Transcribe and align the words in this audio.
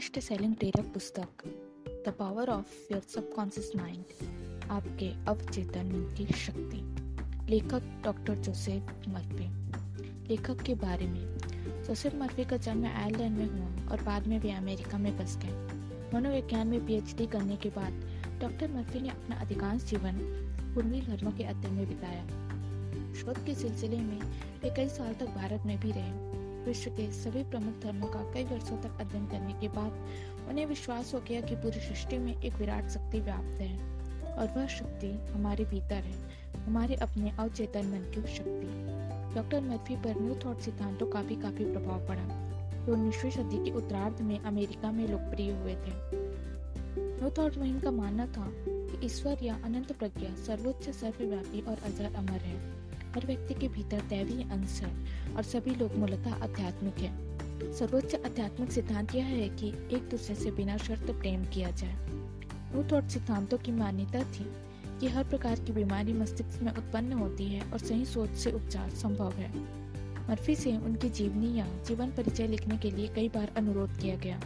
Best 0.00 0.18
selling 0.18 0.54
प्रेरक 0.54 0.84
पुस्तक 0.84 1.28
the 2.08 2.12
power 2.18 2.48
of 2.48 2.92
your 2.92 3.00
subconscious 3.00 3.72
mind 3.76 4.04
आपके 4.70 5.24
अवचेतन 5.26 5.86
मन 5.86 6.14
की 6.16 6.26
शक्ति। 6.26 6.78
लेखक 7.50 7.82
डॉक्टर 8.04 8.34
जोसेफ 8.34 9.08
मर्फी 9.08 9.48
लेखक 10.28 10.62
के 10.62 10.74
बारे 10.74 11.06
में। 11.06 11.38
जोसेफ 11.84 12.14
मर्फी 12.14 12.44
का 12.44 12.56
जन्म 12.56 12.86
आयरलैंड 12.86 13.38
में 13.38 13.46
हुआ 13.46 13.88
और 13.88 14.02
बाद 14.02 14.26
में 14.26 14.38
वे 14.38 14.50
अमेरिका 14.50 14.98
में 14.98 15.18
बस 15.18 15.36
गए। 15.36 15.52
मनोविज्ञान 16.14 16.66
में 16.66 16.86
पीएचडी 16.86 17.26
करने 17.26 17.56
के 17.56 17.68
बाद 17.68 17.92
डॉक्टर 18.40 18.72
मर्फी 18.72 19.00
ने 19.00 19.08
अपना 19.08 19.36
अधिकांश 19.36 19.82
जीवन 19.82 20.18
पूर्वी 20.74 21.00
धर्मों 21.00 21.32
के 21.32 21.44
अध्ययन 21.44 21.74
में 21.74 21.88
बिताया। 21.88 22.26
शोध 23.14 23.46
के 23.46 23.54
सिलसिले 23.54 23.96
में 23.96 24.20
वे 24.62 24.74
कई 24.76 24.88
साल 24.88 25.14
तक 25.14 25.26
भारत 25.26 25.62
में 25.66 25.80
भी 25.80 25.92
रहे। 25.92 26.29
विश्व 26.60 26.90
के 26.90 27.12
सभी 27.12 27.42
प्रमुख 27.42 27.82
धर्मों 27.82 28.06
का 28.06 28.32
कई 28.32 28.44
वर्षों 28.44 28.76
तक 28.76 29.00
अध्ययन 29.00 29.26
करने 29.26 29.52
के 29.52 29.68
बाद 29.68 30.08
उन्हें 30.48 30.66
विश्वास 30.66 31.14
हो 31.14 31.20
गया 31.20 31.40
कि 31.40 31.54
पूरी 31.54 31.80
सृष्टि 31.80 32.18
में 32.18 32.42
एक 32.42 32.54
विराट 32.54 32.88
शक्ति 32.88 33.20
व्याप्त 33.20 33.60
है 33.60 33.78
और 34.32 34.46
वह 34.56 34.66
शक्ति 34.66 35.32
हमारे 35.32 35.64
भीतर 35.64 35.94
है, 35.94 36.30
हमारे 36.66 36.94
अपने 36.94 37.30
अवचेतन 37.30 37.86
मन 37.86 38.10
की 38.14 38.36
शक्ति। 38.36 39.00
डॉक्टर 39.34 39.60
मर्फी 39.60 39.96
पर 39.96 40.20
न्यू 40.20 40.34
थॉट 40.34 40.60
सिद्धांतों 40.60 41.06
का 41.06 41.22
भी 41.22 41.36
काफ़ी 41.36 41.64
प्रभाव 41.64 42.08
पड़ा। 42.08 42.50
जो 42.86 42.92
उन्नीसवीं 42.92 43.30
सदी 43.30 43.64
के 43.64 43.70
उत्तरार्ध 43.70 44.20
में 44.20 44.38
अमेरिका 44.38 44.92
में 44.92 45.08
लोकप्रिय 45.08 45.52
हुए 45.52 45.74
थे। 45.74 45.92
न्यू 47.18 47.30
थॉट 47.30 47.56
मुहिम 47.56 47.80
का 47.80 47.90
मानना 47.90 48.26
था 48.26 48.52
कि 48.66 49.06
ईश्वर 49.06 49.38
या 49.42 49.60
अनंत 49.64 49.92
प्रज्ञा 49.92 50.34
सर्वोच्च, 50.34 50.90
सर्वव्यापी 50.90 51.60
और 51.60 51.78
अजर 51.84 52.14
अमर 52.14 52.40
है। 52.40 52.79
हर 53.14 53.26
व्यक्ति 53.26 53.54
के 53.54 53.68
भीतर 53.68 54.00
दैवीय 54.00 54.42
अंश 54.42 54.80
है 54.82 55.06
और 55.34 55.42
सभी 55.42 55.74
लोग 55.74 55.94
मूलतः 55.94 56.32
आध्यात्मिक 56.32 56.94
है। 56.94 57.30
सर्वोच्च 57.72 58.14
आध्यात्मिक 58.14 58.72
सिद्धांत 58.72 59.14
यह 59.14 59.24
है 59.24 59.48
कि 59.48 59.68
एक 59.68 60.08
दूसरे 60.10 60.34
से 60.34 60.50
बिना 60.50 60.76
शर्त 60.76 61.10
प्रेम 61.10 61.44
किया 61.44 61.70
जाए। 61.70 61.96
रूट 62.74 62.92
और 62.92 63.08
सिद्धांतों 63.08 63.58
की 63.58 63.72
मान्यता 63.72 64.22
थी 64.22 64.52
कि 65.00 65.08
हर 65.08 65.24
प्रकार 65.24 65.60
की 65.60 65.72
बीमारी 65.72 66.12
मस्तिष्क 66.12 66.62
में 66.62 66.72
उत्पन्न 66.72 67.12
होती 67.12 67.44
है 67.44 67.72
और 67.72 67.78
सही 67.78 68.06
सोच 68.06 68.30
से 68.30 68.52
उपचार 68.52 68.90
संभव 68.90 69.32
है। 69.32 69.58
मर्फी 70.28 70.54
से 70.54 70.76
उनकी 70.76 71.10
जीवनी 71.10 71.58
या 71.58 71.66
जीवन 71.88 72.06
परिचय 72.06 72.46
लिखने 72.46 72.78
के 72.78 72.90
लिए 72.90 73.08
कई 73.08 73.28
बार 73.28 73.52
अनुरोध 73.56 73.98
किया 73.98 74.16
गया। 74.16 74.40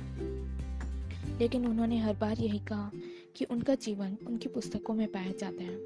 लेकिन 1.39 1.67
उन्होंने 1.67 1.99
हर 1.99 2.17
बार 2.17 2.39
यही 2.39 2.59
कहा 2.59 2.91
कि 3.37 3.45
उनका 3.45 3.75
जीवन 3.75 4.17
उनकी 4.27 4.49
पुस्तकों 4.49 4.95
में 4.95 5.13
पाया 5.13 5.33
जाता 5.41 5.63
है। 5.63 5.77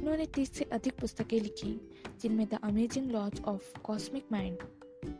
उन्होंने 0.00 0.26
तीस 0.26 0.52
से 0.52 0.64
अधिक 0.64 0.92
पुस्तकें 1.00 1.40
लिखी 1.40 1.90
जिनमें 2.24 2.46
the 2.46 2.58
amazing 2.64 3.10
laws 3.10 3.40
of 3.44 3.78
cosmic 3.78 4.26
mind 4.32 4.58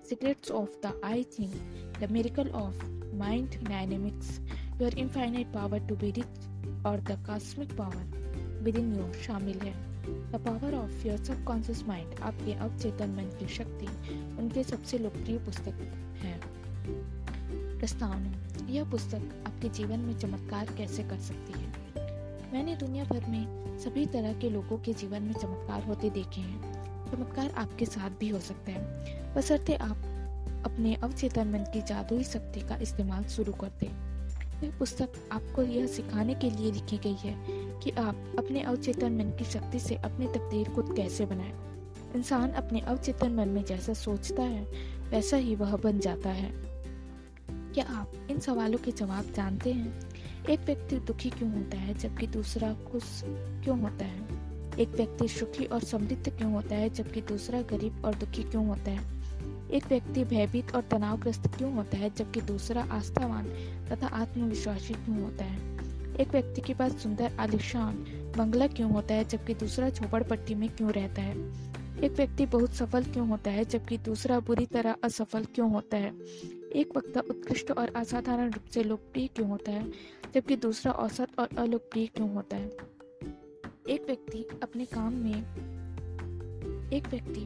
secrets 0.09 0.51
of 0.51 0.71
the 0.87 1.01
I 1.05 1.25
Ching 1.25 1.51
the 2.01 2.09
miracle 2.11 2.49
of 2.49 2.85
mind 3.15 3.49
dynamics 3.69 4.41
your 4.83 4.95
infinite 4.95 5.47
power 5.47 5.79
to 5.79 5.97
be 5.97 6.11
rich 6.11 6.87
और 6.87 7.01
the 7.01 7.25
cosmic 7.27 7.77
power 7.77 8.61
within 8.77 8.95
you 8.95 9.13
शामिल 9.13 9.59
है। 9.59 9.73
The 10.33 10.43
power 10.47 10.75
of 10.75 11.07
your 11.07 11.19
subconscious 11.25 11.85
mind 11.85 12.15
आपके 12.21 12.53
अवचेतन 12.53 13.11
मन 13.11 13.37
की 13.41 13.49
शक्ति, 13.49 13.87
उनके 14.43 14.65
सबसे 14.65 14.99
लोकप्रिय 14.99 15.39
पुस्तक 15.39 15.75
है। 16.17 16.41
प्रस्तावना 17.79 18.67
यह 18.67 18.91
पुस्तक 18.91 19.45
आपके 19.47 19.69
जीवन 19.69 19.99
में 19.99 20.19
चमत्कार 20.19 20.67
कैसे 20.67 21.03
कर 21.03 21.19
सकती 21.19 21.61
है? 21.61 21.69
मैंने 22.53 22.77
दुनिया 22.77 23.05
भर 23.05 23.27
में 23.29 23.79
सभी 23.79 24.07
तरह 24.07 24.33
के 24.33 24.51
लोगों 24.51 24.79
के 24.79 24.93
जीवन 24.93 25.23
में 25.23 25.33
चमत्कार 25.33 25.83
होते 25.83 26.11
देखे 26.11 26.41
हैं। 26.41 26.74
चमत्कार 27.17 27.51
आपके 27.51 27.87
साथ 27.87 28.11
भी 28.11 28.29
हो 28.29 28.39
सकता 28.39 28.73
है। 28.73 29.05
बसरते 29.35 29.75
आप 29.75 29.97
अपने 30.67 30.95
अवचेतन 30.95 31.49
मन 31.49 31.59
की 31.59 31.83
जादुई 31.83 32.25
शक्ति 32.25 32.61
का 32.61 32.77
इस्तेमाल 32.77 33.25
शुरू 33.25 33.53
कर 33.53 33.69
दें 33.69 34.15
यह 34.55 34.79
पुस्तक 34.79 35.09
आपको 35.33 35.63
यह 35.63 35.87
सिखाने 35.87 36.35
के 36.35 36.51
लिए 36.51 36.73
लिखी 36.73 36.99
गई 36.99 37.15
है 37.15 37.35
कि 37.81 37.91
आप 37.91 38.33
अपने 38.39 38.63
अवचेतन 38.63 39.13
मन 39.13 39.25
की 39.25 39.45
शक्ति 39.45 39.79
से 39.79 39.95
अपनी 39.95 40.27
तकदीर 40.27 40.69
खुद 40.69 40.97
कैसे 40.97 41.27
बनाएँ। 41.27 41.53
इंसान 42.15 42.51
अपने 42.51 42.81
अवचेतन 42.81 43.33
मन 43.33 43.49
में 43.49 43.65
जैसा 43.65 43.95
सोचता 43.95 44.43
है, 44.43 44.65
वैसा 45.11 45.37
ही 45.37 45.55
वह 45.55 45.77
बन 45.77 45.99
जाता 45.99 46.31
है। 46.31 46.53
क्या 47.51 47.85
आप 47.85 48.13
इन 48.31 48.39
सवालों 48.39 48.79
के 48.79 48.93
जवाब 48.93 49.33
जानते 49.33 49.73
हैं? 49.73 50.01
एक 50.51 50.61
व्यक्ति 50.61 50.97
दुखी 50.97 51.31
क्यों 51.31 51.53
होता 51.53 51.77
है, 51.77 51.95
जबकि 51.95 52.27
दूसरा 52.27 52.75
खुश 52.75 53.23
क्यों 53.65 53.81
होता 53.81 54.05
है? 54.05 54.54
एक 54.79 54.89
व्यक्ति 54.89 55.29
सुखी 55.29 55.65
और 55.65 55.81
समृद्ध 55.81 56.39
क्यों 56.39 56.53
होता 56.53 56.75
है, 56.75 56.91
जबकि 56.91 57.21
दूसरा 57.21 57.63
गरीब 57.63 58.05
और 58.05 58.15
दुखी 58.15 58.43
क्यों 58.43 58.67
होता 58.67 58.91
है? 58.91 59.15
एक 59.71 59.87
व्यक्ति 59.87 60.25
भयभीत 60.25 60.75
और 60.75 60.83
तनावग्रस्त 60.83 61.47
क्यों 61.47 61.75
होता 61.75 61.97
है, 61.97 62.15
जबकि 62.17 62.41
दूसरा 62.41 62.83
आस्थावान 62.83 63.45
तथा 63.91 64.07
आत्मविश्वासी 64.07 64.95
क्यों 64.95 65.23
होता 65.23 65.45
है? 65.45 65.75
एक 66.17 66.29
व्यक्ति 66.29 66.61
के 66.61 66.75
पास 66.75 66.93
सुंदर, 66.93 67.37
आलिशान 67.41 67.95
बंगला 68.37 68.67
क्यों 68.67 68.91
होता 68.91 69.15
है, 69.15 69.25
जबकि 69.25 69.55
दूसरा 69.55 69.91
झोपड़पट्टी 69.91 70.55
में 70.55 70.69
क्यों 70.69 70.93
रहता 70.93 71.23
है? 71.23 71.37
एक 72.05 72.13
व्यक्ति 72.13 72.47
बहुत 72.47 72.75
सफल 72.75 73.05
क्यों 73.05 73.29
होता 73.29 73.51
है, 73.51 73.65
जबकि 73.65 73.99
दूसरा 73.99 74.41
बुरी 74.41 74.67
तरह 74.67 74.97
असफल 75.05 75.45
क्यों 75.45 75.71
होता 75.71 75.97
है? 75.97 76.13
एक 76.75 76.97
वक्ता 76.97 77.21
उत्कृष्ट 77.21 77.71
और 77.71 77.93
असाधारण 77.97 78.51
रूप 78.51 78.71
से 78.71 78.83
लोकप्रिय 78.85 79.27
क्यों 79.27 79.49
होता 79.49 79.73
है, 79.73 79.91
जबकि 80.35 80.57
दूसरा 80.57 80.93
औसत 80.93 81.29
और 81.39 81.49
अलोकप्रिय 81.59 82.07
क्यों 82.07 82.35
होता 82.35 82.57
है? 82.57 82.94
एक 83.89 84.07
व्यक्ति 84.07 84.47
अपने 84.63 84.85
काम 84.85 85.13
में, 85.13 85.41
एक 86.93 87.09
व्यक्ति 87.09 87.41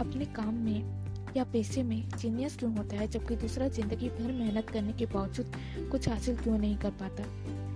अपने 0.00 0.24
काम 0.24 0.54
में 0.54 1.04
या 1.36 1.44
पैसे 1.44 1.82
में 1.82 2.08
जीनियस 2.08 2.56
क्यों 2.56 2.76
होता 2.76 2.96
है, 2.96 3.08
जबकि 3.08 3.36
दूसरा 3.36 3.68
ज़िंदगी 3.68 4.08
भर 4.08 4.32
मेहनत 4.32 4.70
करने 4.70 4.92
के 4.92 5.06
बावजूद 5.06 5.52
कुछ 5.90 6.08
हासिल 6.08 6.36
क्यों 6.36 6.58
नहीं 6.58 6.76
कर 6.76 6.90
पाता? 6.90 7.22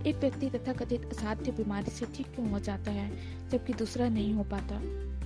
एक 0.08 0.16
व्यक्ति 0.16 0.50
तथा 0.50 0.72
कथित 0.72 1.04
असाध्य 1.04 1.52
बीमारी 1.52 1.90
से 1.90 2.06
ठीक 2.06 2.26
क्यों 2.26 2.50
हो 2.50 2.58
जाता 2.58 2.90
है, 2.90 3.10
जबकि 3.50 3.72
दूसरा 3.72 4.08
नहीं 4.08 4.34
हो 4.34 4.44
पाता? 4.44 4.80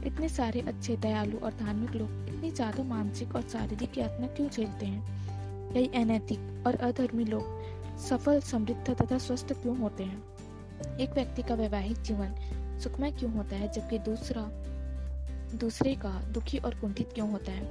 इतने 0.07 0.29
सारे 0.29 0.61
अच्छे, 0.61 0.97
दयालु 0.97 1.39
और 1.39 1.53
धार्मिक 1.53 1.91
लोग 1.91 2.29
इतनी 2.29 2.51
ज़्यादा 2.51 2.83
मानसिक 2.83 3.35
और 3.35 3.43
शारीरिक 3.43 3.99
यातना 3.99 4.27
क्यों 4.27 4.49
झेलते 4.49 4.87
हैं? 4.87 5.03
कई 5.75 5.87
अनैतिक 5.87 6.65
और 6.67 6.75
अधर्मी 6.75 7.25
लोग 7.25 7.45
सफल, 7.99 8.41
समृद्ध 8.41 8.95
तथा 8.95 9.19
स्वस्थ 9.19 9.53
क्यों 9.53 9.79
होते 9.79 10.05
हैं? 10.05 10.30
एक 11.01 11.11
व्यक्ति 11.15 11.43
का 11.43 11.55
वैवाहिक 11.55 12.03
जीवन 12.03 12.35
सुखमय 12.83 13.13
क्यों 13.13 13.33
होता 13.33 13.57
है, 13.57 13.73
जबकि 13.73 13.99
दूसरा, 13.99 14.43
दूसरे 15.57 15.95
का 15.95 16.23
दुखी 16.23 16.59
और 16.59 16.75
कुंठित 16.75 17.13
क्यों 17.15 17.31
होता 17.31 17.53
है? 17.53 17.65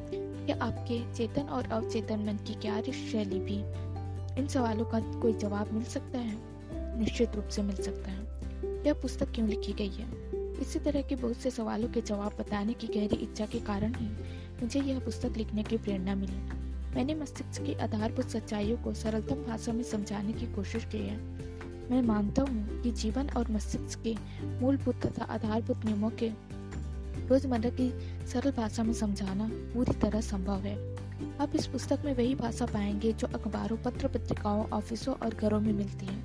या 0.50 0.58
आपके 0.62 1.14
चेतन 1.14 1.42
और 1.42 1.72
अवचेतन 1.72 2.20
मन 2.20 2.34
की 2.34 2.54
क्या 2.54 2.82
शैली 2.82 3.40
भी 3.40 3.90
इन 4.42 4.48
सवालों 4.48 4.86
का 4.86 5.00
कोई 5.00 5.34
जवाब 5.34 5.72
मिल 5.72 5.84
सकता 5.84 6.18
है? 6.18 6.38
निश्चित 7.00 7.36
रूप 7.36 7.48
से 7.48 7.62
मिल 7.62 7.76
सकता 7.76 8.12
है। 8.12 8.20
यह 8.86 8.94
पुस्तक 8.94 9.32
क्यों 9.32 9.50
लिखी 9.50 9.74
गई 9.74 9.90
है? 9.90 10.08
इसी 10.62 10.80
तरह 10.80 11.02
के 11.02 11.16
बहुत 11.16 11.36
से 11.36 11.52
सवालों 11.52 11.88
के 11.88 12.02
जवाब 12.02 12.32
बताने 12.40 12.74
की 12.74 12.88
गहरी 12.88 13.16
इच्छा 13.16 13.46
के 13.46 13.60
कारण 13.60 13.94
ही 13.96 14.08
मुझे 14.62 14.80
यह 14.80 15.00
पुस्तक 15.00 15.34
लिखने 15.38 15.64
की 15.64 15.78
प्रेरणा 15.78 16.16
मिली। 16.16 16.70
मैंने 16.96 17.16
मस्तिष्क 17.16 17.62
की 17.62 17.74
आधारभूत 17.74 18.30
सच्चाइयों 18.30 18.78
को 18.78 18.94
सरलतम 18.94 19.36
भाषा 19.36 19.74
में 19.74 19.84
समझाने 19.84 20.34
की 20.34 20.46
कोशिश 20.54 20.86
की 20.86 20.98
है। 20.98 21.39
मैं 21.90 22.02
मानता 22.02 22.42
हूँ 22.42 22.82
कि 22.82 22.92
जीवन 22.92 23.30
और 23.30 23.52
मस्तिष्क 23.52 24.00
के 24.04 24.16
मूलभूत 24.62 24.96
तथा 24.96 25.26
आधारभूत 25.26 25.86
नियमों 25.86 26.10
के 26.10 26.32
रोज़मर्रा 27.28 27.70
की 27.70 27.90
सरल 28.28 28.52
भाषा 28.52 28.84
में 28.84 28.94
समझाना 28.94 29.50
पूरी 29.74 29.92
तरह 29.92 30.22
संभव 30.22 30.60
है। 30.60 30.76
आप 31.38 31.56
इस 31.56 31.68
पुस्तक 31.68 32.02
में 32.06 32.14
वही 32.16 32.36
भाषा 32.36 32.66
पाएँगे 32.66 33.14
जो 33.14 33.28
अखबारों 33.28 33.78
पत्र 33.78 34.08
पत्रिकाओं 34.08 34.70
ऑफिसों 34.70 35.16
और 35.16 35.34
घरों 35.34 35.60
में 35.60 35.74
मिलती 35.74 36.06
है। 36.06 36.18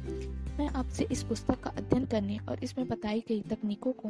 मैं 0.58 0.68
आपसे 0.68 1.06
इस 1.12 1.22
पुस्तक 1.22 1.60
का 1.60 1.70
अध्ययन 1.70 2.06
करने 2.06 2.38
और 2.48 2.64
इसमें 2.64 2.88
बताई 2.88 3.24
गई 3.28 3.40
तकनीकों 3.40 3.92
को 3.92 4.08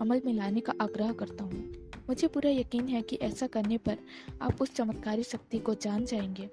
अमल 0.00 0.22
में 0.26 0.32
लाने 0.32 0.60
का 0.60 0.72
आग्रह 0.80 1.12
करता 1.12 1.44
हूँ। 1.44 1.64
मुझे 2.08 2.26
पूरा 2.26 2.50
यकीन 2.50 2.88
है 2.88 3.02
कि 3.02 3.16
ऐसा 3.16 3.46
करने 3.46 3.78
पर 3.78 3.98
आप 4.42 4.62
उस 4.62 4.74
चमत्कारी 4.74 5.22
शक्ति 5.22 5.58
को 5.58 5.74
जान 5.74 6.04
जाएँगे, 6.04 6.50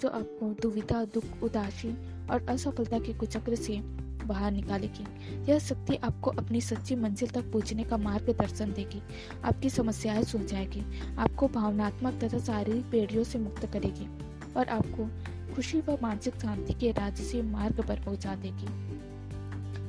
जो 0.00 0.08
आपको 0.08 0.54
दुविधा, 0.62 1.04
दुख, 1.04 1.24
उदासी 1.42 1.88
और 2.30 2.46
असफलता 2.48 2.98
के 2.98 3.12
कुचक्र 3.12 3.54
से 3.54 3.80
बाहर 4.26 4.52
निकालेगी 4.52 5.04
यह 5.52 5.58
शक्ति 5.58 5.96
आपको 5.96 6.30
अपनी 6.30 6.60
सच्ची 6.60 6.94
मंजिल 6.94 7.28
तक 7.28 7.52
पहुँचने 7.52 7.84
का 7.84 7.96
मार्गदर्शन 7.96 8.72
देगी। 8.72 9.02
आपकी 9.44 9.70
समस्याएँ 9.70 10.24
सुलझाएगी। 10.24 10.82
आपको 11.18 11.48
भावनात्मक 11.48 12.24
तथा 12.24 12.38
शारीरिक 12.38 12.84
पेड़ियों 12.84 13.24
से 13.24 13.38
मुक्त 13.38 13.66
करेगी 13.66 14.08
और 14.56 14.68
आपको 14.68 15.08
खुशी 15.54 15.80
व 15.80 15.98
मानसिक 16.02 16.34
शांति 16.34 16.72
के 16.72 16.90
राज्य 16.92 17.24
से 17.24 17.42
मार्ग 17.42 17.86
पर 17.88 18.00
पहुँचा 18.00 18.34
देगी। 18.34 18.66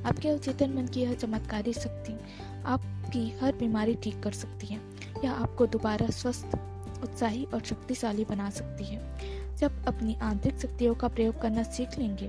आपके 0.04 0.30
अवचेतन 0.30 0.70
मन 0.70 0.88
की 0.88 1.02
यह 1.02 1.14
चमत्कारी 1.14 1.74
शक्ति 1.74 2.20
आपकी 2.66 3.40
हर 3.42 3.56
बीमारी 3.56 3.96
ठीक 3.96 4.24
कर 4.24 4.32
सकती 4.32 4.68
है। 4.68 4.80
यह 5.24 5.32
आपको 5.32 5.68
दोबारा 5.68 6.08
स्वस्थ, 6.10 6.60
उत्साही 7.04 7.44
और 7.44 7.62
शक्तिशाली 7.62 8.26
बना 8.26 8.50
सकती 8.50 8.84
है। 8.84 9.18
जब 9.58 9.86
अपनी 9.86 10.16
आंतरिक 10.16 10.60
शक्तियों 10.60 10.96
का 10.96 11.08
प्रयोग 11.08 11.42
करना 11.42 11.64
सीख 11.64 11.98
लेंगे 12.00 12.28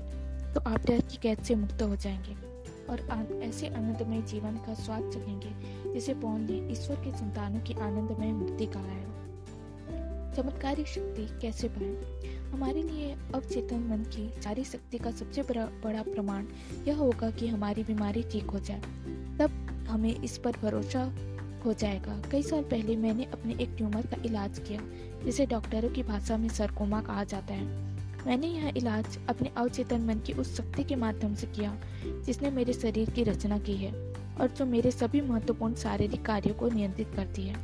तो 0.55 0.61
आप 0.61 0.87
डर 0.87 1.01
की 1.01 1.17
कैद 1.17 1.39
से 1.39 1.55
मुक्त 1.55 1.83
हो 1.83 1.97
जाएँगे 1.97 2.35
और 2.91 3.01
ऐसे 3.43 3.69
आनंदमय 3.69 4.23
जीवन 4.23 4.57
का 4.57 4.75
स्वाद 4.75 5.11
चखेंगे, 5.13 5.51
जिसे 5.93 6.15
पौन 6.15 6.41
ने 6.41 6.73
ईश्वर 6.73 6.97
के 6.97 7.11
संतानों 7.19 7.61
की 7.61 7.75
आनंदमय 7.75 8.33
मुक्ति 8.33 8.67
कहा 8.67 8.83
है। 8.83 9.07
चमत्कारी 10.37 10.85
शक्ति 10.85 11.39
कैसे 11.43 11.69
पाए? 11.69 12.19
हमारे 12.51 12.83
लिए 12.83 13.13
अवचेतन 13.35 13.81
मन 13.81 13.99
की 13.99 14.43
सारी 14.43 14.65
शक्ति 14.65 14.99
का 14.99 15.11
सबसे 15.11 15.43
बड़ा 15.43 16.03
प्रमाण 16.03 16.47
यह 16.89 16.97
होगा 16.97 17.31
कि 17.31 17.49
हमारी 17.49 17.85
बीमारी 17.85 18.23
ठीक 18.23 18.51
हो 18.51 18.59
जाए। 18.59 18.81
तब 19.39 19.51
हमें 19.89 20.15
इस 20.23 20.39
पर 20.39 20.53
भरोसा 20.63 21.05
हो 21.65 21.73
जाएगा। 21.73 22.23
कई 22.31 22.43
साल 22.43 22.63
पहले 22.63 22.97
मैंने 22.97 23.25
अपने 23.25 23.57
एक 23.61 23.75
ट्यूमर 23.77 24.07
का 24.07 24.23
इलाज 24.25 24.59
किया, 24.59 24.81
जिसे 25.25 25.47
डॉक्टरों 25.47 25.91
की 25.91 26.03
भाषा 26.03 26.37
में 26.37 26.49
सरकोमा 26.49 27.01
कहा 27.01 27.25
जाता 27.25 27.55
है। 27.55 27.89
मैंने 28.27 28.47
यह 28.47 28.73
इलाज 28.77 29.19
अपने 29.29 29.51
अवचेतन 29.57 30.01
मन 30.01 30.19
की 30.19 30.33
उस 30.33 30.57
शक्ति 30.57 30.85
के 30.85 30.97
माध्यम 30.97 31.35
से 31.35 31.47
किया, 31.47 31.81
जिसने 32.07 32.51
मेरे 32.51 32.73
शरीर 32.73 33.11
की 33.11 33.25
रचना 33.25 33.59
की 33.59 33.75
है 33.75 33.93
और 34.41 34.55
जो 34.59 34.67
मेरे 34.67 34.91
सभी 34.91 35.21
महत्वपूर्ण 35.21 35.75
शारीरिक 35.75 36.25
कार्यों 36.25 36.55
को 36.55 36.69
नियंत्रित 36.69 37.09
करती 37.17 37.43
है। 37.43 37.57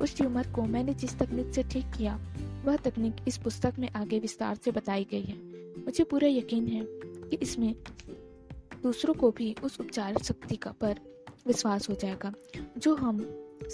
उस 0.00 0.16
ट्यूमर 0.16 0.46
को 0.46 0.62
मैंने 0.62 0.94
जिस 0.94 1.18
तकनीक 1.18 1.54
से 1.54 1.62
ठीक 1.62 1.86
किया, 1.98 2.20
वह 2.64 2.76
तकनीक 2.76 3.16
इस 3.28 3.38
पुस्तक 3.38 3.74
में 3.78 3.90
आगे 3.90 4.18
विस्तार 4.18 4.54
से 4.54 4.70
बताई 4.70 5.06
गई 5.10 5.22
है। 5.22 5.36
मुझे 5.84 6.04
पूरा 6.04 6.28
यकीन 6.28 6.66
है 6.66 6.84
कि 7.28 7.38
इसमें 7.42 7.74
दूसरों 8.82 9.14
को 9.14 9.30
भी 9.30 9.56
उस 9.64 9.80
उपचार 9.80 10.18
शक्ति 10.18 10.56
का 10.56 10.70
पर 10.70 10.96
विश्वास 11.46 11.88
हो 11.88 11.94
जाएगा, 11.94 12.32
जो 12.78 12.94
हम 12.94 13.20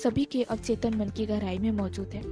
सभी 0.02 0.24
के 0.24 0.42
अवचेतन 0.42 0.94
मन 0.94 1.08
की 1.08 1.26
गहराई 1.26 1.58
में 1.58 1.70
मौजूद 1.70 2.08
है। 2.08 2.22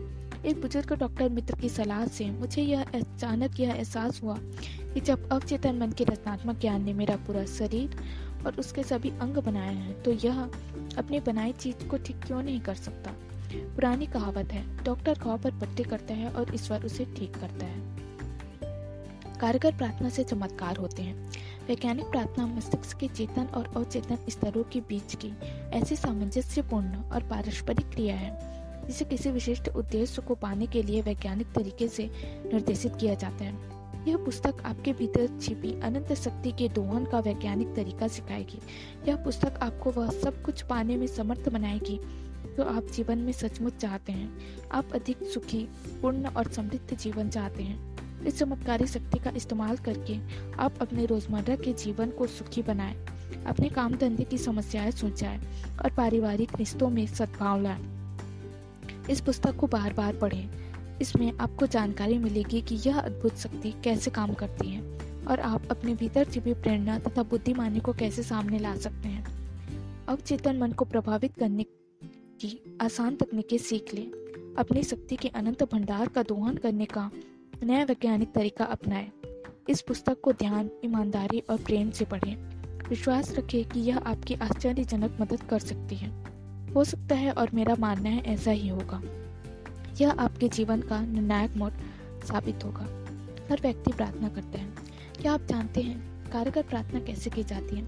एक 0.44 0.60
बुज़ुर्ग 0.60 0.92
डॉक्टर 0.92 1.28
मित्र 1.28 1.54
की 1.60 1.68
सलाह 1.68 2.06
से 2.06 2.30
मुझे 2.30 2.62
यह 2.62 2.82
अचानक 2.82 3.60
यह 3.60 3.70
एहसास 3.70 4.22
हुआ 4.22 4.36
कि 4.94 5.00
जब 5.00 5.28
अवचेतन 5.30 5.78
मन 5.78 5.92
के 5.92 6.04
रचनात्मक 6.04 6.58
ज्ञान 6.60 6.84
ने 6.84 6.92
मेरा 6.92 7.16
पूरा 7.16 7.44
शरीर 7.44 7.96
और 8.46 8.56
उसके 8.58 8.82
सभी 8.82 9.10
अंग 9.10 9.36
बनाए 9.36 9.74
हैं 9.74 10.02
तो 10.02 10.12
यह 10.12 10.42
अपनी 10.98 11.20
बनाई 11.20 11.52
चीज़ 11.52 11.86
को 11.86 11.96
ठीक 11.96 12.24
क्यों 12.26 12.42
नहीं 12.42 12.60
कर 12.60 12.74
सकता? 12.74 13.10
पुरानी 13.54 14.06
कहावत 14.06 14.52
है, 14.52 14.84
डॉक्टर 14.84 15.18
घाव 15.18 15.38
पर 15.38 15.50
पट्टी 15.50 15.82
करता 15.82 16.14
है 16.14 16.30
और 16.30 16.54
ईश्वर 16.54 16.84
उसे 16.84 17.04
ठीक 17.04 17.34
करता 17.34 17.66
है। 17.66 17.80
कारगर 19.40 19.76
प्रार्थना 19.76 20.08
से 20.08 20.24
चमत्कार 20.24 20.76
होते 20.76 21.02
हैं। 21.02 21.30
वैज्ञानिक 21.68 22.04
प्रार्थना 22.04 22.46
मस्तिष्क 22.46 22.98
के 22.98 23.08
चेतन 23.08 23.42
और 23.42 23.72
अचेतन 23.76 24.18
स्तरों 24.28 24.62
के 24.62 24.80
बीच 24.80 25.14
की 25.14 25.32
ऐसी 25.72 25.96
सामंजस्यपूर्ण 25.96 26.96
और 26.96 27.22
पारस्परिक 27.22 27.90
क्रिया 27.90 28.16
है, 28.16 28.54
जिसे 28.86 29.04
किसी 29.04 29.30
विशिष्ट 29.30 29.68
उद्देश्य 29.68 30.22
को 30.22 30.34
पाने 30.34 30.66
के 30.66 30.82
लिए 30.82 31.02
वैज्ञानिक 31.02 31.52
तरीके 31.52 31.88
से 31.88 32.10
निर्देशित 32.52 32.96
किया 32.96 33.14
जाता 33.14 33.44
है। 33.44 33.74
यह 34.08 34.16
पुस्तक 34.16 34.54
आपके 34.64 34.92
भीतर 34.92 35.38
छिपी 35.42 35.80
अनंत 35.80 36.12
शक्ति 36.12 36.52
के 36.52 36.68
दोहन 36.68 37.04
का 37.04 37.18
वैज्ञानिक 37.18 37.74
तरीका 37.74 38.08
सिखाएगी। 38.08 38.58
यह 39.08 39.16
पुस्तक 39.16 39.58
आपको 39.62 39.90
वह 39.90 40.10
सब 40.10 40.42
कुछ 40.42 40.62
पाने 40.62 40.96
में 40.96 41.06
समर्थ 41.06 41.48
बनाएगी, 41.48 42.00
जो 42.56 42.64
आप 42.64 42.84
जीवन 42.84 43.18
में 43.18 43.32
सचमुच 43.32 43.76
चाहते 43.76 44.12
हैं। 44.12 44.38
आप 44.72 44.92
अधिक 44.94 45.22
सुखी, 45.22 45.68
पूर्ण 46.02 46.26
और 46.26 46.52
समृद्ध 46.52 46.96
जीवन 46.96 47.28
चाहते 47.28 47.62
हैं। 47.62 47.93
इस 48.26 48.38
चमत्कारी 48.38 48.86
शक्ति 48.86 49.18
का 49.18 49.30
इस्तेमाल 49.30 49.76
करके 49.76 50.18
आप 50.54 50.74
अपने 50.80 51.06
रोज़मर्रा 51.06 51.56
के 51.56 51.72
जीवन 51.72 52.10
को 52.10 52.26
सुखी 52.26 52.62
बनाएँ, 52.62 52.94
अपने 53.46 53.68
काम 53.68 53.94
धंधे 53.94 54.24
की 54.24 54.38
समस्याएँ 54.38 54.90
सुलझाएँ 54.90 55.40
और 55.84 55.90
पारिवारिक 55.90 56.52
रिश्तों 56.56 56.90
में 56.90 57.06
सद्भाव 57.06 57.62
लाएँ। 57.62 57.84
इस 59.10 59.20
पुस्तक 59.20 59.56
को 59.56 59.66
बार 59.66 59.92
बार 59.92 60.16
पढ़ें। 60.16 60.48
इसमें 61.00 61.32
आपको 61.38 61.66
जानकारी 61.66 62.18
मिलेगी 62.18 62.60
कि 62.62 62.74
यह 62.74 62.98
अद्भुत 62.98 63.36
शक्ति 63.36 63.74
कैसे 63.84 64.10
काम 64.10 64.34
करती 64.34 64.68
है 64.68 64.80
और 65.26 65.40
आप 65.40 65.62
अपने 65.70 65.94
भीतर 65.94 66.24
छिपी 66.24 66.54
प्रेरणा 66.54 66.98
तथा 66.98 67.22
बुद्धिमानी 67.22 67.80
को 67.80 67.92
कैसे 67.92 68.22
सामने 68.22 68.58
ला 68.58 68.76
सकते 68.76 69.08
हैं। 69.08 69.24
अवचेतन 70.06 70.58
मन 70.58 70.72
को 70.72 70.84
प्रभावित 70.84 71.34
करने 71.34 71.62
की 71.62 72.78
आसान 72.80 73.16
तकनीकें 73.16 73.58
सीख 73.58 73.94
लें। 73.94 74.06
अपनी 74.58 74.82
शक्ति 74.82 75.16
के 75.16 75.28
अनंत 75.28 75.62
भंडार 75.62 76.08
का 76.08 76.22
दोहन 76.22 76.56
करने 76.56 76.84
का 76.84 77.10
नया 77.62 77.84
वैज्ञानिक 77.84 78.32
तरीका 78.32 78.64
अपनाएँ। 78.64 79.10
इस 79.68 79.80
पुस्तक 79.80 80.20
को 80.20 80.32
ध्यान, 80.32 80.70
ईमानदारी 80.84 81.40
और 81.40 81.58
प्रेम 81.58 81.90
से 81.90 82.04
पढ़ें। 82.04 82.36
विश्वास 82.88 83.34
रखें 83.34 83.68
कि 83.68 83.80
यह 83.80 83.98
आपकी 83.98 84.34
आश्चर्यजनक 84.34 85.18
मदद 85.20 85.42
कर 85.42 85.58
सकती 85.58 85.96
है। 85.96 86.24
हो 86.72 86.84
सकता 86.84 87.14
है 87.14 87.32
और 87.32 87.50
मेरा 87.54 87.76
मानना 87.78 88.08
है 88.08 88.22
ऐसा 88.22 88.50
ही 88.50 88.68
होगा। 88.68 89.02
यह 90.00 90.10
आपके 90.10 90.48
जीवन 90.48 90.80
का 90.80 91.00
निर्णायक 91.00 91.56
मोड 91.56 91.72
साबित 92.24 92.64
होगा। 92.64 92.84
हर 93.50 93.60
व्यक्ति 93.62 93.92
प्रार्थना 93.92 94.28
करता 94.28 94.58
है। 94.58 94.68
क्या 95.22 95.32
आप 95.32 95.40
जानते 95.40 95.82
हैं, 95.82 96.30
कारगर 96.32 96.62
प्रार्थना 96.62 97.00
कैसे 97.00 97.30
की 97.30 97.42
जाती 97.42 97.76
है? 97.76 97.82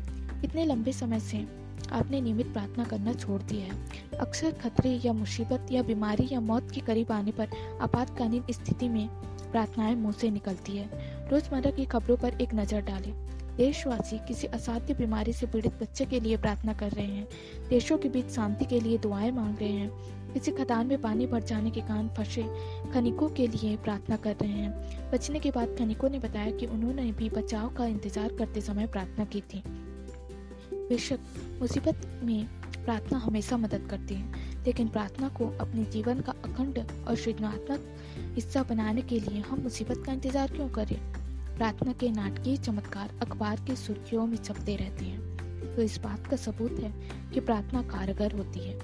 इतने 0.44 0.64
लंबे 0.64 0.92
समय 0.92 1.20
से 1.20 1.66
आपने 1.92 2.20
नियमित 2.20 2.46
प्रार्थना 2.46 2.84
करना 2.84 3.12
छोड़ 3.12 3.42
दिया 3.42 3.64
है। 3.64 3.86
अक्सर 4.18 4.50
खतरे 4.50 5.00
या 5.04 5.12
मुसीबत 5.12 5.66
या 5.72 5.82
बीमारी 5.82 6.28
या 6.32 6.40
मौत 6.40 6.70
के 6.70 6.80
करीब 6.80 7.12
आने 7.12 7.30
पर 7.30 7.48
आपातकालीन 7.80 8.44
स्थिति 8.50 8.88
में 8.88 9.08
प्रार्थनाएँ 9.56 9.94
मुँह 9.94 10.12
से 10.12 10.30
निकलती 10.30 10.76
है। 10.76 11.28
रोज़मर्रा 11.30 11.70
की 11.70 11.84
खबरों 11.84 12.16
पर 12.16 12.40
एक 12.40 12.54
नज़र 12.54 12.80
डालें। 12.80 13.12
देशवासी 13.56 14.18
किसी 14.18 14.46
असाध्य 14.46 14.94
बीमारी 14.94 15.32
से 15.32 15.46
पीड़ित 15.46 15.72
बच्चे 15.82 16.04
के 16.04 16.20
लिए 16.20 16.36
प्रार्थना 16.36 16.72
कर 16.72 16.90
रहे 16.90 17.06
हैं। 17.06 17.26
देशों 17.68 17.98
के 17.98 18.08
बीच 18.08 18.26
शांति 18.26 18.64
के 18.64 18.80
लिए 18.80 18.98
दुआएँ 18.98 19.30
मांग 19.30 19.58
रहे 19.58 19.68
हैं। 19.68 20.32
किसी 20.32 20.52
खदान 20.52 20.86
में 20.86 21.00
पानी 21.00 21.26
भर 21.26 21.42
जाने 21.42 21.70
के 21.70 21.80
कारण 21.80 22.08
फंसे 22.08 22.42
खनिकों 22.92 23.28
के 23.28 23.46
लिए 23.46 23.76
प्रार्थना 23.76 24.16
कर 24.16 24.36
रहे 24.42 24.50
हैं। 24.50 25.10
बचने 25.10 25.38
के 25.38 25.50
बाद 25.50 25.74
खनिकों 25.78 26.10
ने 26.10 26.18
बताया 26.18 26.50
कि 26.50 26.66
उन्होंने 26.66 27.10
भी 27.12 27.30
बचाव 27.30 27.68
का 27.68 27.86
इंतज़ार 27.86 28.36
करते 28.38 28.60
समय 28.60 28.86
प्रार्थना 28.86 29.24
की 29.24 29.40
थी। 29.40 29.62
बेशक 30.72 31.18
मुसीबत 31.60 32.06
में 32.22 32.46
प्रार्थना 32.84 33.18
हमेशा 33.18 33.56
मदद 33.56 33.86
करती 33.90 34.14
है, 34.14 34.32
लेकिन 34.64 34.88
प्रार्थना 34.88 35.28
को 35.28 35.46
अपने 35.60 35.84
जीवन 35.84 36.20
का 36.20 36.32
अखंड 36.44 36.78
और 37.08 37.16
सृजनात्मक 37.16 37.86
हिस्सा 38.36 38.62
बनाने 38.62 39.02
के 39.02 39.20
लिए 39.20 39.40
हम 39.40 39.60
मुसीबत 39.60 40.02
का 40.06 40.12
इंतज़ार 40.12 40.50
क्यों 40.50 40.68
करें? 40.68 40.98
प्रार्थना 41.56 41.92
के 41.92 42.10
नाटकीय 42.10 42.56
चमत्कार 42.56 43.10
अखबार 43.22 43.60
की 43.60 43.76
सुर्खियों 43.76 44.26
में 44.26 44.36
छपते 44.36 44.76
रहते 44.76 45.04
हैं। 45.04 45.20
तो 45.76 45.82
इस 45.82 45.98
बात 45.98 46.26
का 46.26 46.36
सबूत 46.36 46.72
है 46.72 46.92
कि 47.34 47.40
प्रार्थना 47.40 47.82
कारगर 47.82 48.32
होती 48.32 48.60
है। 48.60 48.78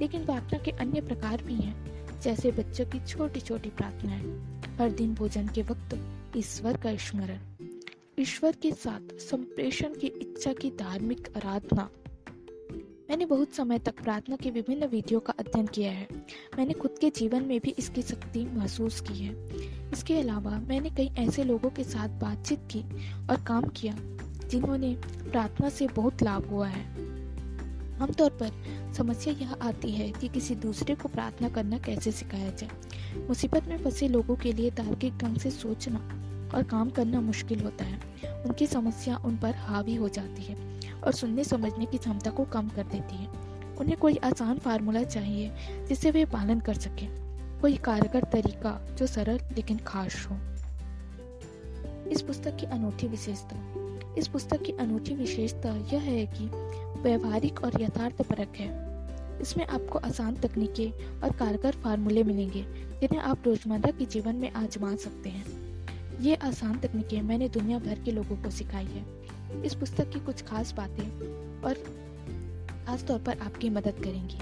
लेकिन 0.00 0.24
प्रार्थना 0.24 0.58
के 0.58 0.70
अन्य 0.70 1.00
प्रकार 1.00 1.42
भी 1.42 1.54
हैं, 1.54 1.76
जैसे 2.20 2.50
बच्चों 2.50 2.86
की 2.86 3.00
छोटी 3.06 3.40
छोटी 3.40 3.68
प्रार्थनाएँ। 3.68 4.60
हर 4.78 4.90
दिन 4.90 5.14
भोजन 5.14 5.48
के 5.48 5.62
वक्त 5.62 5.98
ईश्वर 6.36 6.76
का 6.76 6.96
स्मरण। 6.96 7.38
ईश्वर 8.18 8.52
के 8.52 8.72
साथ 8.72 9.18
संप्रेषण 9.18 9.94
की 9.94 10.06
इच्छा 10.06 10.52
की 10.52 10.70
धार्मिक 10.70 11.28
आराधना। 11.36 11.90
मैंने 13.10 13.26
बहुत 13.26 13.52
समय 13.52 13.78
तक 13.78 14.02
प्रार्थना 14.02 14.36
की 14.36 14.50
विभिन्न 14.50 14.86
विधियों 14.86 15.20
का 15.20 15.32
अध्ययन 15.38 15.66
किया 15.66 15.92
है। 15.92 16.08
मैंने 16.58 16.72
खुद 16.72 16.94
के 17.00 17.10
जीवन 17.10 17.42
में 17.42 17.60
भी 17.60 17.70
इसकी 17.70 18.02
शक्ति 18.02 18.44
महसूस 18.44 19.00
की 19.00 19.14
है। 19.14 19.48
इसके 19.92 20.20
अलावा 20.20 20.50
मैंने 20.50 20.90
कई 20.90 21.10
ऐसे 21.18 21.44
लोगों 21.44 21.70
के 21.70 21.84
साथ 21.84 22.08
बातचीत 22.08 22.58
की 22.58 22.80
और 23.30 23.44
काम 23.46 23.64
किया, 23.64 23.96
जिन्होंने 24.48 24.94
प्रार्थना 25.30 25.68
से 25.68 25.86
बहुत 25.86 26.22
लाभ 26.22 26.50
हुआ 26.50 26.68
है। 26.68 26.92
आमतौर 28.00 28.30
पर 28.30 28.50
समस्या 28.94 29.34
यह 29.34 29.52
आती 29.52 29.90
है 29.90 30.12
कि 30.12 30.28
किसी 30.28 30.54
दूसरे 30.54 30.94
को 30.94 31.08
प्रार्थना 31.08 31.48
करना 31.48 31.78
कैसे 31.78 32.12
सिखाया 32.12 32.50
जाए? 32.50 32.70
मुसीबत 33.28 33.64
में 33.64 33.78
फंसे 33.78 34.08
लोगों 34.08 34.36
के 34.36 34.52
लिए 34.52 34.70
तार्किक 34.70 35.16
ढंग 35.16 35.36
से 35.36 35.50
सोचना 35.50 35.98
और 36.54 36.62
काम 36.62 36.90
करना 36.90 37.20
मुश्किल 37.20 37.60
होता 37.60 37.84
है। 37.84 38.00
उनकी 38.44 38.66
समस्या 38.66 39.16
उन 39.16 39.36
पर 39.36 39.54
हावी 39.54 39.94
हो 39.94 40.08
जाती 40.08 40.42
है। 40.42 40.77
और 41.04 41.12
सुनने 41.12 41.44
समझने 41.44 41.86
की 41.86 41.98
क्षमता 41.98 42.30
को 42.30 42.44
कम 42.44 42.68
कर 42.68 42.82
देती 42.82 43.16
है। 43.16 43.28
उन्हें 43.76 43.96
कोई 43.96 44.16
आसान 44.16 44.58
फार्मूला 44.58 45.02
चाहिए 45.02 45.52
जिसे 45.88 46.10
वे 46.10 46.24
पालन 46.24 46.60
कर 46.60 46.74
सके। 46.74 47.06
कोई 47.60 47.76
कारगर 47.76 48.24
तरीका 48.24 48.86
जो 48.98 49.06
सरल 49.06 49.36
लेकिन 49.36 49.78
खास 49.78 50.28
हो। 50.30 50.36
इस 52.10 52.22
पुस्तक 52.22 52.56
की 52.56 52.66
अनूठी 52.66 53.08
विशेषता। 53.08 53.74
इस 54.18 54.28
पुस्तक 54.28 54.62
की 54.62 54.72
अनूठी 54.72 55.14
विशेषता 55.14 55.76
यह 55.76 56.00
है 56.00 56.26
कि 56.26 56.44
व्यवहारिक 57.02 57.64
और 57.64 57.82
यथार्थ 57.82 58.22
परक 58.22 58.52
है। 58.56 58.88
इसमें 59.40 59.66
आपको 59.66 59.98
आसान 59.98 60.34
तकनीकें 60.34 61.20
और 61.20 61.32
कारगर 61.32 61.72
फार्मूले 61.72 62.22
मिलेंगे, 62.22 62.62
जिन्हें 63.00 63.18
आप 63.18 63.38
रोज़मर्रा 63.46 63.90
के 63.90 64.04
जीवन 64.04 64.34
में 64.34 64.52
आजमा 64.52 64.96
सकते 64.96 65.28
हैं। 65.28 65.44
ये 66.20 66.34
आसान 66.34 66.78
तकनीकें 66.78 67.22
मैंने 67.22 67.48
दुनिया 67.48 67.78
भर 67.78 67.98
के 67.98 68.10
लोगों 68.10 68.36
को 68.36 68.50
सिखाई 68.50 68.84
है। 68.84 69.17
इस 69.64 69.74
पुस्तक 69.74 70.10
की 70.10 70.20
कुछ 70.20 70.42
खास 70.42 70.72
बातें 70.72 71.04
और 71.62 71.74
खास 72.86 73.04
तौर 73.04 73.18
पर 73.18 73.38
आपकी 73.38 73.70
मदद 73.70 73.94
करेंगी। 74.04 74.38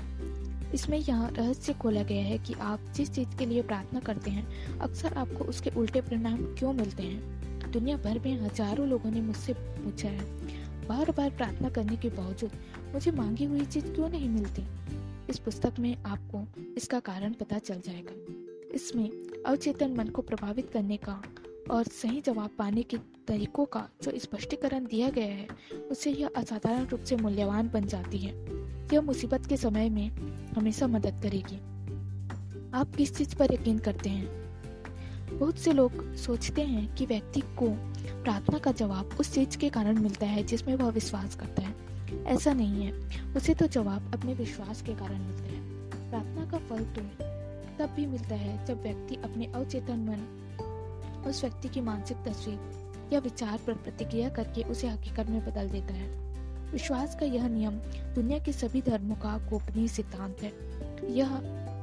इसमें 0.74 0.98
यह 0.98 1.26
रहस्य 1.26 1.72
खोला 1.72 2.02
गया 2.02 2.24
है 2.24 2.38
कि 2.38 2.54
आप 2.54 2.80
जिस 2.96 3.12
चीज़ 3.12 3.36
के 3.38 3.46
लिए 3.46 3.62
प्रार्थना 3.62 4.00
करते 4.00 4.30
हैं, 4.30 4.78
अक्सर 4.78 5.12
आपको 5.14 5.44
उसके 5.44 5.70
उल्टे 5.70 6.00
परिणाम 6.00 6.36
क्यों 6.36 6.72
मिलते 6.72 7.02
हैं? 7.02 7.36
दुनिया 7.72 7.96
भर 7.96 8.18
में 8.18 8.40
हज़ारों 8.40 8.88
लोगों 8.88 9.10
ने 9.10 9.20
मुझसे 9.20 9.52
पूछा 9.52 10.08
है। 10.08 10.24
बार 10.88 11.10
बार 11.10 11.30
प्रार्थना 11.30 11.68
करने 11.68 11.96
के 11.96 12.08
बावजूद 12.08 12.50
मुझे 12.94 13.10
मांगी 13.10 13.44
हुई 13.44 13.64
चीज़ 13.64 13.86
क्यों 13.86 14.08
नहीं 14.08 14.28
मिलती? 14.28 14.62
इस 15.30 15.38
पुस्तक 15.38 15.72
में 15.78 16.02
आपको 16.02 16.46
इसका 16.76 17.00
कारण 17.00 17.32
पता 17.32 17.58
चल 17.58 17.74
जाएगा। 17.74 18.14
इसमें 18.74 19.10
अवचेतन 19.46 19.92
मन 19.92 20.08
को 20.08 20.22
प्रभावित 20.22 20.70
करने 20.70 20.96
का 20.96 21.22
और 21.70 21.84
सही 21.84 22.20
जवाब 22.20 22.50
पाने 22.58 22.82
के 22.82 22.96
तरीकों 23.28 23.64
का 23.64 23.88
जो 24.02 24.18
स्पष्टीकरण 24.18 24.86
दिया 24.86 25.10
गया 25.10 25.26
है, 25.26 25.46
उससे 25.90 26.10
यह 26.10 26.30
असाधारण 26.36 26.86
रूप 26.86 27.00
से 27.00 27.16
मूल्यवान 27.16 27.70
बन 27.70 27.86
जाती 27.86 28.18
है। 28.18 28.32
यह 28.94 29.00
मुसीबत 29.00 29.46
के 29.46 29.56
समय 29.56 29.90
में 29.90 30.10
हमेशा 30.56 30.86
मदद 30.86 31.20
करेगी। 31.22 31.56
आप 32.74 32.94
किस 32.96 33.16
चीज़ 33.16 33.36
पर 33.36 33.54
यकीन 33.54 33.78
करते 33.78 34.10
हैं? 34.10 34.26
बहुत 35.38 35.58
से 35.58 35.72
लोग 35.72 36.14
सोचते 36.14 36.62
हैं 36.62 36.94
कि 36.94 37.06
व्यक्ति 37.06 37.40
को 37.40 37.68
प्रार्थना 38.22 38.58
का 38.58 38.72
जवाब 38.72 39.10
उस 39.20 39.34
चीज़ 39.34 39.58
के 39.58 39.68
कारण 39.68 40.00
मिलता 40.00 40.26
है 40.26 40.42
जिसमें 40.42 40.74
वह 40.74 40.90
विश्वास 40.90 41.34
करता 41.34 41.62
है। 41.62 41.74
ऐसा 42.24 42.52
नहीं 42.52 42.86
है। 42.86 42.92
उसे 43.34 43.54
तो 43.54 43.66
जवाब 43.66 44.14
अपने 44.14 44.34
विश्वास 44.34 44.82
के 44.82 44.94
कारण 44.94 45.22
मिलता 45.22 45.44
है। 45.44 45.60
प्रार्थना 46.10 46.50
का 46.50 46.58
फल 46.58 46.84
तो 46.84 47.00
तब 47.78 47.94
भी 47.96 48.06
मिलता 48.06 48.34
है 48.34 48.66
जब 48.66 48.82
व्यक्ति 48.82 49.14
अपने 49.14 49.46
अवचेतन 49.46 49.96
मन 49.96 50.42
उस 51.26 51.44
व्यक्ति 51.44 51.68
की 51.68 51.80
मानसिक 51.80 52.16
तस्वीर 52.16 52.58
या 53.12 53.18
विचार 53.18 53.58
पर 53.66 53.72
प्रतिक्रिया 53.72 54.28
करके 54.28 54.62
उसे 54.62 54.88
हकीकत 54.88 55.26
में 55.26 55.46
बदल 55.46 55.68
देता 55.68 55.94
है। 55.94 56.26
विश्वास 56.72 57.16
का 57.20 57.26
यह 57.26 57.48
नियम 57.48 57.72
दुनिया 58.14 58.38
के 58.38 58.52
सभी 58.52 58.82
धर्मों 58.82 59.16
का 59.16 59.38
गोपनीय 59.38 59.88
सिद्धांत 59.88 60.36
है। 60.42 60.52
यह 61.12 61.34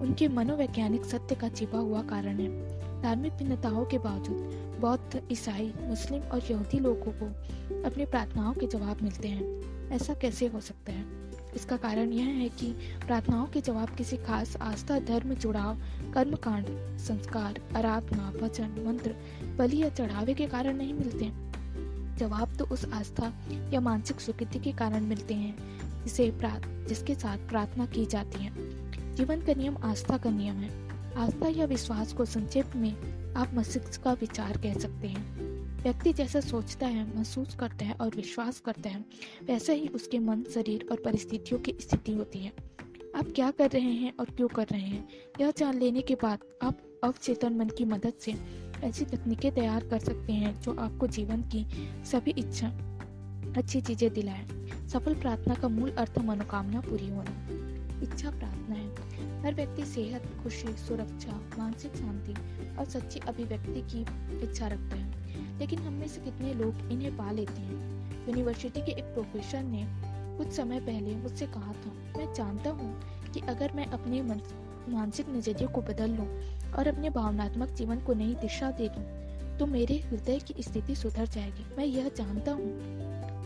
उनके 0.01 0.27
मनोवैज्ञानिक 0.27 1.05
सत्य 1.05 1.35
का 1.35 1.49
छिपा 1.49 1.77
हुआ 1.77 2.01
कारण 2.01 2.39
है। 2.39 2.73
धार्मिक 3.01 3.33
भिन्नताओं 3.33 3.85
के 3.85 3.97
बावजूद 3.97 4.59
बौद्ध, 4.81 5.21
ईसाई, 5.31 5.73
मुस्लिम 5.81 6.21
और 6.21 6.41
यहूदी 6.51 6.79
लोगों 6.79 7.11
को 7.11 7.25
अपनी 7.89 8.05
प्रार्थनाओं 8.05 8.53
के 8.53 8.67
जवाब 8.67 8.97
मिलते 9.01 9.27
हैं। 9.27 9.63
ऐसा 9.91 10.13
कैसे 10.13 10.47
हो 10.47 10.59
सकता 10.59 10.91
है? 10.91 11.22
इसका 11.55 11.77
कारण 11.77 12.11
यह 12.11 12.25
है 12.25 12.49
कि 12.49 12.71
प्रार्थनाओं 13.07 13.45
के 13.45 13.61
जवाब 13.61 13.89
किसी 13.89 14.17
खास 14.17 14.57
आस्था, 14.57 14.99
धर्म, 14.99 15.33
जुड़ाव 15.33 15.77
कर्म 16.13 16.35
कांड 16.35 16.65
संस्कार, 16.97 17.61
आराधना 17.75 18.33
वचन 18.41 18.83
मंत्र, 18.87 19.15
बलि 19.55 19.83
या 19.83 19.89
चढ़ावे 19.89 20.33
के 20.33 20.47
कारण 20.47 20.77
नहीं 20.77 20.93
मिलते। 20.93 21.53
जवाब 22.17 22.55
तो 22.55 22.65
उस 22.65 22.85
आस्था 22.85 23.33
या 23.73 23.79
मानसिक 23.79 24.21
स्वीकृति 24.21 24.59
के 24.59 24.71
कारण 24.71 25.01
मिलते 25.01 25.33
हैं, 25.33 25.55
जिसे 26.03 26.33
जिसके 26.89 27.15
साथ 27.15 27.37
प्रार्थना 27.37 27.85
की 27.85 28.05
जाती 28.05 28.43
है। 28.43 28.51
जीवन 29.15 29.41
का 29.41 29.53
नियम 29.53 29.77
आस्था 29.77 30.17
का 30.17 30.29
नियम 30.29 30.55
है। 30.55 30.89
आस्था 31.15 31.47
या 31.47 31.65
विश्वास 31.65 32.13
को 32.13 32.25
संक्षेप 32.25 32.75
में 32.75 33.23
आप 33.33 33.51
मस्तिष्क 33.53 34.03
का 34.03 34.13
विचार 34.13 34.57
कह 34.57 34.73
सकते 34.73 35.07
हैं। 35.07 35.32
व्यक्ति 35.83 36.13
जैसा 36.13 36.39
सोचता 36.39 36.87
है, 36.87 37.17
महसूस 37.17 37.55
करता 37.55 37.85
है 37.85 37.93
और 37.93 38.15
विश्वास 38.15 38.59
करता 38.59 38.89
है, 38.89 39.05
वैसा 39.43 39.73
ही 39.73 39.87
उसके 39.87 40.19
मन, 40.19 40.43
शरीर 40.53 40.87
और 40.91 41.01
परिस्थितियों 41.05 41.59
की 41.59 41.75
स्थिति 41.79 42.11
होती 42.11 42.39
है। 42.39 42.53
आप 43.15 43.27
क्या 43.35 43.51
कर 43.51 43.69
रहे 43.69 43.91
हैं 43.91 44.13
और 44.19 44.25
क्यों 44.25 44.47
कर 44.47 44.67
रहे 44.71 44.81
हैं? 44.81 45.09
यह 45.41 45.53
जान 45.57 45.79
लेने 45.79 46.01
के 46.01 46.15
बाद 46.15 46.39
आप 46.63 46.77
अवचेतन 47.03 47.53
मन 47.53 47.69
की 47.69 47.85
मदद 47.85 48.13
से 48.19 48.35
ऐसी 48.83 49.05
तकनीकें 49.05 49.55
तैयार 49.55 49.87
कर 49.87 49.99
सकते 49.99 50.33
हैं 50.33 50.61
जो 50.61 50.75
आपको 50.75 51.07
जीवन 51.07 51.41
की 51.41 51.65
सभी 52.05 52.31
इच्छा, 52.31 52.67
अच्छी 53.57 53.81
चीज़ें 53.81 54.13
दिलाए। 54.13 54.47
सफल 54.87 55.15
प्रार्थना 55.15 55.55
का 55.55 55.67
मूल 55.67 55.91
अर्थ 55.91 56.17
मनोकामना 56.17 56.81
पूरी 56.81 57.09
होना। 57.09 57.47
इच्छा 58.03 58.29
प्रार्थना 58.31 58.75
है। 58.75 58.93
हर 59.41 59.55
व्यक्ति 59.55 59.85
सेहत, 59.85 60.23
खुशी, 60.43 60.77
सुरक्षा, 60.77 61.41
मानसिक 61.59 61.95
शांति 61.95 62.33
और 62.75 62.85
सच्ची 62.85 63.19
अभिव्यक्ति 63.19 63.81
की 63.81 64.01
इच्छा 64.43 64.67
रखता 64.67 64.95
है। 64.95 65.23
लेकिन 65.59 65.79
हम 65.79 65.93
में 65.93 66.07
से 66.07 66.21
कितने 66.21 66.53
लोग 66.53 66.91
इन्हें 66.91 67.15
पा 67.17 67.31
लेते 67.31 67.61
हैं? 67.61 68.27
यूनिवर्सिटी 68.27 68.81
के 68.81 68.91
एक 68.91 69.13
प्रोफेसर 69.13 69.63
ने 69.63 69.85
कुछ 70.37 70.51
समय 70.51 70.79
पहले 70.79 71.15
मुझसे 71.15 71.45
कहा 71.47 71.73
था, 71.73 71.91
मैं 72.17 72.33
जानता 72.33 72.69
हूँ 72.69 72.93
कि 73.33 73.39
अगर 73.39 73.71
मैं 73.75 73.85
अपने 73.87 74.21
मानसिक 74.21 75.29
नज़रिए 75.29 75.67
को 75.67 75.81
बदल 75.81 76.11
लूँ 76.11 76.27
और 76.73 76.87
अपने 76.87 77.09
भावनात्मक 77.09 77.69
जीवन 77.71 77.99
को 77.99 78.13
नई 78.13 78.33
दिशा 78.35 78.71
दे 78.71 78.87
दूँ 78.89 79.03
तो 79.57 79.65
मेरे 79.65 79.95
हृदय 79.99 80.39
की 80.39 80.63
स्थिति 80.63 80.95
सुधर 80.95 81.25
जाएगी। 81.25 81.65
मैं 81.77 81.85
यह 81.85 82.09
जानता 82.17 82.51
हूँ। 82.51 82.71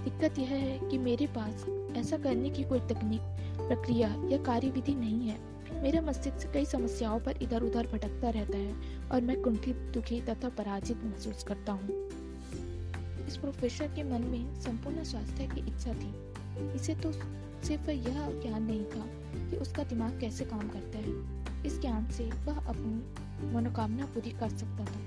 दिक्कत 0.04 0.40
यह 0.40 0.48
है 0.48 0.78
कि 0.80 0.98
मेरे 0.98 1.28
पास 1.28 1.66
ऐसा 1.98 2.18
करने 2.18 2.50
की 2.50 2.64
कोई 2.64 2.80
तकनीक, 2.82 3.22
प्रक्रिया 3.60 4.08
या 4.30 4.38
कार्यविधि 4.44 4.94
नहीं 4.96 5.28
है। 5.30 5.38
मेरा 5.82 6.02
मस्तिष्क 6.02 6.52
कई 6.54 6.66
समस्याओं 6.66 7.20
पर 7.20 7.38
इधर 7.42 7.64
उधर 7.64 7.88
भटकता 7.88 8.30
रहता 8.30 8.58
है 8.58 8.76
और 9.12 9.22
मैं 9.22 9.42
कुंठित, 9.42 9.76
दुखी 9.76 10.22
तथा 10.22 10.50
पराजित 10.50 10.98
महसूस 10.98 11.44
करता 11.44 11.72
हूँ। 11.72 12.08
इस 13.28 13.38
प्रोफेसर 13.38 13.88
के 13.88 14.04
मन 14.04 14.22
में 14.22 14.62
संपूर्ण 14.62 15.04
स्वास्थ्य 15.04 15.48
की 15.48 15.60
इच्छा 15.60 15.94
थी। 15.94 16.34
इसे 16.76 16.96
तो 16.96 17.12
सिर्फ़ 17.64 17.90
यह 17.90 18.42
ज्ञान 18.42 18.64
नहीं 18.64 18.86
था 18.86 19.06
कि 19.50 19.56
उसका 19.56 19.84
दिमाग 19.84 20.20
कैसे 20.20 20.46
काम 20.46 20.70
करता 20.70 20.98
है। 20.98 21.38
इस 21.66 21.82
ज्ञान 21.82 22.12
से 22.12 22.24
वह 22.24 22.66
अपनी 22.68 23.16
मनोकामना 23.54 24.06
पूरी 24.06 24.30
कर 24.30 24.50
सकता 24.50 24.86
था। 24.86 25.00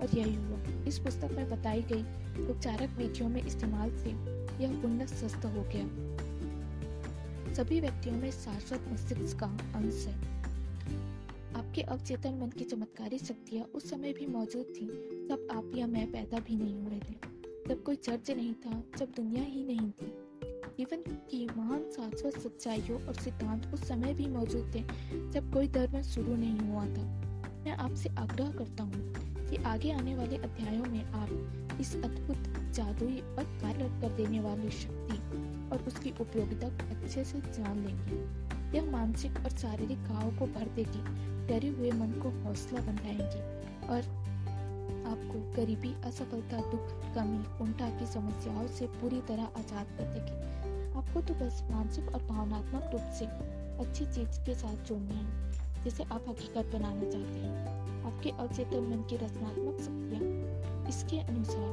और 0.00 0.18
यही 0.18 0.34
हुआ। 0.34 0.84
इस 0.84 0.98
पुस्तक 0.98 1.28
में 1.32 1.50
बताई 1.50 1.82
गई 1.82 2.02
उपचारक 2.48 2.90
विधियों 2.98 3.28
में 3.28 3.46
इस्तेमाल 3.46 3.90
से 3.90 4.10
यह 4.64 4.82
पुण्य 4.82 5.06
स्वस्थ 5.06 5.44
हो 5.44 5.62
गया। 5.62 6.07
सभी 7.58 7.80
व्यक्तियों 7.80 8.16
में 8.16 8.30
शाश्वत 8.30 8.84
मस्तिष्क 8.92 9.38
का 9.38 9.46
अंश 9.74 10.06
है। 10.06 10.14
आपके 11.54 11.82
अवचेतन 11.82 12.34
मन 12.34 12.50
की 12.50 12.64
चमत्कारी 12.64 13.18
शक्तियाँ 13.18 13.64
उस 13.64 13.90
समय 13.90 14.12
भी 14.12 14.26
मौजूद 14.26 14.64
थी, 14.64 14.86
जब 15.28 15.48
आप 15.50 15.72
या 15.74 15.86
मैं 15.86 16.12
पैदा 16.12 16.38
भी 16.38 16.56
नहीं 16.56 16.74
हुए 16.74 16.98
थे। 16.98 17.14
जब 17.68 17.82
कोई 17.82 17.96
चर्च 17.96 18.30
नहीं 18.30 18.54
था, 18.54 18.82
जब 18.98 19.06
दुनिया 19.06 19.42
ही 19.42 19.64
नहीं 19.64 19.90
थी। 19.90 20.06
जीवन 20.78 21.02
की 21.30 21.46
महान 21.56 21.82
शाश्वत 21.96 22.38
सच्चाइयों 22.38 23.02
और 23.02 23.14
सिद्धांत 23.14 23.74
उस 23.74 23.88
समय 23.88 24.14
भी 24.14 24.26
मौजूद 24.26 24.72
थे, 24.74 24.82
जब 25.30 25.52
कोई 25.52 25.68
धर्म 25.68 26.02
शुरू 26.02 26.36
नहीं 26.36 26.58
हुआ 26.58 26.84
था। 26.84 27.02
मैं 27.64 27.72
आपसे 27.72 28.08
आग्रह 28.08 28.52
करता 28.52 28.84
हूँ 28.84 29.14
कि 29.50 29.56
आगे 29.56 29.92
आने 29.92 30.14
वाले 30.14 30.36
अध्यायों 30.36 30.84
में 30.84 31.04
आप 31.04 31.78
इस 31.80 31.96
अद्भुत, 31.96 32.72
जादुई 32.72 33.20
और 33.20 33.44
कार्य 33.44 34.00
कर 34.00 34.16
देने 34.16 34.40
वाली 34.40 34.70
शक्ति 34.70 35.57
और 35.72 35.82
उसकी 35.82 36.10
उपयोगिता 36.20 36.68
को 36.68 36.96
अच्छे 36.96 37.24
से 37.24 37.40
जान 37.40 37.78
लेंगे। 37.86 38.78
यह 38.78 38.90
मानसिक 38.90 39.32
और 39.36 39.50
शारीरिक 39.50 39.98
घाव 39.98 40.30
को 40.38 40.46
भर 40.46 40.68
देगी, 40.68 41.02
डरे 41.46 41.68
हुए 41.68 41.90
मन 41.90 42.12
को 42.12 42.30
हौसला 42.44 42.80
बनाएँगी 42.80 43.42
और 43.86 44.26
आपको 45.08 45.56
गरीबी, 45.56 45.94
असफलता, 46.04 46.56
दुख, 46.56 47.14
कमी 47.14 47.58
कुंठा 47.58 47.88
की 47.90 48.06
समस्याओं 48.06 48.66
से 48.68 48.86
पूरी 48.86 49.20
तरह 49.20 49.42
आज़ाद 49.42 49.86
कर 49.98 50.04
देगी। 50.04 50.36
आपको 50.98 51.20
तो 51.20 51.34
बस 51.34 51.62
मानसिक 51.70 52.14
और 52.14 52.22
भावनात्मक 52.22 52.90
रूप 52.92 53.12
से 53.18 53.26
अच्छी 53.78 54.04
चीज़ 54.04 54.40
के 54.40 54.54
साथ 54.54 54.84
जोड़ना 54.84 55.14
है, 55.14 55.52
जिसे 55.84 56.04
आप 56.04 56.24
हकीकत 56.28 56.70
बनाना 56.74 57.10
चाहते 57.10 57.38
हैं। 57.38 58.04
आपके 58.04 58.30
अवचेतन 58.30 58.80
मन 58.80 59.02
की 59.10 59.16
रचनात्मक 59.16 59.80
शक्तियाँ 59.80 60.86
इसके 60.88 61.18
अनुसार 61.18 61.72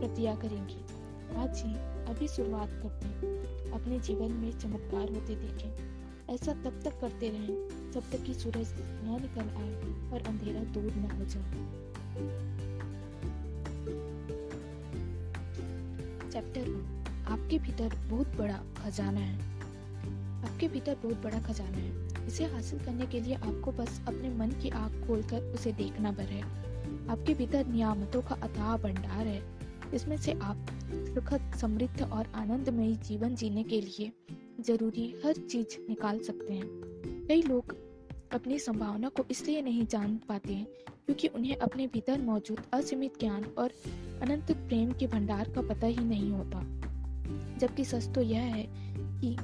प्रतिया 0.00 0.34
करेंगी। 0.34 0.97
आज 1.36 1.62
ही 1.66 1.74
अभी 2.04 2.28
शुरुआत 2.28 2.68
करते 2.68 3.08
अपने 3.70 3.98
जीवन 3.98 4.32
में 4.32 4.58
चमत्कार 4.58 5.08
होते 5.08 5.34
देखें। 5.34 5.98
ऐसा 6.34 6.52
तब 6.52 6.80
तक 6.84 7.00
करते 7.00 7.28
रहें, 7.28 7.90
जब 7.92 8.00
तक 8.00 8.24
कि 8.24 8.34
सूरज 8.34 8.68
न 8.80 9.18
निकल 9.22 9.48
आए 9.48 9.74
और 10.12 10.26
अंधेरा 10.26 10.60
दूर 10.60 10.92
न 10.92 11.10
हो 11.10 11.24
जाए। 11.24 11.78
चैप्टर 16.30 16.98
आपके 17.28 17.58
भीतर 17.58 17.94
बहुत 18.10 18.28
बड़ा 18.28 18.60
खजाना 18.84 19.20
है। 19.20 19.58
आपके 20.44 20.68
भीतर 20.68 20.94
बहुत 20.94 21.22
बड़ा 21.22 21.38
खजाना 21.38 21.76
है। 21.76 22.26
इसे 22.26 22.44
हासिल 22.44 22.84
करने 22.84 23.06
के 23.06 23.20
लिए 23.20 23.34
आपको 23.34 23.72
बस 23.72 24.00
अपने 24.08 24.28
मन 24.28 24.50
की 24.50 24.70
आग 24.70 25.04
खोलकर 25.06 25.40
उसे 25.42 25.72
देखना 25.72 26.12
भर 26.12 26.22
है। 26.22 26.42
आपके 27.08 27.34
भीतर 27.34 27.66
नियामतों 27.66 28.22
का 28.22 28.34
अथाह 28.34 28.76
भंडार 28.76 29.26
है। 29.26 29.42
इसमें 29.94 30.16
से 30.16 30.32
आप 30.32 30.56
सुखद, 30.92 31.52
समृद्ध 31.60 32.02
और 32.02 32.26
आनंदमय 32.34 32.92
जीवन 32.92 33.34
जीने 33.34 33.62
के 33.62 33.80
लिए 33.80 34.12
ज़रूरी 34.60 35.14
हर 35.24 35.32
चीज़ 35.32 35.88
निकाल 35.88 36.18
सकते 36.18 36.52
हैं। 36.52 36.66
कई 37.26 37.42
लोग 37.42 37.76
अपनी 38.32 38.58
संभावना 38.58 39.08
को 39.08 39.24
इसलिए 39.30 39.62
नहीं 39.62 39.86
जान 39.86 40.20
पाते 40.28 40.54
हैं 40.54 40.66
क्योंकि 41.06 41.28
उन्हें 41.28 41.56
अपने 41.56 41.86
भीतर 41.86 42.20
मौजूद 42.20 42.58
असीमित 42.72 43.20
ज्ञान 43.20 43.44
और 43.44 43.70
अनंत 44.22 44.52
प्रेम 44.52 44.92
के 44.92 45.06
भंडार 45.06 45.48
का 45.48 45.62
पता 45.62 45.86
ही 45.86 46.04
नहीं 46.04 46.30
होता। 46.30 46.62
जबकि 47.58 47.84
सच 47.84 48.14
तो 48.14 48.20
यह 48.20 48.40
है 48.40 48.68
कि 49.20 49.36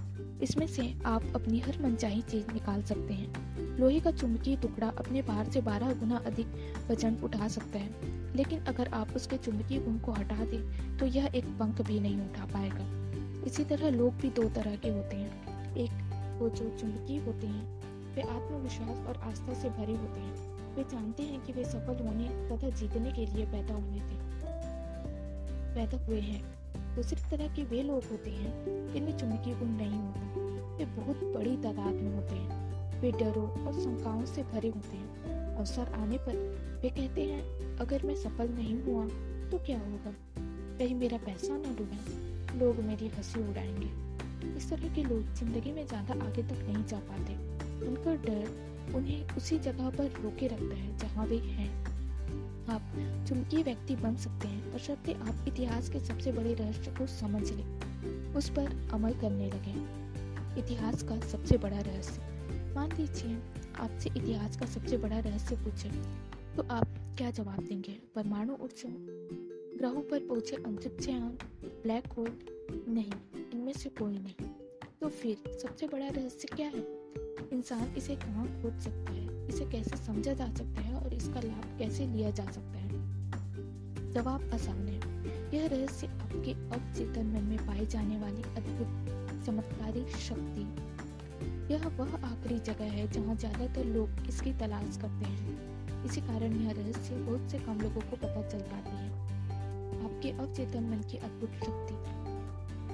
इसमें 0.42 0.66
से 0.66 0.94
आप 1.04 1.32
अपनी 1.34 1.58
हर 1.58 1.82
मनचाही 1.82 2.22
चीज़ 2.22 2.52
निकाल 2.52 2.82
सकते 2.82 3.14
हैं। 3.14 3.58
लोहे 3.78 4.00
का 4.00 4.10
चुंबकीय 4.10 4.56
टुकड़ा 4.56 4.88
अपने 4.88 5.22
भार 5.22 5.50
से 5.50 5.60
12 5.60 5.94
गुना 5.94 6.16
अधिक 6.16 6.46
वज़न 6.90 7.16
उठा 7.16 7.48
सकता 7.48 7.78
है। 7.78 8.23
लेकिन 8.36 8.60
अगर 8.60 8.88
आप 8.88 9.10
उसके 9.16 9.36
चुंबकीय 9.36 9.80
गुण 9.80 9.98
को 9.98 10.12
हटा 10.12 10.36
दें 10.36 10.98
तो 10.98 11.06
यह 11.06 11.30
एक 11.34 11.44
पंख 11.44 11.82
भी 11.82 12.00
नहीं 12.00 12.20
उठा 12.20 12.44
पाएगा। 12.44 13.04
इसी 13.46 13.64
तरह 13.64 13.90
लोग 13.90 14.14
भी 14.14 14.30
दो 14.30 14.48
तरह 14.48 14.76
के 14.76 14.88
होते 14.88 15.16
हैं। 15.16 15.74
एक, 15.76 15.90
वो 16.42 16.48
जो 16.48 16.78
चुंबकीय 16.80 17.18
होते 17.20 17.46
हैं, 17.46 17.84
वे 18.14 18.22
आत्मविश्वास 18.22 19.06
और 19.06 19.16
आस्था 19.16 19.54
से 19.54 19.68
भरे 19.70 19.92
होते 19.92 20.20
हैं। 20.20 20.54
वे 20.76 20.82
जानते 20.82 21.22
हैं 21.22 21.40
कि 21.40 21.52
वे 21.52 21.64
सफल 21.64 22.06
होने 22.06 22.48
तथा 22.48 22.68
जीतने 22.68 23.12
के 23.12 23.26
लिए 23.26 23.46
पैदा 23.46 23.74
हुए 23.74 23.98
थे। 23.98 24.24
पैदा 25.74 26.06
हुए 26.06 26.20
हैं। 26.20 26.54
दूसरी 26.96 27.30
तरह 27.30 27.54
के 27.54 27.64
वे 27.64 27.82
लोग 27.82 28.02
होते 28.10 28.30
हैं, 28.30 28.64
जिनमें 28.92 29.18
चुंबकीय 29.18 29.54
गुण 29.54 29.68
नहीं 29.68 29.98
होता। 29.98 30.34
वे 30.76 30.84
बहुत 30.84 31.16
बड़ी 31.16 31.56
तादाद 31.56 31.94
में 31.94 32.14
होते 32.14 32.34
हैं। 32.34 32.74
वे 33.00 33.12
डरों 33.12 33.66
और 33.66 33.72
शंकाओं 33.72 34.24
से 34.24 34.42
भरे 34.42 34.68
होते 34.68 34.96
हैं। 34.96 35.56
अवसर 35.56 35.92
आने 35.92 36.18
पर 36.18 36.36
वे 36.82 36.90
कहते 36.90 37.22
हैं 37.22 37.63
अगर 37.80 38.06
मैं 38.06 38.14
सफल 38.14 38.48
नहीं 38.48 38.82
हुआ 38.82 39.04
तो 39.50 39.58
क्या 39.58 39.78
होगा? 39.78 40.14
कहीं 40.78 40.94
मेरा 40.94 41.18
पैसा 41.18 41.56
न 41.56 41.74
डूबे। 41.76 42.58
लोग 42.58 42.76
मेरी 42.76 43.08
हँसी 43.08 43.40
उड़ाएँगे। 43.50 44.56
इस 44.56 44.70
तरह 44.70 44.94
के 44.94 45.02
लोग 45.02 45.34
ज़िंदगी 45.34 45.72
में 45.72 45.86
ज़्यादा 45.86 46.14
आगे 46.26 46.42
तक 46.42 46.58
नहीं 46.68 46.84
जा 46.84 46.98
पाते। 46.98 47.34
उनका 47.86 48.14
डर 48.14 48.94
उन्हें 48.94 49.36
उसी 49.36 49.58
जगह 49.58 49.90
पर 49.90 50.20
रोके 50.22 50.46
रखता 50.46 50.74
है 50.74 50.98
जहाँ 50.98 51.26
वे 51.26 51.36
हैं। 51.36 51.68
आप 52.68 52.82
चुंबकीय 53.28 53.62
व्यक्ति 53.62 53.96
बन 53.96 54.16
सकते 54.16 54.48
हैं 54.48 54.72
और 54.72 54.78
शर्ते 54.78 55.12
आप 55.12 55.44
इतिहास 55.48 55.88
के 55.88 56.00
सबसे 56.00 56.32
बड़े 56.32 56.54
रहस्य 56.54 56.90
को 56.90 57.06
समझ 57.06 57.50
लें। 57.52 58.34
उस 58.34 58.48
पर 58.50 58.90
अमल 58.92 59.12
करने 59.12 59.50
लगे। 59.50 59.74
इतिहास 60.60 61.02
का 61.02 61.20
सबसे 61.20 61.58
बड़ा 61.58 61.80
रहस्य। 61.80 62.72
मान 62.74 62.92
लीजिए 62.92 63.36
आपसे 63.80 64.10
इतिहास 64.10 64.56
का 64.56 64.66
सबसे 64.66 64.96
बड़ा 64.96 65.18
रहस्य 65.18 65.56
पूछे 65.56 65.88
तो 66.56 66.66
आप 66.70 66.88
क्या 67.18 67.30
जवाब 67.30 67.60
देंगे? 67.60 67.92
परमाणु 68.14 68.54
ऊर्जा 68.54 68.88
ग्रहों 69.78 70.02
पर 70.02 70.18
पहुँचे 70.18 70.56
अंतरिक्ष 70.56 71.08
यान 71.08 71.38
ब्लैक 71.64 72.06
होल 72.06 72.38
नहीं, 72.88 73.12
इनमें 73.52 73.72
से 73.72 73.88
कोई 73.88 74.18
नहीं। 74.18 74.46
तो 75.00 75.08
फिर 75.08 75.58
सबसे 75.62 75.86
बड़ा 75.86 76.08
रहस्य 76.08 76.48
क्या 76.56 76.66
है? 76.66 76.84
इंसान 77.52 77.94
इसे 77.96 78.16
कहाँ 78.16 78.62
खोज 78.62 78.82
सकता 78.82 79.12
है? 79.12 79.48
इसे 79.48 79.64
कैसे 79.64 79.96
समझा 79.96 80.32
जा 80.32 80.46
सकता 80.46 80.80
है 80.80 80.94
और 80.94 81.14
इसका 81.14 81.40
लाभ 81.40 81.78
कैसे 81.78 82.06
लिया 82.06 82.30
जा 82.30 82.44
सकता 82.44 82.78
है? 82.78 82.90
जवाब 84.12 84.50
आसान 84.54 84.88
है। 84.88 85.00
यह 85.54 85.66
रहस्य 85.66 86.06
आपके 86.06 86.52
अवचेतन 86.52 87.26
मन 87.26 87.44
में 87.44 87.58
पाई 87.58 87.86
जाने 87.86 88.18
वाली 88.18 88.42
अद्भुत, 88.42 89.44
चमत्कारी 89.46 90.06
शक्ति। 90.08 90.62
यह 91.74 91.88
वह 91.88 92.26
आखिरी 92.26 92.58
जगह 92.58 92.84
है 92.84 93.12
जहाँ 93.12 93.36
ज़्यादातर 93.36 93.84
लोग 93.84 94.08
इसकी 94.28 94.52
तलाश 94.52 94.96
करते 94.96 95.24
हैं। 95.24 95.73
इसी 96.04 96.20
कारण 96.20 96.52
यह 96.52 96.70
रहस्य 96.70 97.16
बहुत 97.16 97.50
से 97.50 97.58
कम 97.58 97.80
लोगों 97.80 98.00
को 98.00 98.16
पता 98.16 98.48
चल 98.48 98.58
पाती 98.58 98.96
है। 98.96 99.08
आपके 100.04 100.30
अवचेतन 100.30 100.84
मन 100.84 100.98
की 101.10 101.16
अद्भुत 101.16 101.50
शक्ति। 101.50 101.94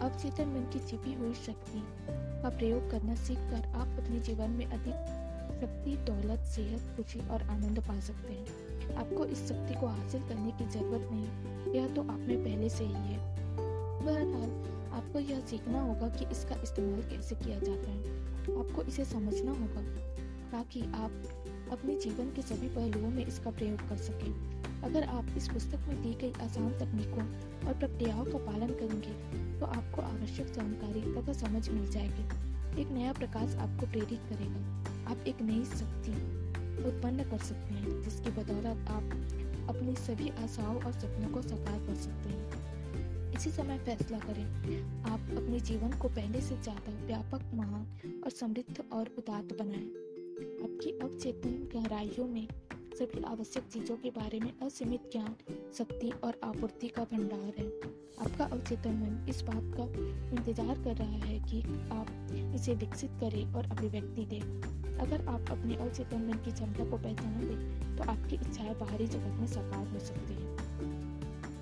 अवचेतन 0.01 0.49
मन 0.49 0.71
की 0.73 0.79
छिपी 0.79 1.15
हुई 1.15 1.35
शक्ति 1.35 1.83
का 2.11 2.49
प्रयोग 2.49 2.91
करना 2.91 3.15
सीखकर 3.15 3.73
आप 3.77 4.05
अपने 4.05 4.21
जीवन 4.21 4.51
में 4.51 4.67
अधिक 4.67 5.17
शक्ति, 5.61 5.97
दौलत, 5.97 6.41
सेहत, 6.41 6.97
खुशी 6.97 7.29
और 7.29 7.43
आनंद 7.43 7.81
पा 7.81 8.01
सकते 8.01 8.33
हैं। 8.33 8.71
आपको 8.95 9.25
इस 9.25 9.49
शक्ति 9.49 9.75
को 9.75 9.87
हासिल 9.87 10.23
करने 10.29 10.51
की 10.51 10.69
ज़रूरत 10.69 11.09
नहीं। 11.13 11.75
यह 11.75 11.95
तो 11.95 12.03
आप 12.03 12.19
में 12.19 12.45
पहले 12.45 12.69
से 12.69 12.85
ही 12.85 12.93
है। 12.93 13.19
बहरहाल, 14.05 14.51
आपको 14.93 15.19
यह 15.19 15.41
सीखना 15.41 15.81
होगा 15.81 16.09
कि 16.09 16.25
इसका 16.25 16.63
इस्तेमाल 16.63 17.03
कैसे 17.03 17.35
किया 17.35 17.59
जाता 17.59 17.91
है। 17.91 18.21
आपको 18.61 18.83
इसे 18.83 19.05
समझना 19.05 19.51
होगा 19.51 19.83
ताकि 20.53 20.81
आप 20.81 21.40
अपने 21.73 21.95
जीवन 21.97 22.33
के 22.37 22.43
सभी 22.43 22.69
पहलुओं 22.69 23.11
में 23.11 23.25
इसका 23.27 23.51
प्रयोग 23.51 23.89
कर 23.89 23.97
सकें। 23.99 24.83
अगर 24.83 25.03
आप 25.05 25.27
इस 25.37 25.49
पुस्तक 25.49 25.89
में 25.89 26.03
दी 26.03 26.15
गई 26.21 26.33
आसान 26.43 26.71
तकनीकों 26.79 27.25
और 27.67 27.75
प्रक्रियाओं 27.75 28.25
का 28.25 28.39
पालन 28.47 28.75
करेंगे 28.75 29.59
तो 29.61 29.67
आपको 29.69 30.03
आवश्यक 30.03 30.53
जानकारी 30.53 31.01
तथा 31.15 31.33
समझ 31.41 31.69
मिल 31.69 31.91
जाएगी। 31.91 32.81
एक 32.81 32.91
नया 32.91 33.13
प्रकाश 33.13 33.55
आपको 33.59 33.87
प्रेरित 33.87 34.21
करेगा। 34.29 35.13
आप 35.13 35.25
एक 35.27 35.43
नई 35.43 35.65
शक्ति 35.67 36.13
उत्पन्न 36.81 37.25
कर 37.31 37.39
सकते 37.39 37.75
हैं, 37.75 38.03
जिसकी 38.03 38.31
बदौलत 38.33 38.91
आप 38.91 39.05
अपनी 39.71 39.95
सभी 39.99 40.29
आशाओं 40.45 40.77
और 40.77 40.93
सपनों 40.93 41.29
को 41.29 41.43
साकार 41.43 41.79
कर 41.87 41.95
सकते 41.97 42.29
हैं। 42.29 43.35
इसी 43.35 43.51
समय 43.53 43.79
फैसला 43.79 44.19
करें। 44.19 44.45
आप 45.05 45.21
अपने 45.37 45.61
जीवन 45.63 45.99
को 45.99 46.09
पहले 46.11 46.41
से 46.41 46.57
ज़्यादा 46.59 46.93
व्यापक, 47.07 47.51
महान 47.55 48.23
और 48.25 48.31
समृद्ध 48.31 48.85
और 48.93 49.15
उदात्त 49.19 49.59
बनाएँ। 49.59 49.89
आपकी 50.41 50.91
अवचेतन 50.99 51.69
गहराइयों 51.75 52.27
में 52.27 52.47
सभी 52.99 53.23
आवश्यक 53.23 53.65
चीज़ों 53.73 53.97
के 53.97 54.11
बारे 54.11 54.39
में 54.41 54.53
असीमित 54.63 55.01
ज्ञान, 55.13 55.35
शक्ति 55.79 56.13
और 56.25 56.39
आपूर्ति 56.45 56.89
का 56.89 57.05
भंडार 57.05 57.53
है। 57.59 57.67
आपका 58.21 58.45
अवचेतन 58.45 58.95
मन 58.95 59.27
इस 59.29 59.43
बात 59.43 59.73
का 59.77 59.85
इंतज़ार 60.37 60.83
कर 60.85 60.97
रहा 60.97 61.19
है 61.27 61.39
कि 61.41 61.61
आप 61.93 62.55
इसे 62.55 62.75
विकसित 62.75 63.11
करें 63.21 63.53
और 63.55 63.67
अभिव्यक्ति 63.67 64.25
दें। 64.25 64.99
अगर 64.99 65.27
आप 65.29 65.51
अपने 65.51 65.77
अवचेतन 65.77 66.23
मन 66.23 66.39
की 66.45 66.53
क्षमता 66.53 66.85
को 66.91 66.97
पहचान 66.99 67.41
दें 67.41 67.97
तो 67.97 68.11
आपकी 68.11 68.37
इच्छाएँ 68.37 68.75
बाहरी 68.75 69.07
जगत 69.07 69.41
में 69.41 69.47
साकार 69.47 69.87
हो 69.89 69.99
सकती 69.99 70.35
हैं। 70.35 70.59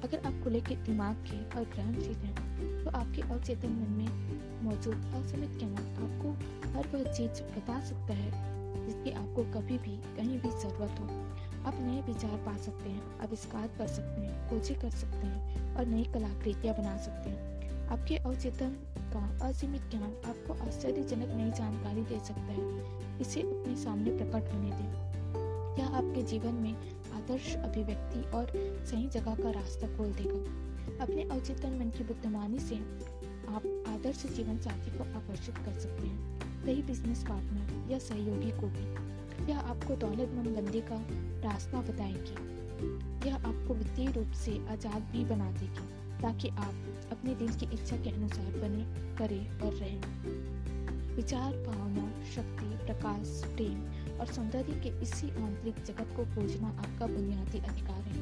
अगर 0.05 0.19
आप 0.27 0.43
खुले 0.45 0.61
के 0.61 0.77
दिमाग 0.85 1.25
के 1.31 1.43
और 1.59 1.65
ग्रहणशील 1.65 2.17
हैं 2.17 2.85
तो 2.85 2.91
आपके 2.91 3.23
अवचेतन 3.23 3.73
मन 3.73 3.91
में 3.93 4.63
मौजूद 4.63 4.95
असीमित 5.15 5.59
ज्ञान 5.59 5.75
आपको 5.75 6.33
हर 6.77 6.89
वह 6.89 7.13
चीज़ 7.13 7.43
बता 7.43 7.81
सकता 7.81 8.15
है 8.15 8.57
जिसकी 8.77 9.11
आपको 9.11 9.43
कभी 9.45 9.79
भी 9.79 9.97
कहीं 10.17 10.41
भी 10.41 10.49
ज़रूरत 10.49 11.01
हो। 11.01 11.05
आप 11.67 11.75
नए 11.81 12.03
विचार 12.13 12.37
पा 12.37 12.57
सकते 12.57 12.91
हैं, 12.91 13.19
आविष्कार 13.19 13.69
कर 13.79 13.87
सकते 13.87 14.21
हैं, 14.21 14.51
खोजें 14.51 14.81
कर 14.81 14.91
सकते 14.91 15.17
हैं 15.17 15.75
और 15.75 15.87
नई 15.87 16.05
कलाकृतियाँ 16.05 16.77
बना 16.77 16.97
सकते 16.97 17.31
हैं। 17.31 17.49
आपके 17.89 18.17
अवचेतन 18.17 18.71
का 18.99 19.49
असीमित 19.49 19.83
ज्ञान 19.91 20.03
आपको 20.03 20.53
आश्चर्यजनक 20.53 21.29
नई 21.29 21.51
जानकारी 21.51 22.03
दे 22.03 22.21
सकता 22.25 22.41
है। 22.41 22.99
इसे 23.21 23.41
अपने 23.41 23.77
सामने 23.77 24.11
प्रकट 24.11 24.55
होने 24.55 24.71
दें। 24.71 25.09
यह 25.79 25.87
आपके 25.87 26.23
जीवन 26.23 26.55
में 26.55 26.75
आदर्श 27.15 27.57
अभिव्यक्ति 27.57 28.31
और 28.31 28.53
सही 28.87 29.09
जगह 29.09 29.35
का 29.35 29.51
रास्ता 29.51 29.97
खोल 29.97 30.13
देगा? 30.13 30.69
अपने 31.05 31.23
अवचेतन 31.23 31.71
मन 31.71 31.91
की 31.91 32.05
बुद्धिमानी 32.05 32.59
से 32.59 32.75
आप 33.49 33.85
आदर्श 33.89 34.27
जीवन 34.27 34.59
साथी 34.59 34.99
को 34.99 35.05
आकर्षित 35.05 35.59
कर 35.59 35.73
सकते 35.73 36.07
हैं। 36.07 36.41
सही 36.65 36.83
बिज़नेस 36.83 37.23
पार्टनर 37.23 37.68
या 37.91 37.99
सहयोगी 37.99 38.51
को 38.51 38.69
भी 38.69 39.51
यह 39.51 39.59
आपको 39.61 39.97
दौलतमंद 39.97 40.57
बनने 40.57 40.81
का 40.91 41.01
रास्ता 41.43 41.81
बताएगी 41.83 43.29
यह 43.29 43.35
आपको 43.37 43.75
वित्तीय 43.75 44.11
रूप 44.13 44.33
से 44.37 44.53
आज़ाद 44.71 45.03
भी 45.13 45.25
बना 45.25 45.51
देगी, 45.53 45.87
ताकि 46.21 46.49
आप 46.49 46.75
अपने 47.13 47.35
दिल 47.35 47.49
की 47.55 47.67
इच्छा 47.75 47.97
के 47.97 48.11
अनुसार 48.11 48.51
बने 48.61 48.85
करें 49.17 49.61
और 49.61 49.73
रहें। 49.75 51.17
विचार, 51.17 51.53
भावना, 51.65 52.07
शक्ति, 52.25 52.67
प्रकाश, 52.87 53.43
प्रेम 53.47 54.21
और 54.21 54.27
सौंदर्य 54.27 54.81
के 54.81 55.01
इसी 55.03 55.31
आंतरिक 55.31 55.83
जगत 55.85 56.15
को 56.17 56.25
खोजना 56.35 56.69
आपका 56.69 57.07
बुनियादी 57.07 57.59
अधिकार 57.59 58.03
है। 58.03 58.21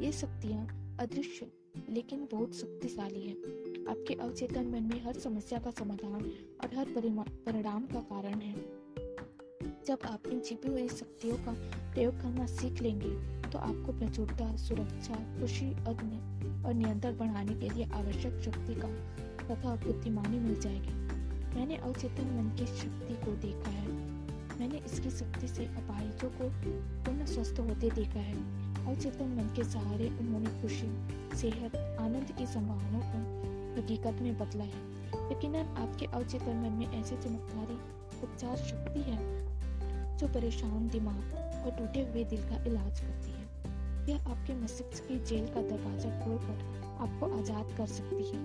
ये 0.00 0.12
शक्तियाँ 0.12 0.66
अदृश्य, 1.00 1.46
लेकिन 1.90 2.28
बहुत 2.32 2.54
शक्तिशाली 2.54 3.22
है। 3.22 3.34
आपके 3.90 4.14
अवचेतन 4.14 4.66
मन 4.66 4.90
में 4.92 5.04
हर 5.04 5.18
समस्या 5.18 5.58
का 5.58 5.70
समाधान 5.70 6.20
और 6.62 6.76
हर 6.76 6.94
परिणाम 6.94 7.86
का 7.86 8.00
कारण 8.08 8.40
है। 8.40 8.54
जब 9.88 9.98
आप 10.06 10.26
इन 10.26 10.40
छिपी 10.40 10.68
हुई 10.68 10.88
शक्तियों 10.88 11.36
का 11.36 11.52
प्रयोग 11.92 12.14
करना 12.14 12.46
सीख 12.46 12.82
लेंगे 12.82 13.10
तो 13.50 13.58
आपको 13.58 13.92
प्रचुरता, 13.92 14.56
सुरक्षा, 14.56 15.14
खुशी 15.14 15.70
और 16.64 16.74
नियंत्रण 16.74 17.16
बढ़ाने 17.18 17.54
के 17.54 17.68
लिए 17.68 17.84
आवश्यक 17.84 18.40
शक्ति 18.40 18.74
का 18.74 18.88
तथा 19.46 19.74
बुद्धिमानी 19.76 20.38
मिल 20.38 20.60
जाएगी। 20.60 20.92
मैंने 21.56 21.76
अवचेतन 21.76 22.24
मन 22.24 22.54
की 22.58 22.66
शक्ति 22.66 23.14
को 23.14 23.36
देखा 23.36 23.70
है। 23.70 23.88
मैंने 24.60 24.78
इसकी 24.78 25.10
शक्ति 25.10 25.48
से 25.48 25.66
अपाहिजों 25.66 26.30
को 26.30 26.50
पूर्ण 27.04 27.26
स्वस्थ 27.26 27.60
होते 27.60 27.90
देखा 27.90 28.20
है। 28.20 28.36
अवचेतन 28.86 29.28
मन 29.28 29.54
के 29.56 29.64
सहारे 29.64 30.08
उन्होंने 30.08 30.62
खुशी, 30.62 30.92
सेहत, 31.36 31.76
आनंद 32.00 32.34
की 32.38 32.46
संभावनाओं 32.46 33.02
को 33.02 33.80
हकीकत 33.80 34.22
में 34.22 34.38
बदला 34.38 34.64
है। 34.64 34.86
यकीन 35.32 35.56
आपके 35.56 36.06
अवचेतन 36.06 36.56
मन 36.56 36.72
में 36.72 37.00
ऐसे 37.00 37.16
चमत्कारी, 37.16 37.80
उपचार 38.22 38.56
शक्ति 38.56 39.00
है 39.00 39.47
जो 40.18 40.26
परेशान 40.28 40.88
दिमाग 40.88 41.34
और 41.64 41.70
टूटे 41.78 42.00
हुए 42.02 42.24
दिल 42.24 42.42
का 42.42 42.62
इलाज 42.64 43.00
करती 43.00 43.30
है। 43.30 43.46
यह 44.08 44.28
आपके 44.30 44.54
मस्तिष्क 44.54 45.06
की 45.08 45.18
जेल 45.24 45.46
का 45.46 45.62
दरवाज़ा 45.62 46.10
खोलकर 46.20 46.58
आपको 47.00 47.26
आज़ाद 47.38 47.76
कर 47.76 47.86
सकती 47.86 48.24
है। 48.24 48.40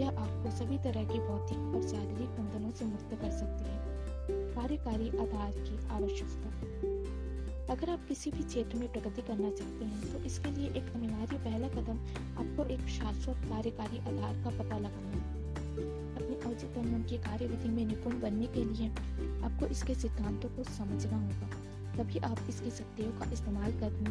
यह 0.00 0.08
आपको 0.08 0.50
सभी 0.50 0.78
तरह 0.78 1.04
की 1.04 1.18
भौतिक 1.20 1.74
और 1.74 1.82
शारीरिक 1.88 2.30
बंधनों 2.30 2.70
से 2.70 2.84
मुक्त 2.84 3.14
कर 3.22 3.30
सकती 3.30 3.64
है। 3.64 3.78
कार्यकारी 4.54 5.08
आधार 5.18 5.52
की 5.60 5.76
आवश्यकता। 5.90 6.48
अगर 7.72 7.90
आप 7.90 8.04
किसी 8.08 8.30
भी 8.30 8.42
क्षेत्र 8.42 8.78
में 8.78 8.92
प्रगति 8.92 9.22
करना 9.22 9.50
चाहते 9.50 9.84
हैं 9.84 10.12
तो 10.12 10.24
इसके 10.24 10.50
लिए 10.50 10.68
एक 10.70 10.92
अनिवार्य 10.94 11.38
पहला 11.38 11.68
कदम 11.68 11.98
आपको 12.38 12.64
एक 12.74 12.86
शाश्वत 12.90 13.48
कार्यकारी 13.48 13.98
आधार 13.98 14.42
का 14.44 14.50
पता 14.58 14.78
लगाना 14.78 15.16
है। 15.16 15.32
अपने 16.14 16.82
मन 16.82 17.02
की 17.02 17.18
कार्यविधि 17.18 17.68
में 17.68 17.84
निपुण 17.86 18.20
बनने 18.20 18.46
के 18.46 18.64
लिए 18.64 18.88
आपको 19.44 19.66
इसके 19.66 19.94
सिद्धांतों 19.94 20.48
को 20.48 20.64
समझना 20.64 21.16
होगा। 21.16 21.50
तभी 21.96 22.18
आप 22.18 22.38
इसकी 22.48 22.70
शक्तियों 22.70 23.12
का 23.12 23.30
इस्तेमाल 23.32 23.72
करने, 23.72 24.10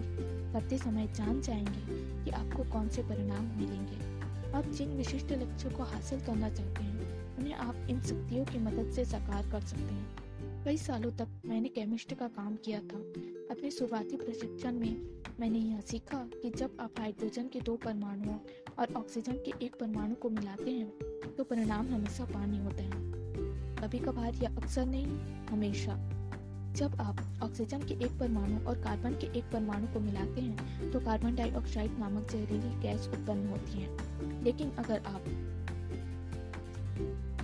करते 0.54 0.78
समय 0.78 1.08
जान 1.08 1.41
जाएँगे 1.41 2.26
कि 2.26 2.32
आपको 2.32 2.63
कौन 2.72 2.89
से 2.89 3.04
परिणाम 3.04 3.46
मिलेंगे। 3.46 4.13
आप 4.54 4.65
जिन 4.65 4.89
विशिष्ट 4.89 5.32
लक्ष्यों 5.32 5.72
को 5.72 5.84
हासिल 5.84 6.19
करना 6.19 6.50
चाहते 6.50 6.84
हैं, 6.84 7.38
उन्हें 7.38 7.54
आप 7.54 7.76
इन 7.89 8.02
शक्तियों 8.02 8.46
की 8.46 8.58
मदद 8.58 8.91
से 8.91 9.06
साकार 9.06 9.52
कर 9.52 9.62
सकते 9.62 9.93
हैं। 9.93 10.63
कई 10.65 10.78
सालों 10.78 11.12
तक 11.12 11.28
मैंने 11.46 11.69
केमिस्ट 11.69 12.13
का 12.13 12.28
काम 12.28 12.56
किया 12.56 12.80
था। 12.80 12.98
अपने 13.52 13.72
शुरुआती 13.72 14.17
प्रशिक्षण 14.17 14.72
में 14.72 15.22
मैंने 15.39 15.60
यह 15.60 15.82
सीखा 15.82 16.17
कि 16.41 16.50
जब 16.50 16.78
आप 16.80 17.00
हाइड्रोजन 17.00 17.48
के 17.48 17.62
दो 17.62 17.76
परमाणुओं 17.76 18.38
और 18.80 18.93
ऑक्सीजन 18.93 19.34
के 19.34 19.65
एक 19.65 19.76
परमाणु 19.76 20.15
को 20.15 20.30
मिलाते 20.30 20.72
हैं 20.72 20.89
तो 21.38 21.43
परिणाम 21.43 21.88
हमेशा 21.88 22.26
पानी 22.26 22.58
होता 22.58 22.84
है। 22.84 23.12
कभी 23.84 24.00
कभार 24.00 24.36
या 24.36 24.50
अक्सर 24.58 24.86
नहीं, 24.86 25.06
हमेशा। 25.48 25.93
जब 26.74 26.96
आप 27.02 27.17
ऑक्सीजन 27.43 27.80
के 27.80 27.93
एक 27.93 28.12
परमाणु 28.19 28.60
और 28.67 28.76
कार्बन 28.76 29.13
के 29.13 29.28
एक 29.38 29.43
परमाणु 29.43 29.88
को 29.88 30.00
मिलाते 30.00 30.41
हैं 30.41 30.91
तो 30.91 31.00
कार्बन 31.00 31.36
डाइऑक्साइड 31.36 31.98
नामक 32.00 32.32
जहरीली 32.32 32.69
गैस 32.82 33.08
उत्पन्न 33.08 33.48
होती 33.48 33.82
है। 33.82 34.43
लेकिन 34.43 34.72
अगर 34.72 35.02
आप 35.08 35.24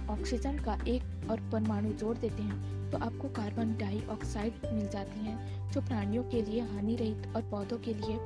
ऑक्सीजन 0.10 0.58
का 0.58 0.78
एक 0.88 1.30
और 1.32 1.39
परमाणु 1.52 1.89
जोड़ 1.93 2.17
देते 2.17 2.43
हैं 2.43 2.91
तो 2.91 2.97
आपको 2.97 3.30
कार्बन 3.30 3.75
डाइऑक्साइड 3.78 4.54
मिल 4.73 4.88
जाती 4.89 5.19
है, 5.19 5.71
जो 5.71 5.82
प्राणियों 5.82 6.23
के 6.23 6.41
लिए 6.41 6.62
हानि 6.62 6.95
रहित 6.95 7.34
और 7.36 7.41
पौधों 7.41 7.78
के 7.78 7.93
लिए 7.93 8.17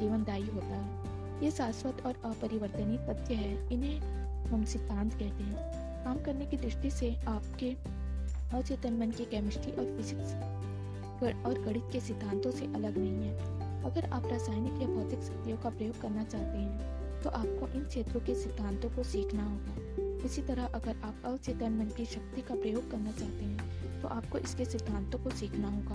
जीवनदायी 0.00 0.46
होता 0.46 0.74
है। 0.76 1.44
ये 1.44 1.50
शाश्वत 1.50 2.02
और 2.06 2.20
अपरिवर्तनीय 2.24 2.98
तथ्य 2.98 3.34
है, 3.34 3.72
इन्हें 3.72 4.00
हम 4.48 4.64
सिद्धांत 4.64 5.12
कहते 5.12 5.44
हैं। 5.44 5.79
काम 6.04 6.18
करने 6.18 6.46
की 6.46 6.56
दृष्टि 6.56 6.90
से 6.90 7.14
आपके 7.28 7.74
अचेतन 8.56 8.92
मन 8.92 9.10
की 9.10 9.24
केमिस्ट्री 9.24 9.72
और 9.72 9.96
फिजिक्स 9.96 10.32
और 11.46 11.58
गणित 11.64 11.82
के 11.92 12.00
सिद्धांतों 12.00 12.50
से 12.50 12.64
अलग 12.66 12.98
नहीं 12.98 13.26
है। 13.26 13.58
अगर 13.84 14.08
आप 14.10 14.26
रासायनिक 14.26 14.80
या 14.82 14.88
भौतिक 14.88 15.22
शक्तियों 15.22 15.56
का 15.56 15.70
प्रयोग 15.70 16.00
करना 16.02 16.24
चाहते 16.24 16.58
हैं 16.58 17.22
तो 17.22 17.30
आपको 17.30 17.68
इन 17.68 17.84
क्षेत्रों 17.84 18.20
के 18.20 18.34
सिद्धांतों 18.34 18.90
को 18.90 19.02
सीखना 19.02 19.44
होगा। 19.44 20.26
इसी 20.26 20.42
तरह 20.42 20.66
अगर 20.66 20.96
आप 21.04 21.22
अचेतन 21.24 21.72
मन 21.72 21.86
की 21.86 22.04
शक्ति 22.04 22.42
का 22.42 22.54
प्रयोग 22.54 22.90
करना 22.90 23.12
चाहते 23.12 23.44
हैं 23.44 24.02
तो 24.02 24.08
आपको 24.08 24.38
इसके 24.38 24.64
सिद्धांतों 24.64 25.18
को 25.18 25.30
सीखना 25.30 25.68
होगा। 25.68 25.94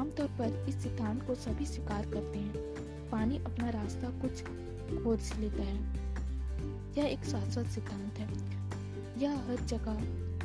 आमतौर 0.00 0.28
पर 0.38 0.66
इस 0.68 0.82
सिद्धांत 0.82 1.26
को 1.26 1.34
सभी 1.34 1.66
स्वीकार 1.66 2.10
करते 2.10 2.38
हैं। 2.38 3.10
पानी 3.10 3.38
अपना 3.38 3.70
रास्ता 3.70 4.10
कुछ 4.20 4.42
खोज 5.04 5.32
लेता 5.40 5.62
है। 5.62 5.78
यह 6.98 7.04
एक 7.04 7.24
शाश्वत 7.24 7.66
सिद्धांत 7.66 8.18
है। 8.18 8.59
यह 9.20 9.38
हर 9.38 9.60
जगह, 9.60 9.94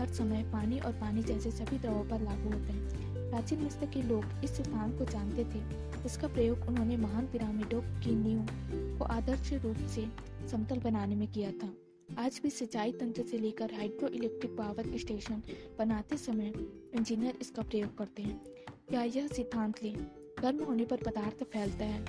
हर 0.01 0.07
समय 0.07 0.43
पानी 0.43 0.79
और 0.79 0.91
पानी 0.93 1.23
जैसे 1.23 1.51
सभी 1.51 1.77
द्रवों 1.77 2.05
पर 2.05 2.21
लागू 2.21 2.43
होते 2.43 2.73
हैं। 2.73 2.95
प्राचीन 3.29 3.59
मिस्र 3.59 3.85
के 3.85 4.01
लोग 4.01 4.25
इस 4.43 4.51
सिद्धांत 4.51 4.97
को 4.97 5.05
जानते 5.05 5.43
थे। 5.43 5.59
इसका 6.05 6.27
प्रयोग 6.27 6.59
उन्होंने 6.59 6.97
महान 6.97 7.25
पिरामिडों 7.25 7.81
की 7.81 8.15
नींव 8.15 8.47
को 8.99 9.05
आदर्श 9.05 9.53
रूप 9.53 9.77
से 9.77 10.07
समतल 10.47 10.79
बनाने 10.79 11.15
में 11.15 11.31
किया 11.31 11.51
था। 11.51 11.73
आज 12.19 12.39
भी 12.43 12.49
सिंचाई 12.49 12.91
तंत्र 12.91 13.23
से 13.23 13.37
लेकर 13.37 13.73
हाइड्रो 13.73 14.07
इलेक्ट्रिक 14.07 14.57
पावर 14.57 14.97
स्टेशन 14.97 15.41
बनाते 15.79 16.17
समय 16.17 16.53
इंजीनियर 16.95 17.37
इसका 17.41 17.61
प्रयोग 17.61 17.97
करते 17.97 18.23
हैं। 18.23 18.41
या 18.93 19.03
यह 19.03 19.27
सिद्धांत 19.27 19.83
ले? 19.83 19.89
गर्म 20.41 20.63
होने 20.63 20.85
पर 20.85 20.97
पदार्थ 20.97 21.43
फैलता 21.43 21.85
है। 21.85 22.05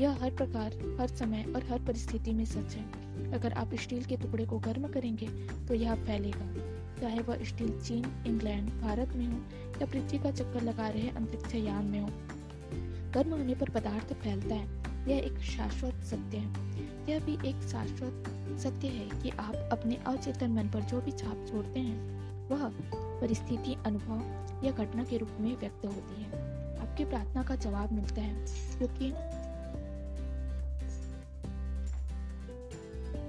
यह 0.00 0.10
हर 0.10 0.36
प्रकार, 0.36 0.96
हर 1.00 1.08
समय 1.08 1.52
और 1.56 1.64
हर 1.64 1.78
परिस्थिति 1.78 2.32
में 2.32 2.44
सच 2.44 2.74
है। 2.74 2.99
अगर 3.32 3.52
आप 3.52 3.74
स्टील 3.74 4.04
के 4.04 4.16
टुकड़े 4.16 4.44
को 4.44 4.58
गर्म 4.58 4.88
करेंगे 4.88 5.26
तो 5.68 5.74
यह 5.74 5.94
फैलेगा। 5.94 6.70
चाहे 7.00 7.20
वह 7.20 7.44
स्टील 7.44 7.80
चीन, 7.80 8.24
इंग्लैंड, 8.26 8.70
भारत 8.70 9.08
में 9.08 9.26
हो, 9.26 9.38
या 9.80 9.86
पृथ्वी 9.86 10.18
का 10.18 10.30
चक्कर 10.30 10.62
लगा 10.62 10.88
रहे 10.88 11.08
अंतरिक्ष 11.08 11.54
यान 11.54 11.84
में 11.84 12.00
हो। 12.00 12.08
गर्म 13.14 13.30
होने 13.30 13.54
पर 13.54 13.68
पदार्थ 13.68 14.12
फैलता 14.12 14.54
है। 14.54 14.80
यह 15.08 15.18
एक 15.18 15.38
शाश्वत 15.38 15.94
सत्य 15.94 16.36
है। 16.36 16.70
यह 17.10 17.20
भी 17.20 17.48
एक 17.48 17.62
शाश्वत 17.62 18.24
सत्य 18.60 18.88
है 18.88 19.22
कि 19.22 19.30
आप 19.30 19.68
अपने 19.72 19.96
अचेतन 20.06 20.50
मन 20.50 20.68
पर 20.68 20.80
जो 20.80 21.00
भी 21.00 21.12
छाप 21.12 21.46
छोड़ते 21.50 21.80
हैं, 21.80 21.98
वह 22.48 22.72
परिस्थिति, 23.20 23.76
अनुभव 23.86 24.22
या 24.64 24.72
घटना 24.72 25.04
के 25.04 25.18
रूप 25.18 25.30
में 25.40 25.56
व्यक्त 25.56 25.86
होती 25.86 26.22
है। 26.22 26.28
आपकी 26.80 27.04
प्रार्थना 27.04 27.42
का 27.42 27.56
जवाब 27.56 27.92
मिलता 27.92 28.20
है, 28.20 28.46
क्योंकि 28.78 29.12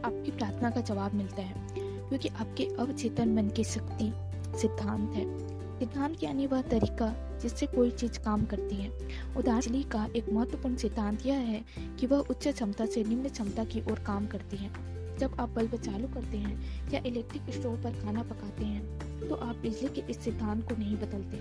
आपकी 0.06 0.32
प्रार्थना 0.32 0.70
का 0.70 0.82
जवाब 0.82 1.14
मिलता 1.14 1.42
है, 1.42 1.68
क्योंकि 2.10 2.30
आपके 2.30 2.66
अवचेतन 2.80 3.34
मन 3.34 3.50
की 3.50 3.64
शक्ति 3.64 4.12
सिद्धांत 4.60 5.16
है। 5.16 5.26
सिद्धांत 5.80 6.24
यानी 6.24 6.48
वह 6.48 6.62
तरीका 6.62 7.38
जिससे 7.40 7.66
कोई 7.66 7.92
चीज़ 7.92 8.20
काम 8.20 8.46
करती 8.46 8.76
है। 8.76 8.90
उदाहरण 9.38 9.82
का 9.84 10.08
एक 10.16 10.30
महत्वपूर्ण 10.30 10.76
सिद्धांत 10.76 11.26
यह 11.26 11.38
है 11.38 11.64
कि 12.00 12.08
वह 12.08 12.18
उच्च 12.20 12.48
क्षमता 12.48 12.86
से 12.86 13.04
निम्न 13.04 13.30
क्षमता 13.30 13.64
की 13.64 13.82
ओर 13.82 14.00
काम 14.00 14.28
करती 14.28 14.58
है। 14.58 14.70
जब 15.18 15.40
आप 15.40 15.50
बल्ब 15.50 15.76
चालू 15.76 16.08
करते 16.08 16.38
हैं 16.38 16.92
या 16.92 17.02
इलेक्ट्रिक 17.06 17.54
स्टोव 17.56 17.76
पर 17.84 18.00
खाना 18.02 18.24
पकाते 18.24 18.66
हैं 18.66 19.28
तो 19.30 19.36
आप 19.36 19.56
बिजली 19.56 19.90
के 19.90 20.02
इस 20.10 20.20
सिद्धांत 20.20 20.70
को 20.70 20.76
नहीं 20.76 20.96
बदलते। 20.98 21.38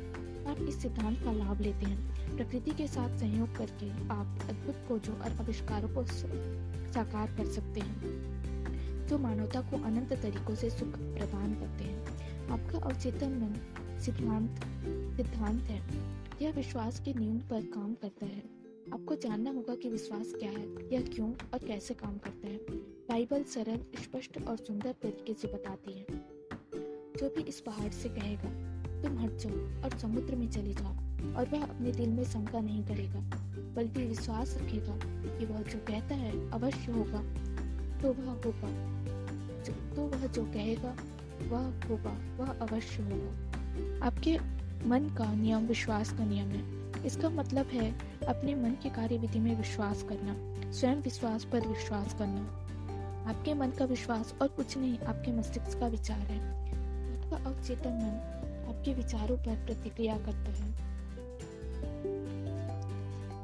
आप 0.50 0.56
इस 0.68 0.82
सिद्धांत 0.82 1.22
का 1.24 1.32
लाभ 1.32 1.60
लेते 1.60 1.86
हैं। 1.86 2.36
प्रकृति 2.36 2.70
के 2.70 2.86
साथ 2.86 3.18
सहयोग 3.18 3.56
करके 3.56 3.90
आप 3.90 4.38
अद्भुत 4.48 4.74
खोजों 4.88 5.14
और 5.14 5.32
आविष्कारों 5.32 5.88
को 5.88 6.04
साकार 6.06 7.26
कर 7.26 7.46
सकते 7.46 7.80
हैं। 7.80 8.39
जो 9.10 9.18
मानवता 9.18 9.60
को 9.60 9.76
अनंत 9.76 10.12
तरीकों 10.12 10.54
से 10.54 10.70
सुख 10.70 10.88
प्रदान 10.88 11.54
करते 11.54 11.84
हैं। 11.84 12.06
आपका 12.48 12.78
अवचेतन 12.78 13.28
मन 13.28 14.00
सिद्धांत 14.00 14.50
सिद्धांत 15.16 15.62
है। 15.62 15.82
यह 16.42 16.52
विश्वास 16.52 17.00
के 17.00 17.14
न्यून 17.14 17.38
पर 17.38 17.62
काम 17.62 17.94
करता 17.94 18.26
है। 18.26 18.42
आपको 18.92 19.14
जानना 19.14 19.50
होगा 19.50 19.74
कि 19.74 19.88
विश्वास 19.88 20.32
क्या 20.38 20.50
है 20.50 20.94
यह 20.94 21.00
क्यों 21.14 21.32
और 21.32 21.58
कैसे 21.58 21.94
काम 21.94 22.18
करता 22.18 22.46
है। 22.48 22.56
बाइबल 22.78 23.42
सरल, 23.42 23.76
स्पष्ट 23.76 24.42
और 24.42 24.56
सुंदर 24.56 24.92
तरीके 24.92 25.34
से 25.34 25.48
बताती 25.48 25.98
है। 25.98 26.06
जो 27.18 27.28
भी 27.28 27.42
इस 27.42 27.60
पहाड़ 27.60 27.90
से 27.90 28.08
कहेगा, 28.08 28.48
तुम 29.02 29.18
हट 29.18 29.36
जाओ 29.36 29.84
और 29.84 29.98
समुद्र 29.98 30.36
में 30.36 30.50
चले 30.50 30.74
जाओ। 30.74 30.92
और 31.34 31.48
वह 31.52 31.62
अपने 31.62 31.92
दिल 31.92 32.10
में 32.10 32.24
शंका 32.24 32.60
नहीं 32.60 32.84
करेगा, 32.84 33.20
बल्कि 33.74 34.06
विश्वास 34.06 34.58
रखेगा 34.62 35.00
कि 35.38 35.44
वह 35.44 35.62
जो 35.62 35.78
कहता 35.78 36.14
है, 36.14 36.50
अवश्य 36.50 36.92
होगा। 36.92 37.50
तो 38.02 38.12
वह 38.12 38.32
होगा। 38.32 38.99
तो 39.68 40.02
वह 40.02 40.26
जो 40.26 40.44
कहेगा, 40.44 40.96
वह 41.48 41.88
होगा, 41.88 42.44
वह 42.44 42.50
अवश्य 42.50 43.02
होगा। 43.02 43.50
आपके 44.06 44.38
मन 44.86 45.14
का 45.18 45.34
नियम 45.34 45.66
विश्वास 45.66 46.12
का 46.12 46.24
नियम 46.24 46.48
है। 46.48 46.80
इसका 47.06 47.28
मतलब 47.28 47.66
है 47.66 47.90
अपने 48.28 48.54
मन 48.54 48.70
की 48.70 48.90
कार्यविधि 48.90 49.38
में 49.38 49.56
विश्वास 49.56 50.02
करना, 50.02 50.36
स्वयं 50.72 50.96
विश्वास 50.96 51.44
पर 51.44 51.68
विश्वास 51.68 52.14
करना। 52.14 52.40
आपके 53.30 53.54
मन 53.54 53.70
का 53.70 53.84
विश्वास 53.84 54.34
और 54.42 54.48
कुछ 54.48 54.78
नहीं, 54.78 54.98
आपके 54.98 55.32
मस्तिष्क 55.32 55.80
का 55.80 55.86
विचार 55.86 56.18
है। 56.18 56.70
आपका 57.16 57.36
अवचेतन 57.36 57.90
मन 57.90 58.36
आपके 58.68 58.94
विचारों 58.94 59.36
पर 59.36 59.66
प्रतिक्रिया 59.66 60.18
करता 60.18 60.50
है। 60.50 60.70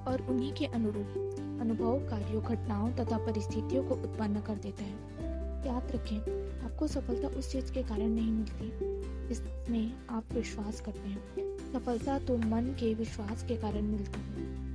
और 0.05 0.27
उन्हीं 0.31 0.53
के 0.53 0.67
अनुरूप 0.67 1.33
अनुभव, 1.61 1.99
कार्यों, 1.99 2.43
घटनाओं 2.43 2.93
तथा 2.93 3.19
परिस्थितियों 3.19 3.85
को 3.85 3.95
उत्पन्न 3.95 4.41
कर 4.41 4.55
देता 4.55 4.85
है। 4.85 5.26
याद 5.67 5.93
रखें, 5.95 6.19
आपको 6.65 6.87
सफलता 6.87 7.29
उस 7.29 7.53
चीज़ 7.53 7.73
के 7.73 7.83
कारण 7.83 8.09
नहीं 8.09 8.33
मिलती, 8.33 8.73
जिसमें 9.29 9.93
आप 10.11 10.25
विश्वास 10.33 10.81
करते 10.81 11.09
हैं। 11.09 11.57
सफलता 11.73 12.19
तो 12.19 12.37
मन 12.37 12.77
के 12.81 12.95
विश्वास 12.95 13.43
के 13.43 13.57
कारण 13.57 13.83
मिलती 13.83 14.21
है। 14.21 14.67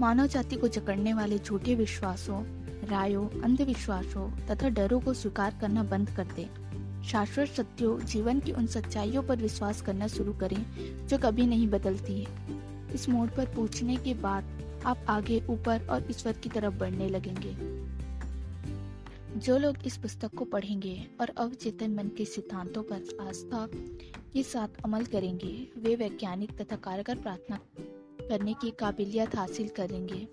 मानव 0.00 0.26
जाति 0.26 0.56
को 0.56 0.68
जकड़ने 0.68 1.14
वाले 1.14 1.38
झूठे 1.38 1.74
विश्वासों, 1.74 2.44
रायों, 2.88 3.42
अंधविश्वासों 3.42 4.30
तथा 4.30 4.68
डरों 4.68 5.00
को 5.00 5.14
स्वीकार 5.14 5.58
करना 5.60 5.82
बंद 5.82 6.10
कर 6.10 6.24
दें। 6.24 6.66
शाश्वत 7.02 7.48
सत्यों, 7.48 8.00
जीवन 8.00 8.40
की 8.40 8.52
उन 8.52 8.66
सच्चाइयों 8.66 9.22
पर 9.22 9.36
विश्वास 9.36 9.82
करना 9.82 10.06
शुरू 10.06 10.32
करें, 10.32 10.66
जो 11.06 11.18
कभी 11.18 11.46
नहीं 11.46 11.68
बदलती 11.68 12.22
है। 12.22 12.26
इस 12.94 13.08
मोड़ 13.08 13.28
पर 13.28 13.46
पूछने 13.46 13.96
के 13.96 14.14
बाद 14.14 14.44
आप 14.86 14.98
आगे, 15.08 15.46
ऊपर 15.50 15.86
और 15.90 16.10
ईश्वर 16.10 16.32
की 16.32 16.48
तरफ़ 16.48 16.74
बढ़ने 16.74 17.08
लगेंगे। 17.08 17.75
जो 19.36 19.58
लोग 19.58 19.76
इस 19.86 19.96
पुस्तक 19.96 20.34
को 20.34 20.44
पढ़ेंगे 20.44 21.06
और 21.20 21.32
अवचेतन 21.38 21.94
मन 21.94 22.08
के 22.08 22.24
सिद्धांतों 22.24 22.82
पर 22.82 23.26
आस्था 23.28 23.68
के 24.32 24.42
साथ 24.42 24.68
अमल 24.84 25.04
करेंगे, 25.04 25.68
वे 25.78 25.96
वैज्ञानिक 25.96 26.58
तथा 26.58 26.76
कारगर 26.76 27.14
प्रार्थना 27.14 27.58
करने 28.28 28.54
की 28.54 28.70
काबिलियत 28.70 29.36
हासिल 29.36 29.68
करेंगे। 29.68 30.28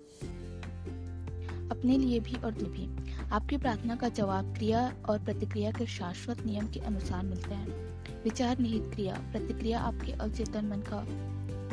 अपने 1.70 1.98
लिए 1.98 2.20
भी 2.20 2.34
और 2.34 2.52
भी 2.52 3.14
आपकी 3.30 3.56
प्रार्थना 3.56 3.96
का 3.96 4.08
जवाब 4.08 4.54
क्रिया 4.54 4.96
और 5.08 5.18
प्रतिक्रिया 5.18 5.70
के 5.70 5.86
शाश्वत 5.86 6.46
नियम 6.46 6.68
के 6.68 6.80
अनुसार 6.80 7.24
मिलता 7.24 7.54
है। 7.54 7.68
विचार 8.24 8.58
निहित 8.58 8.90
क्रिया, 8.94 9.14
प्रतिक्रिया 9.14 9.80
आपके 9.80 10.12
अवचेतन 10.12 10.64
मन 10.64 10.82
का 10.88 11.06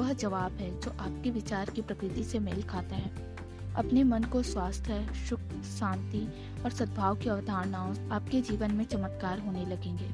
वह 0.04 0.14
जवाब 0.14 0.52
है 0.52 0.82
जो 0.82 0.92
आपके 0.92 1.32
विचार 1.32 1.70
की 1.70 1.82
प्रकृति 1.82 2.24
से 2.24 2.40
मेल 2.40 2.64
खाता 2.64 2.96
है। 2.96 3.31
अपने 3.76 4.04
मन 4.04 4.24
को 4.24 4.44
स्वास्थ्य 4.44 5.08
सुख, 5.30 5.40
शांति 5.80 6.34
और 6.64 6.72
सद्भाव 6.72 7.16
की 7.16 7.30
अवधारणाओं 7.30 8.10
आपके 8.10 8.42
जीवन 8.42 8.72
में 8.72 8.86
चमत्कार 8.86 9.40
होने 9.40 9.66
लगेंगे। 9.66 10.08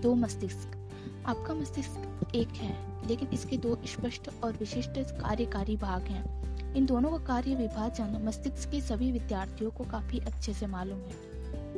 दो 0.00 0.14
मस्तिष्क। 0.14 0.90
आपका 1.26 1.54
मस्तिष्क 1.54 2.26
एक 2.34 2.48
है, 2.48 3.06
लेकिन 3.08 3.28
इसके 3.28 3.56
दो 3.56 3.78
स्पष्ट 3.84 4.30
और 4.44 4.52
विशिष्ट 4.52 4.98
कार्यकारी 4.98 5.76
भाग 5.76 6.02
हैं। 6.02 6.42
इन 6.74 6.86
दोनों 6.86 7.10
का 7.10 7.18
कार्य 7.18 7.54
विभाजन 7.54 8.22
मस्तिष्क 8.24 8.70
के 8.70 8.80
सभी 8.80 9.12
विद्यार्थियों 9.12 9.70
को 9.70 9.84
काफ़ी 9.84 10.18
अच्छे 10.18 10.54
से 10.54 10.66
मालूम 10.66 10.98
है। 10.98 11.32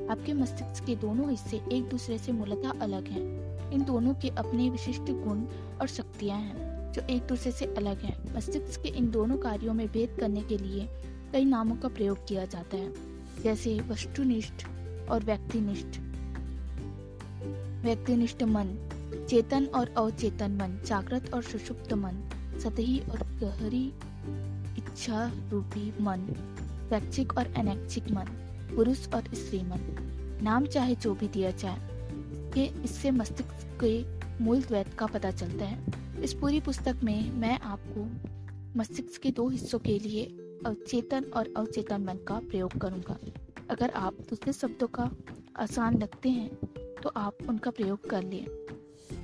आपके 0.08 0.32
मस्तिष्क 0.32 0.84
के 0.84 0.96
दोनों 0.96 1.30
हिस्से 1.30 1.56
एक 1.72 1.88
दूसरे 1.88 2.18
से 2.18 2.32
मूलतः 2.32 2.80
अलग 2.80 3.08
हैं। 3.08 3.54
इन 3.70 3.84
दोनों 3.84 4.14
के 4.14 4.28
अपने 4.28 4.70
विशिष्ट 4.70 5.02
गुण 5.02 5.44
और 5.80 5.86
शक्तियाँ 5.86 6.38
हैं। 6.38 6.73
जो 6.94 7.02
एक 7.10 7.22
दूसरे 7.22 7.52
से 7.52 7.64
अलग 7.76 8.02
हैं। 8.02 8.34
मस्तिष्क 8.36 8.82
के 8.82 8.88
इन 8.88 9.10
दोनों 9.10 9.36
कार्यों 9.38 9.74
में 9.74 9.86
भेद 9.88 10.16
करने 10.20 10.42
के 10.42 10.58
लिए 10.58 10.88
कई 11.32 11.44
नामों 11.44 11.76
का 11.76 11.88
प्रयोग 11.88 12.26
किया 12.28 12.44
जाता 12.44 12.76
है, 12.76 12.92
जैसे 13.42 13.78
वस्तुनिष्ठ 13.80 14.66
और 15.10 15.24
व्यक्तिनिष्ठ। 15.24 15.98
व्यक्तिनिष्ठ 17.84 18.42
मन, 18.42 18.76
चेतन 19.30 19.66
और 19.66 19.94
अवचेतन 19.98 20.52
मन, 20.52 20.78
जागृत 20.86 21.32
और 21.34 21.42
सुषुप्त 21.42 21.92
मन, 21.92 22.22
सतही 22.62 22.98
और 23.10 23.22
गहरी 23.40 23.86
इच्छा 24.78 25.30
रूपी 25.50 25.92
मन 26.00 26.26
स्वैच्छिक 26.88 27.36
और 27.38 27.52
अनैच्छिक 27.56 28.10
मन, 28.10 28.24
पुरुष 28.76 29.08
और 29.08 29.34
स्त्री 29.34 29.62
मन। 29.62 29.80
नाम 30.42 30.66
चाहे 30.66 30.94
जो 30.94 31.14
भी 31.14 31.28
दिया 31.28 31.50
जाए 31.50 32.72
इससे 32.84 33.10
मस्तिष्क 33.10 33.78
के 33.82 34.44
मूल 34.44 34.62
द्वैत 34.62 34.94
का 34.94 35.06
पता 35.06 35.30
चलता 35.30 35.64
है। 35.64 36.03
इस 36.22 36.34
पूरी 36.34 36.60
पुस्तक 36.60 37.00
में 37.04 37.30
मैं 37.32 37.58
आपको 37.60 38.04
मस्तिष्क 38.78 39.20
के 39.22 39.30
दो 39.30 39.48
हिस्सों 39.48 39.78
के 39.78 39.98
लिए 39.98 40.24
अचेतन 40.66 41.24
और 41.36 41.52
अवचेतन 41.56 42.04
मन 42.04 42.18
का 42.28 42.38
प्रयोग 42.40 42.76
करूँगा। 42.78 43.18
अगर 43.70 43.90
आप 43.90 44.14
दूसरे 44.30 44.52
शब्दों 44.52 44.86
का 44.88 45.10
आसान 45.56 45.98
लगते 45.98 46.28
हैं 46.28 46.48
तो 47.02 47.12
आप 47.16 47.38
उनका 47.48 47.70
प्रयोग 47.70 48.08
कर 48.10 48.22
लें। 48.22 48.46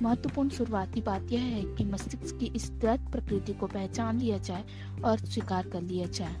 महत्वपूर्ण 0.01 0.49
शुरुआती 0.49 1.01
बात 1.01 1.31
यह 1.31 1.41
है 1.41 1.63
कि 1.75 1.83
मस्तिष्क 1.85 2.37
की 2.37 2.45
इस 2.55 2.69
दृढ़ 2.71 3.09
प्रकृति 3.11 3.53
को 3.53 3.67
पहचान 3.67 4.19
लिया 4.19 4.37
जाए 4.37 4.65
और 5.05 5.17
स्वीकार 5.17 5.67
कर 5.67 5.81
लिया 5.81 6.07
जाए। 6.09 6.35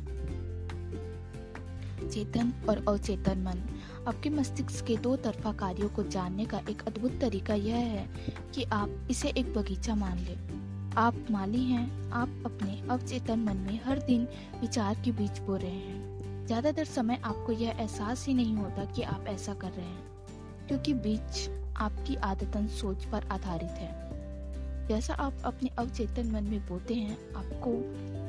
चेतन 2.09 2.53
और 2.69 2.85
अवचेतन 2.87 3.41
मन 3.41 3.63
आपके 4.07 4.29
मस्तिष्क 4.29 4.85
के 4.85 4.95
दो 4.97 5.15
तरफा 5.15 5.51
कार्यों 5.51 5.89
को 5.89 6.03
जानने 6.03 6.45
का 6.45 6.59
एक 6.69 6.81
अद्भुत 6.87 7.19
तरीका 7.21 7.53
यह 7.53 7.75
है 7.75 8.07
कि 8.55 8.63
आप 8.63 9.07
इसे 9.11 9.29
एक 9.29 9.53
बगीचा 9.53 9.95
मान 9.95 10.17
लें। 10.17 10.93
आप 10.97 11.15
माली 11.31 11.63
हैं, 11.63 12.11
आप 12.11 12.43
अपने 12.45 12.81
अवचेतन 12.89 13.39
मन 13.39 13.57
में 13.57 13.79
हर 13.85 13.99
दिन 13.99 14.27
विचार 14.61 15.01
के 15.05 15.11
बीच 15.11 15.39
बो 15.39 15.55
रहे 15.55 15.69
हैं। 15.69 16.45
ज़्यादातर 16.47 16.85
समय 16.85 17.19
आपको 17.23 17.51
यह 17.51 17.69
एहसास 17.69 18.25
ही 18.27 18.33
नहीं 18.33 18.55
होता 18.55 18.85
कि 18.85 19.01
आप 19.01 19.25
ऐसा 19.27 19.53
कर 19.53 19.69
रहे 19.69 19.85
हैं, 19.85 20.67
क्योंकि 20.67 20.93
बीच 20.93 21.49
आपकी 21.77 22.15
आदतन 22.15 22.67
सोच 22.67 23.05
पर 23.05 23.27
आधारित 23.31 23.69
है। 23.69 24.87
जैसा 24.87 25.13
आप 25.13 25.33
अपने 25.45 25.69
अवचेतन 25.77 26.31
मन 26.31 26.43
में 26.43 26.67
बोते 26.67 26.93
हैं, 26.93 27.17
आपको 27.35 27.71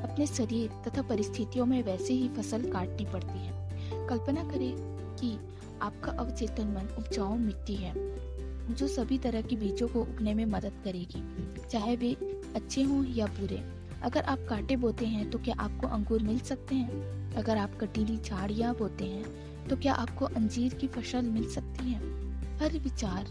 अपने 0.07 0.27
शरीर 0.27 0.69
तथा 0.87 1.01
परिस्थितियों 1.01 1.65
में 1.65 1.81
वैसे 1.83 2.13
ही 2.13 2.29
फ़सल 2.29 2.71
काटनी 2.71 3.05
पड़ती 3.05 3.39
है। 3.39 4.07
कल्पना 4.07 4.43
करें 4.43 4.73
कि 5.17 5.37
आपका 5.81 6.11
अवचेतन 6.11 6.67
मन 6.67 6.95
उपजाऊ 6.97 7.35
मिट्टी 7.35 7.75
है, 7.75 7.93
जो 8.71 8.87
सभी 8.87 9.17
तरह 9.17 9.41
के 9.41 9.55
बीजों 9.55 9.87
को 9.87 10.01
उगने 10.01 10.33
में 10.33 10.45
मदद 10.45 10.81
करेगी, 10.83 11.23
चाहे 11.69 11.95
वे 11.95 12.13
अच्छे 12.55 12.83
हों 12.83 13.05
या 13.07 13.25
बुरे। 13.39 13.63
अगर 14.03 14.21
आप 14.21 14.39
कांटे 14.49 14.75
बोते 14.75 15.05
हैं 15.05 15.29
तो 15.31 15.39
क्या 15.39 15.55
आपको 15.59 15.87
अंगूर 15.87 16.23
मिल 16.23 16.39
सकते 16.39 16.75
हैं? 16.75 17.33
अगर 17.35 17.57
आप 17.57 17.77
कटीली 17.81 18.17
झाड़ियाँ 18.17 18.73
बोते 18.75 19.05
हैं 19.05 19.67
तो 19.67 19.75
क्या 19.75 19.93
आपको 19.93 20.25
अंजीर 20.25 20.73
की 20.73 20.87
फ़सल 20.87 21.21
मिल 21.21 21.49
सकती 21.49 21.91
है? 21.91 21.99
हर 22.59 22.77
विचार 22.79 23.27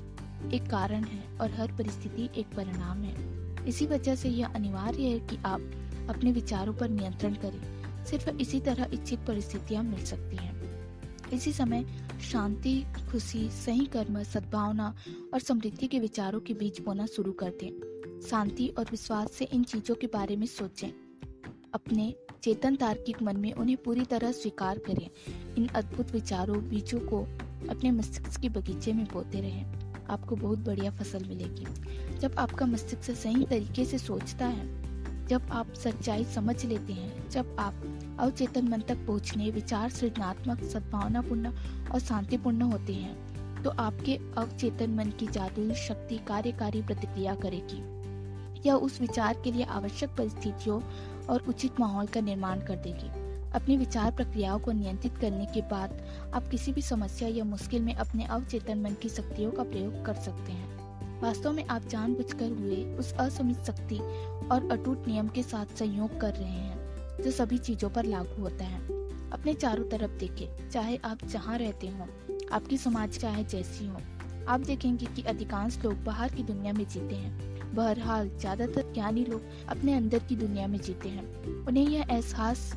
एक 0.54 0.70
कारण 0.70 1.04
है 1.04 1.22
और 1.40 1.50
हर 1.50 1.72
परिस्थिति 1.72 2.28
एक 2.36 2.54
परिणाम 2.56 3.02
है। 3.02 3.66
इसी 3.66 3.86
वजह 3.86 4.14
से 4.14 4.28
यह 4.28 4.46
अनिवार्य 4.46 5.02
है 5.02 5.18
कि 5.20 5.36
आप 5.36 5.70
अपने 6.08 6.32
विचारों 6.32 6.74
पर 6.74 6.88
नियंत्रण 6.88 7.34
करें। 7.34 8.04
सिर्फ़ 8.04 8.28
इसी 8.30 8.60
तरह 8.60 8.88
इच्छित 8.92 9.18
परिस्थितियाँ 9.18 9.82
मिल 9.82 10.04
सकती 10.04 10.36
हैं। 10.36 10.54
इसी 11.32 11.52
समय 11.52 11.84
शांति, 12.22 12.84
खुशी, 13.10 13.50
सही 13.50 13.86
कर्म, 13.86 14.22
सद्भावना 14.22 14.94
और 15.34 15.40
समृद्धि 15.40 15.86
के 15.86 15.98
विचारों 15.98 16.40
के 16.40 16.54
बीच 16.54 16.80
बोना 16.80 17.06
शुरू 17.06 17.32
कर 17.32 17.50
दें। 17.50 17.92
शांति 18.30 18.68
और 18.68 18.84
विश्वास 18.90 19.32
से 19.32 19.44
इन 19.44 19.64
चीज़ों 19.64 19.94
के 19.94 20.06
बारे 20.06 20.36
में 20.36 20.46
सोचें। 20.46 20.88
अपने 21.74 22.14
चेतन 22.42 22.76
तार्किक 22.76 23.22
मन 23.22 23.36
में 23.36 23.52
उन्हें 23.52 23.76
पूरी 23.76 24.04
तरह 24.04 24.32
स्वीकार 24.32 24.78
करें। 24.78 25.10
इन 25.54 25.66
अद्भुत 25.66 26.10
विचारों, 26.10 26.68
बीजों 26.68 27.00
को 27.00 27.22
अपने 27.70 27.90
मस्तिष्क 27.90 28.40
के 28.40 28.48
बगीचे 28.48 28.92
में 28.92 29.06
बोते 29.12 29.40
रहें। 29.40 29.92
आपको 30.06 30.36
बहुत 30.36 30.58
बढ़िया 30.58 30.90
फ़सल 30.90 31.24
मिलेगी। 31.24 31.66
जब 32.18 32.34
आपका 32.38 32.66
मस्तिष्क 32.66 33.16
सही 33.16 33.46
तरीके 33.46 33.84
से 33.84 33.98
सोचता 33.98 34.46
है, 34.46 34.82
जब 35.26 35.42
आप 35.42 35.72
सच्चाई 35.72 36.24
समझ 36.24 36.64
लेते 36.64 36.92
हैं, 36.92 37.30
जब 37.30 37.56
आप 37.58 37.74
अवचेतन 38.22 38.68
मन 38.68 38.80
तक 38.80 38.96
पहुँचने 39.06 39.50
विचार 39.50 39.90
सृजनात्मक 39.90 40.62
सद्भावनापूर्ण 40.64 41.52
और 41.92 42.00
शांतिपूर्ण 42.00 42.62
होते 42.62 42.92
हैं। 42.92 43.62
तो 43.62 43.70
आपके 43.70 44.16
अवचेतन 44.36 44.90
मन 44.90 45.04
की 45.04 45.26
जादुई 45.26 45.74
शक्ति 45.74 46.18
कार्यकारी 46.18 46.82
प्रतिक्रिया 46.82 47.34
करेगी। 47.34 47.82
यह 48.68 48.74
उस 48.74 49.00
विचार 49.00 49.36
के 49.44 49.52
लिए 49.52 49.64
आवश्यक 49.64 50.10
परिस्थितियों 50.10 50.80
और 51.26 51.42
उचित 51.48 51.80
माहौल 51.80 52.06
का 52.06 52.20
निर्माण 52.20 52.60
कर 52.60 52.76
देगी। 52.76 53.08
अपनी 53.50 53.76
विचार 53.76 54.12
प्रक्रियाओं 54.12 54.58
को 54.58 54.72
नियंत्रित 54.72 55.16
करने 55.16 55.46
के 55.46 55.60
बाद 55.60 56.02
आप 56.34 56.48
किसी 56.48 56.72
भी 56.72 56.82
समस्या 56.82 57.28
या 57.28 57.44
मुश्किल 57.44 57.82
में 57.82 57.94
अपने 57.94 58.24
अवचेतन 58.24 58.78
मन 58.78 58.94
की 59.02 59.08
शक्तियों 59.08 59.50
का 59.50 59.62
प्रयोग 59.62 60.04
कर 60.04 60.14
सकते 60.14 60.52
हैं। 60.52 61.20
वास्तव 61.20 61.52
में 61.52 61.66
आप 61.66 61.82
जानबूझकर 61.82 62.50
हुए 62.50 62.96
उस 62.96 63.12
असमित 63.12 63.64
शक्ति 63.66 63.98
और 64.48 64.68
अटूट 64.72 65.08
नियम 65.08 65.28
के 65.28 65.42
साथ 65.42 65.66
संयोग 65.66 66.20
कर 66.20 66.34
रहे 66.34 66.50
हैं। 66.50 66.81
जो 67.24 67.30
सभी 67.30 67.58
चीज़ों 67.58 67.90
पर 67.90 68.04
लागू 68.04 68.42
होता 68.42 68.64
है। 68.64 68.80
अपने 69.30 69.54
चारों 69.54 69.84
तरफ़ 69.84 70.10
देखें, 70.10 70.70
चाहे 70.70 70.96
आप 70.96 71.24
जहाँ 71.24 71.58
रहते 71.58 71.86
हो, 71.86 72.06
आपकी 72.52 72.76
समाज 72.76 73.18
चाहे 73.18 73.44
जैसी 73.44 73.86
हो। 73.86 74.00
आप 74.48 74.60
देखेंगे 74.60 75.06
कि 75.06 75.22
अधिकांश 75.22 75.78
लोग 75.84 76.04
बाहर 76.04 76.28
की 76.28 76.42
दुनिया 76.42 76.72
में 76.72 76.86
जीते 76.88 77.14
हैं। 77.14 77.52
बहरहाल, 77.74 78.28
ज़्यादातर 78.28 78.92
ज्ञानी 78.92 79.24
लोग 79.24 79.42
अपने 79.68 79.94
अंदर 79.94 80.18
की 80.18 80.36
दुनिया 80.36 80.66
में 80.66 80.78
जीते 80.78 81.08
हैं। 81.08 81.44
उन्हें 81.66 81.88
यह 81.88 82.06
एहसास 82.10 82.74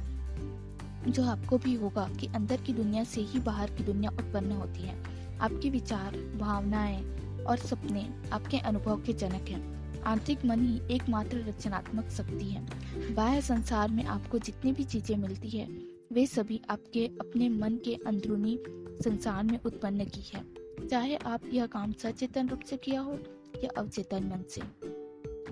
जो 1.08 1.24
आपको 1.24 1.58
भी 1.58 1.76
होगा 1.76 2.10
कि 2.20 2.28
अंदर 2.28 2.58
की 2.58 2.74
दुनिया 2.74 3.04
से 3.04 3.22
ही 3.22 3.40
बाहर 3.40 3.70
की 3.70 3.84
दुनिया 3.84 4.12
उत्पन्न 4.12 4.52
होती 4.52 4.82
है। 4.82 5.04
आपके 5.42 5.70
विचार, 5.70 6.38
भावनाएँ 6.38 7.04
और 7.44 7.58
सपने 7.58 8.10
आपके 8.34 8.58
अनुभव 8.58 9.02
के 9.02 9.14
जनक 9.14 9.50
हैं। 9.50 9.85
आंतरिक 10.08 10.46
मन 10.46 10.62
ही 10.62 10.96
एकमात्र 10.96 11.38
रचनात्मक 11.48 12.10
शक्ति 12.10 12.46
है। 12.46 13.14
बाह्य 13.16 13.42
संसार 13.42 13.90
में 13.90 14.04
आपको 14.06 14.40
जितनी 14.40 14.72
भी 14.72 14.84
चीज़ें 14.84 15.16
मिलती 15.18 15.50
है, 15.50 15.68
वे 16.14 16.26
सभी 16.26 16.62
आपके 16.70 17.06
अपने 17.22 17.50
मन 17.50 17.78
के 17.86 17.94
अंदरूनी 18.08 18.58
संसार 19.04 19.44
में 19.44 19.60
उत्पन्न 19.66 20.06
की 20.06 20.22
है। 20.34 20.44
चाहे 20.88 21.16
आप 21.16 21.42
यह 21.54 21.66
काम 21.66 21.94
सचेतन 21.94 22.50
रूप 22.50 22.62
से 22.62 22.78
किया 22.78 23.02
हो 23.02 23.18
या 23.64 23.70
अवचेतन 23.78 24.24
मन 24.24 24.44
से। 24.50 24.62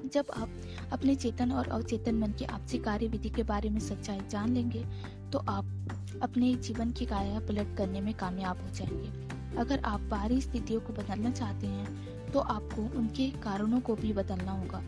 जब 0.10 0.26
आप 0.38 0.50
अपने 0.92 1.16
चेतन 1.16 1.52
और 1.52 1.68
अवचेतन 1.68 2.16
मन 2.16 2.32
की 2.32 2.46
आपसी 2.46 2.78
कार्य 2.78 3.08
विधि 3.08 3.30
के 3.30 3.44
बारे 3.44 3.70
में 3.70 3.80
सच्चाई 3.80 4.20
जान 4.32 4.54
लेंगे 4.54 4.86
तो 5.32 5.40
आप 5.40 6.20
अपने 6.22 6.54
जीवन 6.56 6.92
की 6.92 7.06
काया 7.06 7.40
पलट 7.40 7.76
करने 7.78 8.02
में 8.02 8.14
कामयाब 8.14 8.62
हो 8.62 8.70
जाएँगे। 8.70 9.58
अगर 9.58 9.80
आप 9.80 10.02
बाहरी 10.02 10.42
स्थितियों 10.42 10.82
को 10.82 10.94
बदलना 10.94 11.32
चाहते 11.32 11.68
हैं 11.68 12.13
तो 12.34 12.40
आपको 12.40 12.98
उनके 12.98 13.30
कारणों 13.30 13.80
को 13.80 13.96
भी 13.96 14.14
बदलना 14.14 14.52
होगा। 14.52 14.84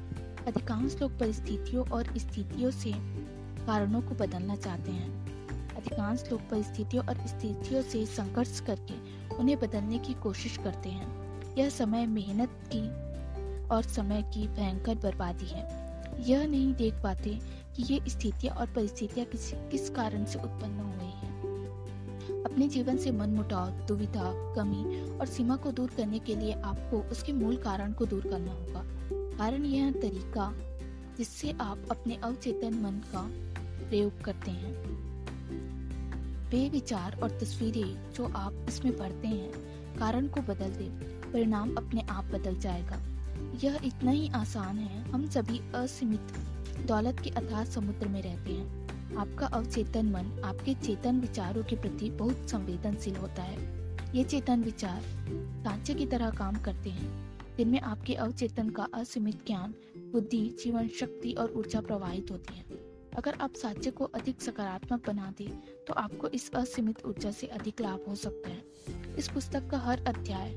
अधिकांश 0.48 0.98
लोग 1.02 1.20
परिस्थितियों 1.20 1.90
और 1.90 2.18
स्थितियों 2.18 2.72
से 2.72 2.92
कारणों 3.66 4.02
को 4.02 4.16
बदलना 4.16 4.56
चाहते 4.56 4.92
हैं। 4.92 5.26
अधिकांश 5.76 6.24
लोग 6.32 6.50
परिस्थितियों 6.50 7.06
और 7.06 7.28
स्थितियों 7.28 7.82
से 7.82 8.06
संघर्ष 8.06 8.60
करके 8.60 9.26
उन्हें 9.36 9.60
बदलने 9.60 9.98
की 9.98 10.14
कोशिश 10.14 10.58
करते 10.58 10.90
हैं। 10.90 11.26
यह 11.58 11.70
समय 11.70 12.06
मेहनत 12.06 12.50
की 12.76 12.90
और 13.68 13.84
समय 13.84 14.22
की 14.22 14.48
भयंकर 14.48 14.96
बर्बादी 14.96 15.46
है। 15.46 15.86
यह 16.20 16.48
नहीं 16.48 16.74
देख 16.74 16.94
पाते 16.94 17.40
कि 17.76 17.94
ये 17.94 18.02
स्थितियाँ 18.08 18.56
और 18.56 18.68
परिस्थितियाँ 18.68 19.28
किस 19.28 19.52
किस 19.52 19.90
कारण 19.90 20.26
से 20.26 20.40
उत्पन्न 20.40 20.80
हो। 20.80 20.86
गई 20.86 20.92
हैं 20.92 20.95
अपने 22.56 22.68
जीवन 22.68 22.98
से 22.98 23.12
मन 23.12 23.30
मुटाव 23.30 23.70
दुविधा, 23.70 24.54
कमी 24.56 25.12
और 25.12 25.26
सीमा 25.26 25.56
को 25.56 25.72
दूर 25.72 25.90
करने 25.98 26.20
के 26.20 26.36
लिए 26.36 26.54
आपको 26.54 27.00
उसके 27.00 27.34
मूल 27.34 27.58
कारण 27.58 27.94
को 27.94 28.06
दूर 28.06 28.22
करना 28.22 28.52
होगा। 28.52 28.84
कारण 29.38 29.66
यह 29.66 29.92
तरीका 29.92 30.54
जिससे 31.18 31.52
आप 31.52 31.88
अपने 31.92 32.16
अवचेतन 32.16 32.74
मन 32.74 32.92
का 32.92 33.22
प्रयोग 33.90 34.22
करते 34.22 34.52
हैं। 34.52 34.74
वे 36.50 36.70
विचार 36.70 37.20
और 37.24 37.30
तस्वीरें 37.30 38.14
जो 38.14 38.26
आप 38.26 38.66
इसमें 38.70 38.98
पढ़ते 38.98 39.28
हैं, 39.28 39.52
कारण 39.98 40.28
को 40.28 40.42
बदल 40.42 40.70
दे, 40.70 40.90
परिणाम 41.32 41.76
अपने 41.76 42.02
आप 42.02 42.26
बदल 42.26 42.58
जाएगा। 42.58 43.02
यह 43.64 43.80
इतना 43.84 44.12
ही 44.12 44.30
आसान 44.30 44.78
है, 44.78 45.12
हम 45.12 45.30
सभी 45.30 45.62
असीमित 45.76 46.22
दौलत 46.88 47.20
के 47.20 47.30
अथाह 47.30 47.66
समुद्र 47.66 48.08
में 48.08 48.22
रहते 48.22 48.52
हैं। 48.52 48.85
आपका 49.18 49.48
अवचेतन 49.48 50.06
मन 50.06 50.42
आपके 50.46 50.74
चेतन 50.74 51.20
विचारों 51.20 51.64
के 51.64 51.76
प्रति 51.76 52.10
बहुत 52.10 52.50
संवेदनशील 52.50 53.16
होता 53.16 53.44
है। 53.44 53.58
ये 54.18 54.24
चेतन 54.24 54.64
विचार 54.64 55.02
सांचे 55.64 55.94
की 55.94 56.06
तरह 56.06 56.30
काम 56.30 56.56
करते 56.56 56.90
हैं। 56.90 57.26
जिनमें 57.58 57.80
आपके 57.80 58.14
अवचेतन 58.14 58.70
का 58.70 58.88
असीमित 58.94 59.46
ज्ञान, 59.48 59.74
बुद्धि, 59.98 60.58
जीवन 60.64 60.88
शक्ति 60.88 61.34
और 61.34 61.52
ऊर्जा 61.52 61.82
प्रवाहित 61.82 62.32
होती 62.32 62.58
है। 62.58 62.64
अगर 63.18 63.34
आप 63.42 63.54
साक्ष्य 63.54 63.92
को 63.92 64.06
अधिक 64.06 64.42
सकारात्मक 64.42 65.08
बना 65.08 65.34
दें 65.38 65.50
तो 65.88 65.94
आपको 65.94 66.28
इस 66.28 66.52
असीमित 66.54 67.06
ऊर्जा 67.06 67.32
से 67.32 67.48
अधिक 67.48 67.82
लाभ 67.82 68.06
हो 68.08 68.16
सकता 68.16 68.50
है। 68.50 68.64
इस 69.18 69.28
पुस्तक 69.28 69.70
का 69.70 69.78
हर 69.78 70.06
अध्याय 70.06 70.56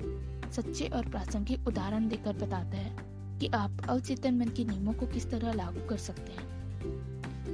सच्चे 0.52 0.88
और 0.88 1.08
प्रासंगिक 1.08 1.68
उदाहरण 1.68 2.08
देकर 2.08 2.32
बताता 2.32 2.76
है 2.76 2.96
कि 3.38 3.46
आप 3.46 3.86
अवचेतन 3.88 4.34
मन 4.34 4.48
के 4.48 4.64
नियमों 4.64 4.92
को 4.92 5.06
किस 5.06 5.30
तरह 5.30 5.52
लागू 5.52 5.88
कर 5.88 5.96
सकते 5.96 6.32
हैं। 6.32 6.58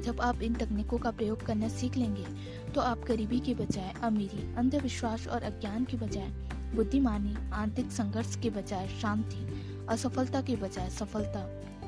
जब 0.05 0.21
आप 0.21 0.43
इन 0.43 0.55
तकनीकों 0.55 0.99
का 0.99 1.11
प्रयोग 1.11 1.45
करना 1.47 1.69
सीख 1.69 1.97
लेंगे 1.97 2.25
तो 2.73 2.81
आप 2.81 3.05
गरीबी 3.09 3.41
के 3.41 3.55
बजाय 3.55 3.95
अमीरी, 4.03 4.55
अंधविश्वास 4.55 5.27
और 5.29 5.43
अज्ञान 5.43 5.85
के 5.85 5.97
बजाय 5.97 6.29
बुद्धिमानी 6.75 7.35
आंतरिक 7.53 7.93
संघर्ष 7.93 8.37
के 8.37 8.51
बजाय 8.51 8.89
शांति, 8.89 9.47
असफलता 9.89 10.41
के 10.41 10.57
बजाय 10.57 10.91
सफलता, 10.91 11.41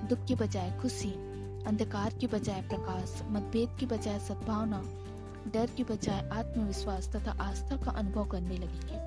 दुख 0.09 0.27
के 0.29 0.35
बजाय 0.35 0.79
खुशी, 0.83 1.11
अंधकार 1.67 2.15
के 2.21 2.27
बजाय 2.27 2.63
प्रकाश, 2.63 3.23
मतभेद 3.31 3.77
के 3.81 3.87
बजाय 3.87 4.19
सद्भावना, 4.19 4.83
डर 5.55 5.71
के 5.77 5.85
बजाय 5.85 6.29
आत्मविश्वास 6.33 7.09
तथा 7.09 7.33
आस्था 7.41 7.77
का 7.77 7.91
अनुभव 7.91 8.25
करने 8.25 8.57
लगेंगे। 8.57 9.05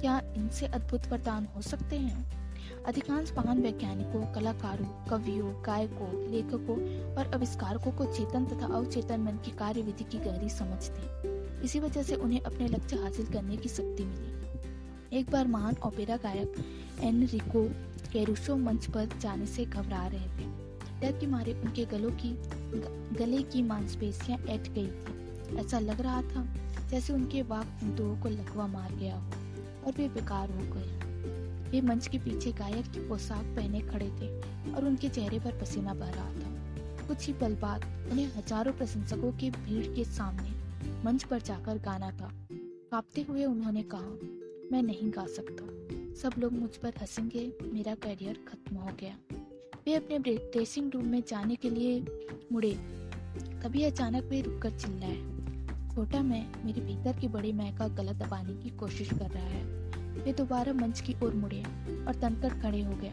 क्या 0.00 0.20
इनसे 0.36 0.66
अद्भुत 0.66 1.06
वरदान 1.08 1.48
हो 1.56 1.62
सकते 1.62 1.96
हैं? 1.96 2.39
अधिकांश 2.86 3.32
महान 3.32 3.62
वैज्ञानिकों, 3.62 4.32
कलाकारों, 4.32 5.06
कवियों, 5.06 5.52
गायकों, 5.66 6.30
लेखकों 6.30 6.76
और 7.14 7.34
आविष्कारकों 7.34 7.92
को 7.92 8.04
चेतन 8.04 8.44
तथा 8.46 8.66
अवचेतन 8.66 9.20
मन 9.20 9.32
की 9.32 9.50
कार्यविधि 9.50 10.04
की 10.04 10.18
गहरी 10.18 10.48
समझ 10.48 10.90
थी। 10.90 11.30
इसी 11.64 11.80
वजह 11.80 12.02
से 12.02 12.14
उन्हें 12.14 12.40
अपने 12.40 12.68
लक्ष्य 12.68 12.96
हासिल 12.96 13.26
करने 13.26 13.56
की 13.56 13.68
शक्ति 13.68 14.04
मिली। 14.04 15.18
एक 15.18 15.30
बार 15.30 15.46
महान 15.46 15.76
ओपेरा 15.86 16.16
गायक 16.16 16.54
एनरिको 17.00 17.68
कैरुसो 18.12 18.56
मंच 18.56 18.86
पर 18.86 19.08
जाने 19.20 19.46
से 19.46 19.64
घबरा 19.64 20.06
रहे 20.06 20.26
थे। 20.26 20.70
डर 21.00 21.20
के 21.20 21.26
मारे 21.26 21.52
उनके 21.52 21.84
गलों 21.84 22.10
की, 22.10 22.30
गले 23.18 23.42
की 23.42 23.62
मांसपेशियाँ 23.62 24.38
ऐट 24.38 24.68
गई 24.68 24.86
थी। 24.86 25.56
ऐसा 25.56 25.78
लग 25.78 26.00
रहा 26.00 26.22
था 26.22 26.46
जैसे 26.90 27.12
उनके 27.12 27.42
वाक 27.42 27.64
तंतुओं 27.64 28.20
को 28.20 28.28
लकवा 28.28 28.66
मार 28.66 28.92
गया 28.92 29.16
हो 29.16 29.30
और 29.86 29.92
वे 29.96 30.08
बेकार 30.08 30.50
हो 30.50 30.74
गए। 30.74 31.09
वे 31.70 31.80
मंच 31.80 32.06
के 32.06 32.18
पीछे 32.18 32.52
गायक 32.52 32.90
की 32.92 33.08
पोशाक 33.08 33.44
पहने 33.56 33.80
खड़े 33.80 34.08
थे 34.10 34.28
और 34.72 34.84
उनके 34.84 35.08
चेहरे 35.08 35.38
पर 35.38 35.58
पसीना 35.60 35.94
बह 35.94 36.10
रहा 36.10 36.32
था। 36.32 37.06
कुछ 37.08 37.26
ही 37.26 37.32
पल 37.32 37.54
बाद 37.54 37.84
उन्हें 38.12 38.26
हज़ारों 38.26 38.72
प्रशंसकों 38.72 39.32
की 39.32 39.50
भीड़ 39.50 39.86
के 39.86 40.04
सामने 40.04 40.50
मंच 41.04 41.24
पर 41.24 41.40
जाकर 41.40 41.78
गाना 41.78 42.10
था। 42.10 42.30
कांपते 42.52 43.22
हुए 43.22 43.44
उन्होंने 43.44 43.82
कहा, 43.82 44.10
मैं 44.72 44.82
नहीं 44.82 45.10
गा 45.10 45.26
सकता। 45.26 45.64
सब 46.20 46.32
लोग 46.38 46.52
मुझ 46.52 46.76
पर 46.76 46.92
हंसेंगे, 47.00 47.52
मेरा 47.64 47.94
करियर 47.94 48.44
खत्म 48.48 48.76
हो 48.76 48.90
गया। 49.00 49.16
वे 49.86 49.94
अपने 49.94 50.18
ड्रेसिंग 50.18 50.90
रूम 50.94 51.06
में 51.06 51.22
जाने 51.28 51.56
के 51.56 51.70
लिए 51.70 52.00
मुड़े। 52.52 52.72
तभी 53.62 53.84
अचानक 53.84 54.24
वे 54.24 54.40
रुककर 54.40 54.70
चिल्लाए, 54.70 55.16
छोटा, 55.94 56.22
मैं 56.22 56.46
मेरे 56.64 56.80
भीतर 56.80 57.20
की 57.20 57.28
बड़ी 57.28 57.52
मैं 57.52 57.76
का 57.76 57.88
गला 57.88 58.12
दबाने 58.12 58.62
की 58.62 58.70
कोशिश 58.70 59.08
कर 59.10 59.30
रहा 59.30 59.44
है। 59.44 59.79
वे 60.18 60.32
दोबारा 60.32 60.72
मंच 60.72 61.00
की 61.00 61.16
ओर 61.22 61.34
मुड़े 61.34 61.62
और 62.08 62.14
तनकर 62.14 62.48
खड़े 62.48 62.82
हो 62.82 62.92
गए। 62.92 63.12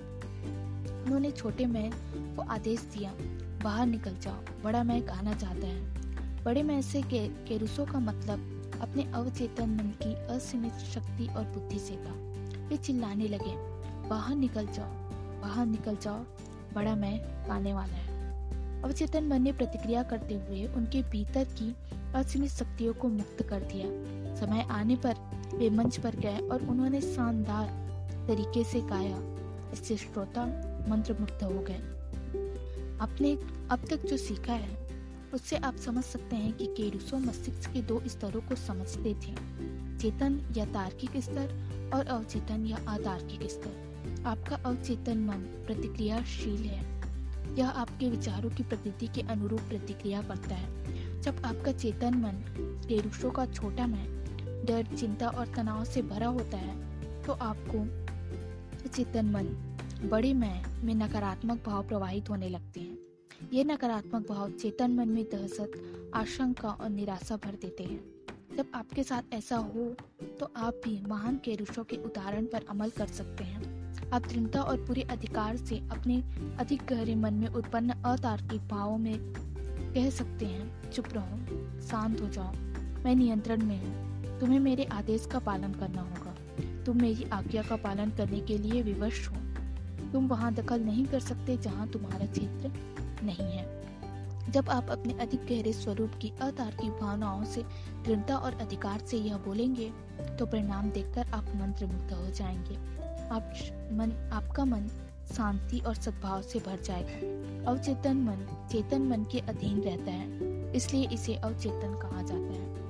उन्होंने 1.03 1.31
छोटे 1.31 1.65
मैं 1.65 1.91
को 2.35 2.41
आदेश 2.41 2.79
दिया 2.79 3.13
बाहर 3.63 3.85
निकल 3.85 4.15
जाओ 4.21 4.63
बड़ा 4.63 4.83
मैं 4.83 5.07
गाना 5.07 5.33
चाहता 5.33 5.67
है? 5.67 5.97
बड़े 6.43 6.63
मैं 6.63 6.81
से 6.81 7.01
के, 7.01 7.27
केरुसो 7.27 7.85
का 7.85 7.99
मतलब 7.99 8.53
अपने 8.81 9.03
अवचेतन 9.03 9.69
मन 9.69 9.93
की 10.03 10.13
असीमित 10.35 10.73
शक्ति 10.73 11.27
और 11.27 11.43
बुद्धि 11.43 11.79
से 11.79 11.95
था। 11.95 12.13
वे 12.67 12.77
चिल्लाने 12.77 13.27
लगे 13.27 13.53
बाहर 14.09 14.35
निकल 14.35 14.67
जाओ 14.67 14.91
बाहर 15.41 15.65
निकल 15.65 15.97
जाओ 16.01 16.19
बड़ा 16.73 16.95
मैं 16.95 17.47
आने 17.49 17.73
वाला 17.73 17.93
है। 17.93 18.17
अवचेतन 18.83 19.23
मन 19.23 19.41
ने 19.41 19.51
प्रतिक्रिया 19.51 20.03
करते 20.03 20.35
हुए 20.35 20.65
उनके 20.65 21.01
भीतर 21.01 21.43
की 21.43 21.75
असीमित 22.15 22.49
शक्तियों 22.49 22.93
को 22.93 23.07
मुक्त 23.07 23.43
कर 23.43 23.59
दिया। 23.59 23.85
समय 24.35 24.67
आने 24.71 24.95
पर 24.95 25.13
वे 25.57 25.69
मंच 25.69 25.99
पर 25.99 26.15
गए 26.15 26.37
और 26.37 26.67
उन्होंने 26.67 27.01
शानदार 27.01 27.67
तरीके 28.27 28.63
से 28.63 28.81
गाया। 28.81 29.37
इससे 29.73 29.97
श्रोता 29.97 30.45
मंत्र 30.89 31.15
मुक्त 31.19 31.39
हो 31.43 31.65
गए। 31.69 31.97
आपने 33.01 33.33
अब 33.69 33.79
तक 33.89 34.05
जो 34.05 34.17
सीखा 34.17 34.53
है, 34.53 34.87
उससे 35.33 35.55
आप 35.55 35.75
समझ 35.75 36.03
सकते 36.03 36.35
हैं 36.35 36.53
कि 36.53 36.65
केरुसो 36.65 37.17
मस्तिष्क 37.17 37.69
के 37.69 37.81
दो 37.81 38.03
स्तरों 38.07 38.41
को 38.41 38.55
समझते 38.55 39.13
थे, 39.13 39.35
चेतन 39.97 40.53
या 40.57 40.65
तार्किक 40.65 41.17
स्तर 41.17 41.67
और 41.93 42.07
अवचेतन 42.07 42.65
या 42.65 42.77
अतार्किक 42.87 43.49
स्तर। 43.49 43.87
आपका 44.25 44.55
अवचेतन 44.55 45.17
मन 45.17 45.37
प्रतिक्रियाशील 45.37 46.61
है। 46.61 47.01
यह 47.57 47.69
आपके 47.69 48.09
विचारों 48.09 48.49
की 48.49 48.63
प्रकृति 48.63 49.07
के 49.07 49.21
अनुरूप 49.21 49.59
प्रतिक्रिया 49.59 50.21
करता 50.21 50.55
है। 50.55 50.67
जब 51.21 51.41
आपका 51.45 51.71
चेतन 51.71 52.13
मन 52.13 52.33
टेरुषों 52.89 53.31
का 53.31 53.45
छोटा 53.45 53.87
मैं 53.87 54.16
डर, 54.67 54.95
चिंता 54.95 55.27
और 55.29 55.53
तनाव 55.55 55.83
से 55.85 56.01
भरा 56.03 56.27
होता 56.29 56.57
है 56.57 56.75
तो 57.23 57.33
आपको 57.33 57.85
चेतन 58.87 59.25
मन 59.25 59.47
बड़े 60.09 60.33
मैं, 60.33 60.83
में 60.83 60.93
नकारात्मक 60.95 61.63
भाव 61.65 61.87
प्रवाहित 61.87 62.29
होने 62.29 62.49
लगते 62.49 62.79
हैं। 62.79 62.97
ये 63.53 63.63
नकारात्मक 63.63 64.27
भाव 64.29 64.51
चेतन 64.51 64.91
मन 64.91 65.09
में 65.09 65.23
दहशत, 65.25 65.71
आशंका 66.15 66.69
और 66.69 66.89
निराशा 66.89 67.35
भर 67.35 67.55
देते 67.61 67.83
हैं। 67.83 67.99
जब 68.57 68.65
आपके 68.75 69.03
साथ 69.03 69.33
ऐसा 69.33 69.57
हो 69.57 69.85
तो 70.39 70.51
आप 70.57 70.81
भी 70.85 70.99
महान 71.07 71.39
केरुषों 71.45 71.83
के 71.83 71.97
उदाहरण 72.05 72.45
पर 72.45 72.65
अमल 72.69 72.89
कर 72.89 73.07
सकते 73.09 73.43
हैं। 73.43 74.11
आप 74.11 74.27
दृढ़ता 74.27 74.61
और 74.61 74.77
पूरे 74.77 75.01
अधिकार 75.11 75.57
से 75.57 75.77
अपने 75.91 76.21
अधिक 76.59 76.85
गहरे 76.89 77.15
मन 77.15 77.33
में 77.33 77.47
उत्पन्न 77.49 78.01
अतार्किक 78.05 78.67
भावों 78.67 78.97
में 78.97 79.15
कह 79.93 80.09
सकते 80.09 80.45
हैं, 80.45 80.91
चुप 80.91 81.05
रहो, 81.11 81.37
शांत 81.81 82.21
हो 82.21 82.29
जाओ, 82.29 82.51
मैं 83.03 83.15
नियंत्रण 83.15 83.65
में 83.65 83.77
हूँ। 83.77 84.06
तुम्हें 84.39 84.59
मेरे 84.59 84.83
आदेश 84.83 85.25
का 85.25 85.39
पालन 85.39 85.73
करना 85.73 86.01
होगा। 86.01 86.35
तुम 86.83 87.01
मेरी 87.01 87.23
आज्ञा 87.23 87.61
का 87.61 87.75
पालन 87.75 88.09
करने 88.09 88.39
के 88.39 88.57
लिए 88.57 88.81
विवश 88.81 89.27
हो। 89.27 89.35
तुम 90.11 90.27
वहाँ 90.27 90.53
दखल 90.53 90.81
नहीं 90.81 91.05
कर 91.05 91.19
सकते 91.19 91.57
जहाँ 91.57 91.87
तुम्हारा 91.87 92.25
क्षेत्र 92.25 92.71
नहीं 93.23 93.51
है। 93.51 93.77
जब 94.51 94.69
आप 94.69 94.89
अपने 94.89 95.13
अधिक 95.13 95.45
गहरे 95.45 95.73
स्वरूप 95.73 96.11
की 96.21 96.31
अतार्किक 96.41 96.91
भावनाओं 96.91 97.43
से, 97.43 97.63
दृढ़ता 98.05 98.37
और 98.37 98.53
अधिकार 98.53 98.99
से 98.99 99.17
यह 99.17 99.37
बोलेंगे 99.37 99.91
तो 100.39 100.45
परिणाम 100.45 100.91
देखकर 100.91 101.27
आप 101.27 101.43
मंत्र 101.55 101.85
मुक्त 101.85 102.13
हो 102.13 102.29
जाएँगे। 102.29 102.75
आप 103.29 103.53
मन, 103.93 104.29
आपका 104.33 104.65
मन 104.65 104.87
शांति 105.33 105.79
और 105.79 105.95
सद्भाव 105.95 106.41
से 106.41 106.59
भर 106.59 106.81
जाएगा। 106.81 107.71
अवचेतन 107.71 108.17
मन, 108.17 108.67
चेतन 108.71 109.01
मन 109.01 109.23
के 109.23 109.39
अधीन 109.39 109.81
रहता 109.81 110.11
है, 110.11 110.73
इसलिए 110.73 111.09
इसे 111.09 111.35
अवचेतन 111.35 111.99
कहा 112.01 112.21
जाता 112.21 112.53
है। 112.53 112.86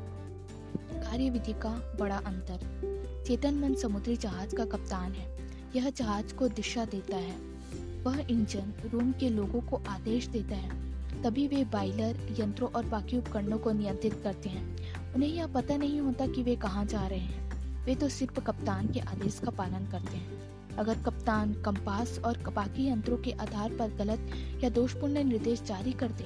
कार्य 1.18 1.30
विधि 1.30 1.54
का 1.54 1.98
बड़ा 2.00 2.18
अंतर। 2.18 2.60
चेतन 3.28 3.54
मन 3.54 3.76
समुद्री 3.76 4.18
जहाज़ 4.18 4.56
का 4.56 4.66
कप्तान 4.66 5.12
है। 5.12 5.38
यह 5.76 5.90
जहाज़ 5.90 6.34
को 6.34 6.48
दिशा 6.48 6.86
देता 6.86 7.18
है। 7.18 7.36
वह 8.04 8.20
इंजन 8.30 8.74
रूम 8.90 9.12
के 9.12 9.30
लोगों 9.30 9.62
को 9.62 9.82
आदेश 9.88 10.28
देता 10.28 10.56
है। 10.56 10.70
तभी 11.24 11.48
वे 11.48 11.64
बाइलर, 11.64 12.36
यंत्रों 12.40 12.70
और 12.70 12.86
बाकी 12.86 13.18
उपकरणों 13.18 13.58
को 13.58 13.72
नियंत्रित 13.72 14.22
करते 14.24 14.50
हैं। 14.50 14.78
उन्हें 15.14 15.30
यह 15.30 15.48
पता 15.48 15.78
नहीं 15.78 16.02
होता 16.02 16.28
कि 16.28 16.44
वे 16.44 16.56
कहाँ 16.56 16.86
जा 16.86 17.08
रहे 17.08 17.20
हैं। 17.20 17.52
वे 17.86 17.96
तो 17.96 18.10
सिर्फ़ 18.10 18.40
कप्तान 18.40 18.88
के 18.88 19.00
आदेश 19.00 19.40
का 19.40 19.52
पालन 19.52 19.86
करते 19.86 20.18
हैं। 20.18 20.42
अगर 20.76 20.98
कप्तान 21.04 21.54
कंपास 21.54 22.20
और 22.20 22.38
बाकी 22.38 22.88
यंत्रों 22.88 23.18
के 23.18 23.32
आधार 23.32 23.70
पर 23.70 23.90
गलत 23.90 24.32
या 24.64 24.70
दोषपूर्ण 24.70 25.24
निर्देश 25.24 25.62
जारी 25.62 25.92
कर 25.92 26.08
दे 26.08 26.24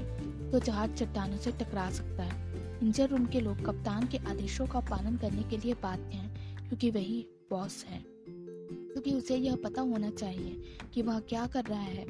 तो 0.51 0.59
जहाज़ 0.59 0.91
चट्टानों 0.91 1.37
से 1.37 1.51
टकरा 1.51 1.89
सकता 1.91 2.23
है। 2.23 2.50
इंजर 2.83 3.09
रूम 3.09 3.25
के 3.25 3.39
लोग 3.39 3.65
कप्तान 3.65 4.07
के 4.07 4.17
आदेशों 4.17 4.67
का 4.67 4.79
पालन 4.79 5.17
करने 5.17 5.43
के 5.43 5.57
लिए 5.57 5.73
बाध्य 5.73 6.03
हैं, 6.03 6.57
क्योंकि 6.67 6.91
वही 6.91 7.27
बॉस 7.51 7.85
है। 7.85 8.03
क्योंकि 8.91 9.13
उसे 9.13 9.37
यह 9.37 9.55
पता 9.55 9.81
होना 9.81 10.09
चाहिए 10.09 10.61
कि 10.93 11.01
वह 11.01 11.19
क्या 11.19 11.47
कर 11.47 11.63
रहा 11.63 11.81
है। 11.81 12.05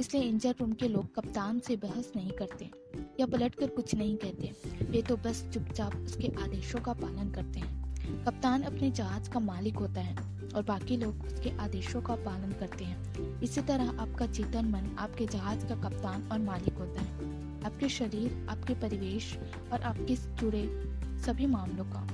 इसलिए 0.00 0.22
इंजर 0.22 0.54
रूम 0.60 0.72
के 0.72 0.88
लोग 0.88 1.14
कप्तान 1.14 1.60
से 1.60 1.76
बहस 1.76 2.12
नहीं 2.16 2.30
करते 2.30 2.70
या 3.20 3.26
पलटकर 3.26 3.66
कुछ 3.66 3.94
नहीं 3.94 4.16
कहते। 4.16 4.52
वे 4.84 5.02
तो 5.02 5.16
बस 5.16 5.50
चुपचाप 5.54 5.96
उसके 5.96 6.42
आदेशों 6.42 6.80
का 6.80 6.92
पालन 6.92 7.30
करते 7.30 7.58
हैं। 7.58 7.86
कप्तान 8.24 8.62
अपने 8.62 8.90
जहाज़ 8.90 9.30
का 9.30 9.40
मालिक 9.40 9.74
होता 9.74 10.00
है 10.00 10.16
और 10.54 10.62
बाकी 10.62 10.96
लोग 10.96 11.24
उसके 11.24 11.50
आदेशों 11.50 12.02
का 12.02 12.14
पालन 12.14 12.52
करते 12.52 12.84
हैं। 12.84 13.14
इसी 13.40 13.60
तरह 13.60 13.90
आपका 13.98 14.26
चेतन 14.26 14.64
मन 14.64 14.96
आपके 14.98 15.26
जहाज़ 15.26 15.66
का 15.66 15.74
कप्तान 15.74 16.28
और 16.32 16.38
मालिक 16.38 16.74
होता 16.74 17.00
है। 17.00 17.35
आपके 17.66 17.88
शरीर, 17.88 18.46
आपके 18.50 18.74
परिवेश 18.74 19.36
और 19.72 19.82
आपके 19.82 20.16
जुड़े 20.16 20.62
सभी 21.22 21.46
मामलों 21.46 21.84
का 21.84 22.06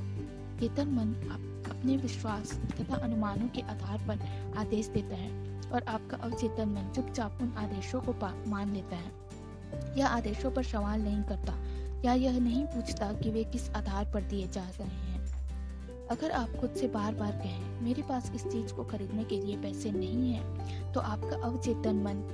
चेतन 0.60 0.88
मन 0.88 1.08
आप 1.30 1.70
अपने 1.70 1.96
विश्वास 1.96 2.52
तथा 2.70 2.96
अनुमानों 2.96 3.48
के 3.48 3.60
आधार 3.60 3.98
पर 4.08 4.20
आदेश 4.58 4.86
देता 4.86 5.16
है 5.16 5.30
और 5.70 5.82
आपका 5.88 6.16
अवचेतन 6.16 6.68
मन 6.68 6.92
चुपचाप 6.96 7.38
उन 7.42 7.52
आदेशों 7.56 8.00
को 8.00 8.14
मान 8.50 8.72
लेता 8.72 8.96
है। 8.96 9.98
यह 9.98 10.06
आदेशों 10.06 10.50
पर 10.50 10.62
सवाल 10.62 11.02
नहीं 11.02 11.22
करता 11.22 11.58
या 12.04 12.12
यह 12.14 12.38
नहीं 12.40 12.64
पूछता 12.66 13.12
कि 13.12 13.30
वे 13.30 13.44
किस 13.44 13.70
आधार 13.70 14.10
पर 14.14 14.22
दिए 14.22 14.48
जा 14.48 14.64
रहे 14.78 14.88
हैं। 14.88 16.08
अगर 16.08 16.30
आप 16.30 16.56
खुद 16.60 16.70
से 16.70 16.88
बार 16.88 17.14
बार 17.14 17.32
कहें, 17.32 17.80
मेरे 17.80 18.02
पास 18.02 18.30
इस 18.34 18.42
चीज़ 18.42 18.72
को 18.72 18.84
खरीदने 18.84 19.24
के 19.24 19.40
लिए 19.40 19.56
पैसे 19.56 19.90
नहीं 19.90 20.32
है 20.32 20.92
तो 20.92 21.00
आपका 21.00 21.42
अवचेतन 21.42 22.02
मन 22.02 22.24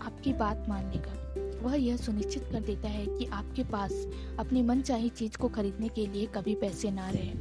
आपकी 0.00 0.32
बात 0.32 0.66
मान 0.68 0.90
लेगा 0.90 1.45
वह 1.62 1.74
यह 1.74 1.96
सुनिश्चित 1.96 2.44
कर 2.52 2.60
देता 2.60 2.88
है 2.88 3.06
कि 3.06 3.24
आपके 3.24 3.64
पास 3.64 4.06
अपनी 4.38 4.62
मन 4.62 4.82
चाही 4.82 5.08
चीज़ 5.08 5.36
को 5.38 5.48
खरीदने 5.48 5.88
के 5.88 6.06
लिए 6.06 6.26
कभी 6.26 6.54
पैसे 6.54 6.90
ना 6.90 7.10
रहे। 7.10 7.34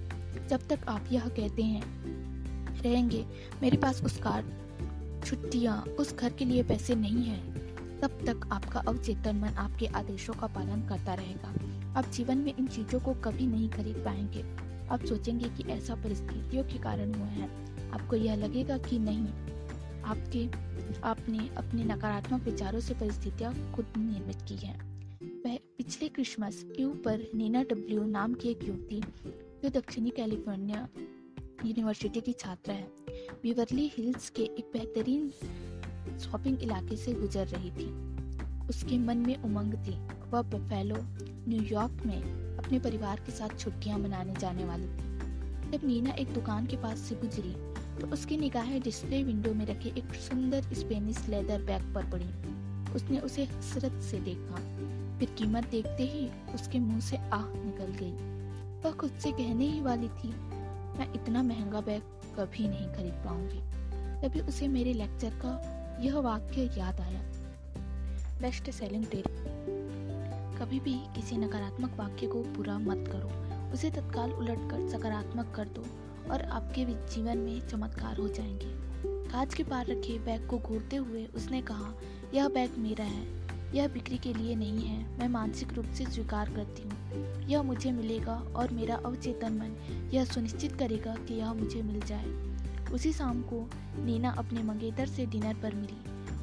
जब 0.47 0.67
तक 0.67 0.79
आप 0.87 1.05
यह 1.11 1.27
कहते 1.27 1.63
हैं, 1.63 2.05
रहेंगे, 2.81 3.25
मेरे 3.61 3.77
पास 3.77 4.03
उस 4.03 4.17
कार, 4.17 4.45
छुट्टियाँ, 5.25 5.81
उस 5.81 6.17
घर 6.17 6.29
के 6.29 6.45
लिए 6.45 6.63
पैसे 6.63 6.95
नहीं 6.95 7.23
है, 7.23 7.53
तब 7.99 8.19
तक 8.25 8.49
आपका 8.51 8.79
अवचेतन 8.79 9.35
मन 9.35 9.47
आपके 9.47 9.85
आदेशों 9.85 10.33
का 10.33 10.47
पालन 10.47 10.87
करता 10.89 11.13
रहेगा। 11.13 11.53
आप 11.99 12.05
जीवन 12.11 12.37
में 12.37 12.53
इन 12.59 12.67
चीज़ों 12.67 12.99
को 12.99 13.13
कभी 13.13 13.47
नहीं 13.47 13.69
खरीद 13.69 13.95
पाएँगे। 13.95 14.45
आप 14.89 15.05
सोचेंगे 15.05 15.49
कि 15.49 15.71
ऐसा 15.71 15.95
परिस्थितियों 15.95 16.63
के 16.63 16.77
कारण 16.79 17.13
हुआ 17.13 17.25
है। 17.25 17.49
आपको 17.91 18.15
यह 18.15 18.35
लगेगा 18.35 18.77
कि 18.77 18.99
नहीं, 18.99 19.27
आपके 20.03 20.47
आपने 21.03 21.49
अपने 21.57 21.83
नकारात्मक 21.83 22.41
विचारों 22.41 22.79
से 22.79 22.93
परिस्थितियाँ 22.93 23.73
खुद 23.75 23.85
निर्मित 23.97 24.41
की 24.41 24.55
हैं। 24.55 24.77
वह 25.45 25.57
पिछले 25.77 26.09
क्रिसमस 26.09 26.63
क्यू 26.75 26.89
पर 26.89 27.27
नीना 27.35 27.63
डब्ल्यू 27.63 28.03
नाम 28.03 28.33
की 28.33 28.49
एक 28.49 28.63
युवती 28.63 29.01
जो 29.63 29.69
दक्षिणी 29.69 30.09
कैलिफ़ोर्निया 30.09 30.87
यूनिवर्सिटी 31.65 32.21
की 32.21 32.33
छात्रा 32.33 32.75
है, 32.75 32.87
बिवरली 33.43 33.91
हिल्स 33.97 34.29
के 34.29 34.43
एक 34.43 34.69
बेहतरीन 34.73 35.29
शॉपिंग 36.19 36.63
इलाके 36.63 36.97
से 36.97 37.13
गुजर 37.13 37.47
रही 37.47 37.71
थी। 37.71 37.87
उसके 38.67 38.97
मन 38.97 39.17
में 39.17 39.43
उमंग 39.43 39.73
थी, 39.73 39.97
वह 40.31 40.41
बफेलो 40.41 40.95
न्यूयॉर्क 41.47 42.05
में 42.05 42.21
अपने 42.57 42.79
परिवार 42.79 43.19
के 43.19 43.31
साथ 43.31 43.59
छुट्टियाँ 43.59 43.99
मनाने 43.99 44.33
जाने 44.39 44.65
वाली 44.65 44.87
थी। 44.87 45.15
जब 45.71 45.87
नीना 45.87 46.11
एक 46.11 46.33
दुकान 46.33 46.65
के 46.65 46.77
पास 46.77 46.99
से 46.99 47.15
गुजरी 47.15 47.74
तो 48.01 48.07
उसकी 48.07 48.37
निगाहें 48.37 48.81
डिस्प्ले 48.81 49.23
विंडो 49.23 49.53
में 49.53 49.65
रखे 49.65 49.89
एक 49.89 50.13
सुंदर 50.13 50.61
स्पेनिश 50.73 51.27
लेदर 51.29 51.61
बैग 51.61 51.93
पर 51.95 52.05
पड़ी। 52.05 52.29
उसने 52.95 53.19
उसे 53.19 53.43
हसरत 53.43 54.01
से 54.01 54.19
देखा। 54.19 54.55
फिर 55.19 55.29
कीमत 55.29 55.67
देखते 55.71 56.03
ही 56.03 56.29
उसके 56.55 56.79
मुँह 56.79 56.99
से 56.99 57.17
आह 57.17 57.45
निकल 57.55 57.93
गई। 57.93 58.11
वह 58.83 58.91
खुद 58.91 59.11
से 59.11 59.31
कहने 59.31 59.65
ही 59.65 59.81
वाली 59.81 60.07
थी, 60.07 60.29
मैं 60.99 61.13
इतना 61.13 61.43
महँगा 61.43 61.81
बैग 61.81 62.01
कभी 62.39 62.67
नहीं 62.67 62.87
खरीद 62.87 63.13
पाऊँगी। 63.13 63.59
तभी 64.21 64.39
उसे 64.39 64.67
मेरे 64.67 64.93
लेक्चर 64.93 65.29
का 65.29 65.53
यह 66.01 66.19
वाक्य 66.19 66.69
याद 66.77 66.99
आया। 67.01 67.21
बेस्ट 68.41 68.69
सेलिंग 68.69 69.05
टेरी 69.05 69.33
कभी 70.57 70.79
भी 70.79 70.93
किसी 71.15 71.37
नकारात्मक 71.37 71.95
वाक्य 71.97 72.27
को 72.27 72.41
पूरा 72.41 72.77
मत 72.79 73.07
करो। 73.07 73.29
उसे 73.73 73.89
तत्काल 73.89 74.31
उलटकर 74.31 74.89
सकारात्मक 74.89 75.53
कर 75.55 75.67
दो। 75.67 75.85
और 76.31 76.41
आपके 76.41 76.85
जीवन 76.85 77.37
में 77.37 77.67
चमत्कार 77.67 78.17
हो 78.17 78.27
जाएँगे। 78.27 78.85
कांच 79.31 79.53
के 79.53 79.63
पार 79.63 79.87
रखे 79.87 80.19
बैग 80.19 80.47
को 80.47 80.59
घूरते 80.59 80.95
हुए 80.95 81.25
उसने 81.25 81.61
कहा, 81.61 81.93
यह 82.33 82.47
बैग 82.47 82.71
मेरा 82.77 83.05
है। 83.05 83.45
यह 83.75 83.87
बिक्री 83.87 84.17
के 84.17 84.33
लिए 84.33 84.55
नहीं 84.55 84.79
है। 84.79 85.19
मैं 85.19 85.27
मानसिक 85.27 85.73
रूप 85.73 85.85
से 85.85 86.05
स्वीकार 86.05 86.49
करती 86.49 86.81
हूँ। 86.81 86.95
यह 87.47 87.63
मुझे 87.63 87.91
मिलेगा 87.91 88.35
और 88.55 88.71
मेरा 88.71 88.95
अवचेतन 88.95 89.53
मन 89.53 89.75
यह 90.13 90.25
सुनिश्चित 90.25 90.75
करेगा 90.75 91.15
कि 91.15 91.33
यह 91.33 91.53
मुझे 91.53 91.81
मिल 91.81 92.01
जाए। 92.01 92.55
उसी 92.93 93.13
शाम 93.13 93.41
को 93.41 93.69
नीना 94.03 94.29
अपने 94.29 94.63
मंगेतर 94.63 95.05
से 95.05 95.25
डिनर 95.25 95.53
पर 95.53 95.75
मिली। 95.75 95.97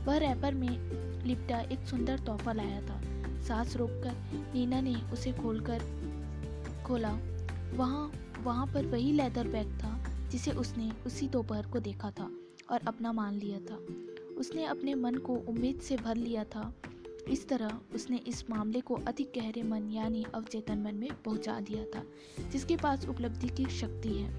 वह 0.05 0.17
रैपर 0.17 0.55
में 0.55 1.03
लिपटा 1.25 1.61
एक 1.61 1.81
सुंदर 1.81 2.19
तोहफा 2.19 2.53
लाया 2.53 2.81
था। 2.81 3.01
सांस 3.43 3.77
रोककर 3.77 4.13
नीना 4.55 4.81
ने 4.81 4.95
उसे 4.95 5.33
खोलकर 5.33 5.83
खोला। 6.87 7.19
वहाँ 7.75 8.13
वहाँ 8.43 8.67
पर 8.67 8.87
वही 8.87 9.13
लेदर 9.13 9.49
बैग 9.49 9.69
था 9.79 10.05
जिसे 10.31 10.51
उसने 10.51 10.91
उसी 11.07 11.29
दोपहर 11.29 11.67
को 11.67 11.81
देखा 11.81 12.11
था 12.11 12.31
और 12.71 12.81
अपना 12.87 13.13
मान 13.13 13.35
लिया 13.35 13.59
था। 13.59 13.77
उसने 14.39 14.65
अपने 14.65 14.95
मन 14.95 15.15
को 15.15 15.35
उम्मीद 15.35 15.81
से 15.81 15.97
भर 15.97 16.17
लिया 16.17 16.45
था। 16.45 16.75
इस 17.29 17.49
तरह 17.49 17.79
उसने 17.95 18.17
इस 18.17 18.51
मामले 18.51 18.81
को 18.81 18.95
अधिक 18.95 19.33
गहरे 19.37 19.63
मन 19.63 19.91
यानी 19.91 20.25
अवचेतन 20.35 20.79
मन 20.79 20.95
में 20.95 21.09
पहुँचा 21.25 21.61
दिया 21.61 21.85
था, 21.85 22.03
जिसके 22.51 22.77
पास 22.77 23.09
उपलब्धि 23.09 23.49
की 23.49 23.65
शक्ति 23.65 24.09
है। 24.09 24.31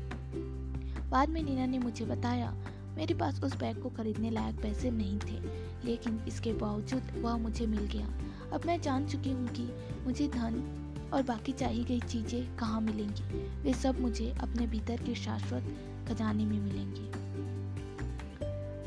बाद 1.09 1.29
में 1.29 1.43
नीना 1.43 1.65
ने 1.65 1.79
मुझे 1.79 2.05
बताया, 2.05 2.51
मेरे 2.97 3.13
पास 3.13 3.43
उस 3.43 3.55
बैग 3.55 3.81
को 3.81 3.89
खरीदने 3.89 4.29
लायक 4.29 4.55
पैसे 4.55 4.91
नहीं 4.91 5.19
थे, 5.19 5.39
लेकिन 5.85 6.19
इसके 6.27 6.53
बावजूद 6.53 7.01
वह 7.15 7.37
मुझे 7.37 7.65
मिल 7.65 7.85
गया। 7.85 8.07
अब 8.53 8.65
मैं 8.65 8.81
जान 8.81 9.07
चुकी 9.07 9.31
हूँ 9.31 9.47
कि 9.47 9.69
मुझे 10.05 10.27
धन 10.27 10.82
और 11.13 11.23
बाकी 11.23 11.51
चाही 11.51 11.83
गई 11.83 11.99
चीज़ें 11.99 12.57
कहाँ 12.57 12.81
मिलेंगी? 12.81 13.23
वे 13.63 13.73
सब 13.73 13.99
मुझे 13.99 14.35
अपने 14.41 14.67
भीतर 14.67 14.97
के 14.97 15.15
शाश्वत 15.15 15.63
खजाने 16.09 16.45
में 16.45 16.59
मिलेंगी। 16.59 17.07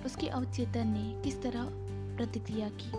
उसके 0.05 0.29
अवचेतन 0.29 0.89
ने 0.89 1.23
किस 1.25 1.43
तरह 1.43 1.69
प्रतिक्रिया 2.17 2.69
की? 2.69 2.91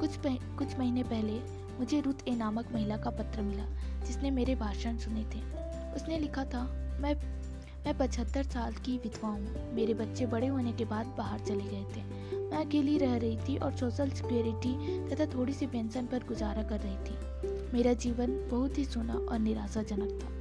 कुछ 0.00 0.16
पह, 0.16 0.34
कुछ 0.34 0.78
महीने 0.78 1.02
पहले 1.02 1.40
मुझे 1.78 2.00
रुत 2.00 2.28
ए 2.28 2.30
नामक 2.30 2.72
महिला 2.72 2.96
का 2.96 3.10
पत्र 3.10 3.42
मिला 3.42 3.64
जिसने 4.06 4.30
मेरे 4.30 4.54
भाषण 4.54 4.96
सुने 4.96 5.24
थे। 5.24 5.40
उसने 5.94 6.18
लिखा 6.18 6.44
था 6.44 6.62
मैं 7.00 7.14
मैं 7.84 7.98
पचहत्तर 7.98 8.42
साल 8.42 8.72
की 8.72 8.98
विधवा 8.98 9.30
हूँ। 9.30 9.74
मेरे 9.74 9.94
बच्चे 9.94 10.26
बड़े 10.26 10.46
होने 10.46 10.72
के 10.72 10.84
बाद 10.84 11.06
बाहर 11.06 11.38
चले 11.38 11.64
गए 11.64 11.84
थे। 11.96 12.02
मैं 12.36 12.66
अकेली 12.66 12.98
रह 12.98 13.16
रही 13.16 13.36
थी 13.36 13.56
और 13.56 13.76
सोशल 13.76 14.10
सिक्योरिटी 14.10 15.08
तथा 15.08 15.26
थोड़ी 15.26 15.52
सी 15.52 15.66
पेंशन 15.66 16.06
पर 16.06 16.18
गुजारा 16.18 16.62
कर 16.62 16.80
रही 16.80 16.96
थी। 16.96 17.35
मेरा 17.74 17.92
जीवन 17.92 18.48
बहुत 18.50 18.78
ही 18.78 18.84
सोना 18.84 19.14
और 19.14 19.38
निराशाजनक 19.38 20.20
था। 20.22 20.36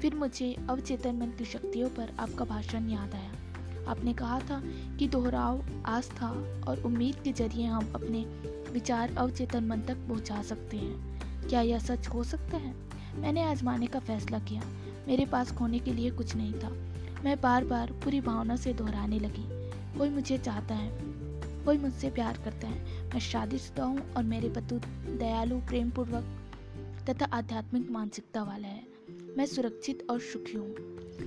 फिर 0.00 0.14
मुझे 0.14 0.56
अवचेतन 0.70 1.16
मन 1.16 1.26
की 1.26 1.44
शक्तियों 1.44 1.88
पर 1.88 2.12
आपका 2.18 2.44
भाषण 2.44 2.88
याद 2.88 3.14
आया। 3.14 3.32
आपने 3.88 4.12
कहा 4.12 4.40
था 4.40 4.62
कि 4.98 5.08
दोहराव, 5.08 5.64
आस्था 5.86 6.28
और 6.68 6.82
उम्मीद 6.86 7.16
के 7.16 7.32
ज़रिए 7.32 7.66
हम 7.66 7.92
अपने 7.94 8.24
विचार 8.72 9.16
अवचेतन 9.16 9.64
मन 9.64 9.80
तक 9.80 9.94
पहुँचा 9.94 10.42
सकते 10.42 10.76
हैं। 10.76 11.20
क्या 11.48 11.60
यह 11.60 11.78
सच 11.78 12.08
हो 12.08 12.24
सकता 12.24 12.56
है? 12.56 12.74
मैंने 13.16 13.42
आजमाने 13.42 13.86
का 13.86 13.98
फैसला 13.98 14.38
किया। 14.38 14.62
मेरे 15.08 15.26
पास 15.26 15.52
खोने 15.52 15.78
के 15.78 15.92
लिए 15.92 16.10
कुछ 16.10 16.36
नहीं 16.36 16.52
था। 16.52 16.70
मैं 17.24 17.40
बार 17.40 17.64
बार 17.64 17.92
पूरी 17.92 18.20
भावना 18.20 18.56
से 18.56 18.72
दोहराने 18.72 19.18
लगी। 19.18 19.44
कोई 19.98 20.08
मुझे 20.08 20.38
चाहता 20.38 20.74
है, 20.74 20.90
कोई 21.64 21.78
मुझसे 21.78 22.10
प्यार 22.10 22.38
करता 22.44 22.68
है। 22.68 23.04
मैं 23.04 23.20
शादीशुदा 23.20 23.84
हूँ 23.84 24.14
और 24.16 24.22
मेरे 24.22 24.48
पतु 24.48 24.80
दयालु 25.18 25.58
प्रेम 25.58 25.90
पूर्वक 25.90 26.35
तथा 27.08 27.24
आध्यात्मिक 27.24 27.90
मानसिकता 27.90 28.42
वाला 28.42 28.68
है। 28.68 28.86
मैं 29.36 29.46
सुरक्षित 29.46 30.06
और 30.10 30.20
सुखी 30.20 30.56
हूँ। 30.56 30.74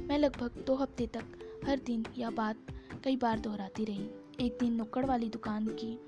मैं 0.07 0.17
लगभग 0.17 0.63
दो 0.67 0.75
हफ़्ते 0.75 1.07
तक 1.07 1.23
हर 1.67 1.79
दिन 1.79 2.05
यह 2.17 2.29
बात 2.29 2.55
कई 3.03 3.15
बार 3.15 3.39
दोहराती 3.39 3.85
रही। 3.85 4.09
एक 4.39 4.57
दिन 4.59 4.73
नुक्कड़ 4.73 5.05
वाली 5.05 5.29
दुकान 5.29 5.65
की 5.65 5.99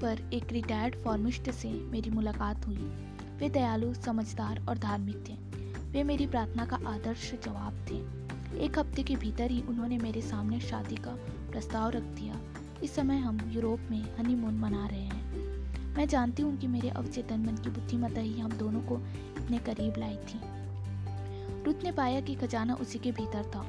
पर 0.00 0.30
एक 0.32 0.52
रिटायर्ड 0.52 0.96
फॉर्मिस्ट 1.04 1.50
से 1.50 1.72
मेरी 1.72 2.10
मुलाकात 2.10 2.66
हुई। 2.66 2.76
वे 3.36 3.48
दयालु, 3.48 3.94
समझदार 3.94 4.66
और 4.68 4.78
धार्मिक 4.78 5.24
थे। 5.28 5.34
वे 5.90 6.02
मेरी 6.02 6.26
प्रार्थना 6.26 6.66
का 6.66 6.76
आदर्श 6.86 7.32
जवाब 7.34 7.86
थे। 7.90 8.22
एक 8.64 8.78
हफ़्ते 8.78 9.02
के 9.02 9.16
भीतर 9.16 9.50
ही 9.50 9.62
उन्होंने 9.62 9.98
मेरे 9.98 10.20
सामने 10.20 10.60
शादी 10.60 10.96
का 10.96 11.14
प्रस्ताव 11.50 11.90
रख 11.90 12.02
दिया। 12.02 12.40
इस 12.82 12.94
समय 12.94 13.18
हम 13.18 13.50
यूरोप 13.50 13.80
में 13.90 14.16
हनीमून 14.16 14.54
मना 14.54 14.86
रहे 14.86 15.00
हैं। 15.00 15.21
मैं 15.96 16.08
जानती 16.08 16.42
हूँ 16.42 16.56
कि 16.56 16.66
मेरे 16.66 16.88
अवचेतन 16.88 17.40
मन 17.40 17.56
की 17.56 17.70
बुद्धिमत्ता 17.70 18.20
ही 18.20 18.40
हम 18.40 18.52
दोनों 18.52 18.80
को 18.80 18.96
इतने 19.38 19.58
करीब 19.58 19.94
लाई 19.98 20.16
थी। 20.16 20.40
रुत 21.64 21.80
ने 21.84 21.92
पाया 21.92 22.20
कि 22.20 22.34
खजाना 22.34 22.74
उसी 22.74 22.98
के 22.98 23.12
भीतर 23.12 23.50
था। 23.54 23.66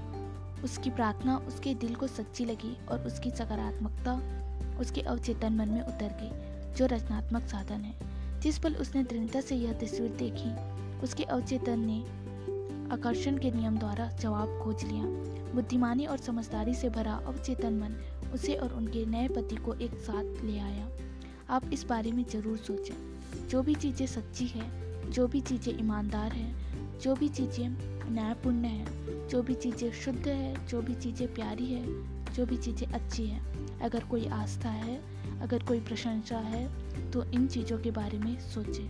उसकी 0.63 0.89
प्रार्थना 0.89 1.37
उसके 1.37 1.73
दिल 1.73 1.95
को 1.95 2.07
सच्ची 2.07 2.45
लगी 2.45 2.77
और 2.89 2.99
उसकी 2.99 3.31
सकारात्मकता 3.31 4.13
उसके 4.79 5.01
अवचेतन 5.01 5.53
मन 5.53 5.69
में 5.69 5.81
उतर 5.81 6.17
गई, 6.21 6.31
जो 6.75 6.85
रचनात्मक 6.85 7.43
साधन 7.43 7.81
है। 7.81 7.93
जिस 8.39 8.59
पल 8.59 8.75
उसने 8.75 9.03
दृढ़ता 9.03 9.41
से 9.41 9.55
यह 9.55 9.73
तस्वीर 9.73 10.11
देखी, 10.11 10.55
उसके 11.03 11.23
अवचेतन 11.23 11.79
ने 11.79 11.99
आकर्षण 12.93 13.37
के 13.37 13.51
नियम 13.51 13.77
द्वारा 13.77 14.09
जवाब 14.09 14.59
खोज 14.63 14.83
लिया। 14.83 15.03
बुद्धिमानी 15.55 16.05
और 16.05 16.17
समझदारी 16.17 16.73
से 16.73 16.89
भरा 16.89 17.13
अवचेतन 17.13 17.73
मन 17.73 17.95
उसे 18.33 18.53
और 18.53 18.73
उनके 18.73 19.05
नए 19.05 19.27
पति 19.27 19.55
को 19.55 19.73
एक 19.73 19.93
साथ 19.93 20.43
ले 20.43 20.59
आया। 20.59 20.87
आप 21.53 21.69
इस 21.73 21.83
बारे 21.83 22.11
में 22.11 22.23
ज़रूर 22.29 22.57
सोचें। 22.57 23.47
जो 23.49 23.61
भी 23.63 23.73
चीज़ें 23.75 24.05
सच्ची 24.07 24.45
है, 24.45 24.63
जो 25.11 25.27
भी 25.27 25.41
चीज़ें 25.41 25.79
ईमानदार 25.79 26.31
हैं, 26.31 26.99
जो 26.99 27.15
भी 27.15 27.29
चीज़ें 27.29 27.69
न्यायपूर्ण 28.13 28.65
हैं, 28.65 29.27
जो 29.27 29.41
भी 29.43 29.53
चीज़ें 29.55 29.91
शुद्ध 29.93 30.27
है, 30.27 30.67
जो 30.67 30.81
भी 30.81 30.95
चीज़ें 30.95 31.33
प्यारी 31.33 31.65
है, 31.65 31.85
जो 32.33 32.45
भी 32.45 32.57
चीज़ें 32.57 32.87
अच्छी 32.87 33.25
हैं, 33.25 33.79
अगर 33.79 34.03
कोई 34.03 34.27
आस्था 34.33 34.69
है, 34.69 35.01
अगर 35.41 35.63
कोई 35.63 35.79
प्रशंसा 35.79 36.37
है 36.37 36.67
तो 37.11 37.23
इन 37.31 37.47
चीज़ों 37.47 37.77
के 37.77 37.91
बारे 37.91 38.17
में 38.17 38.39
सोचें। 38.39 38.87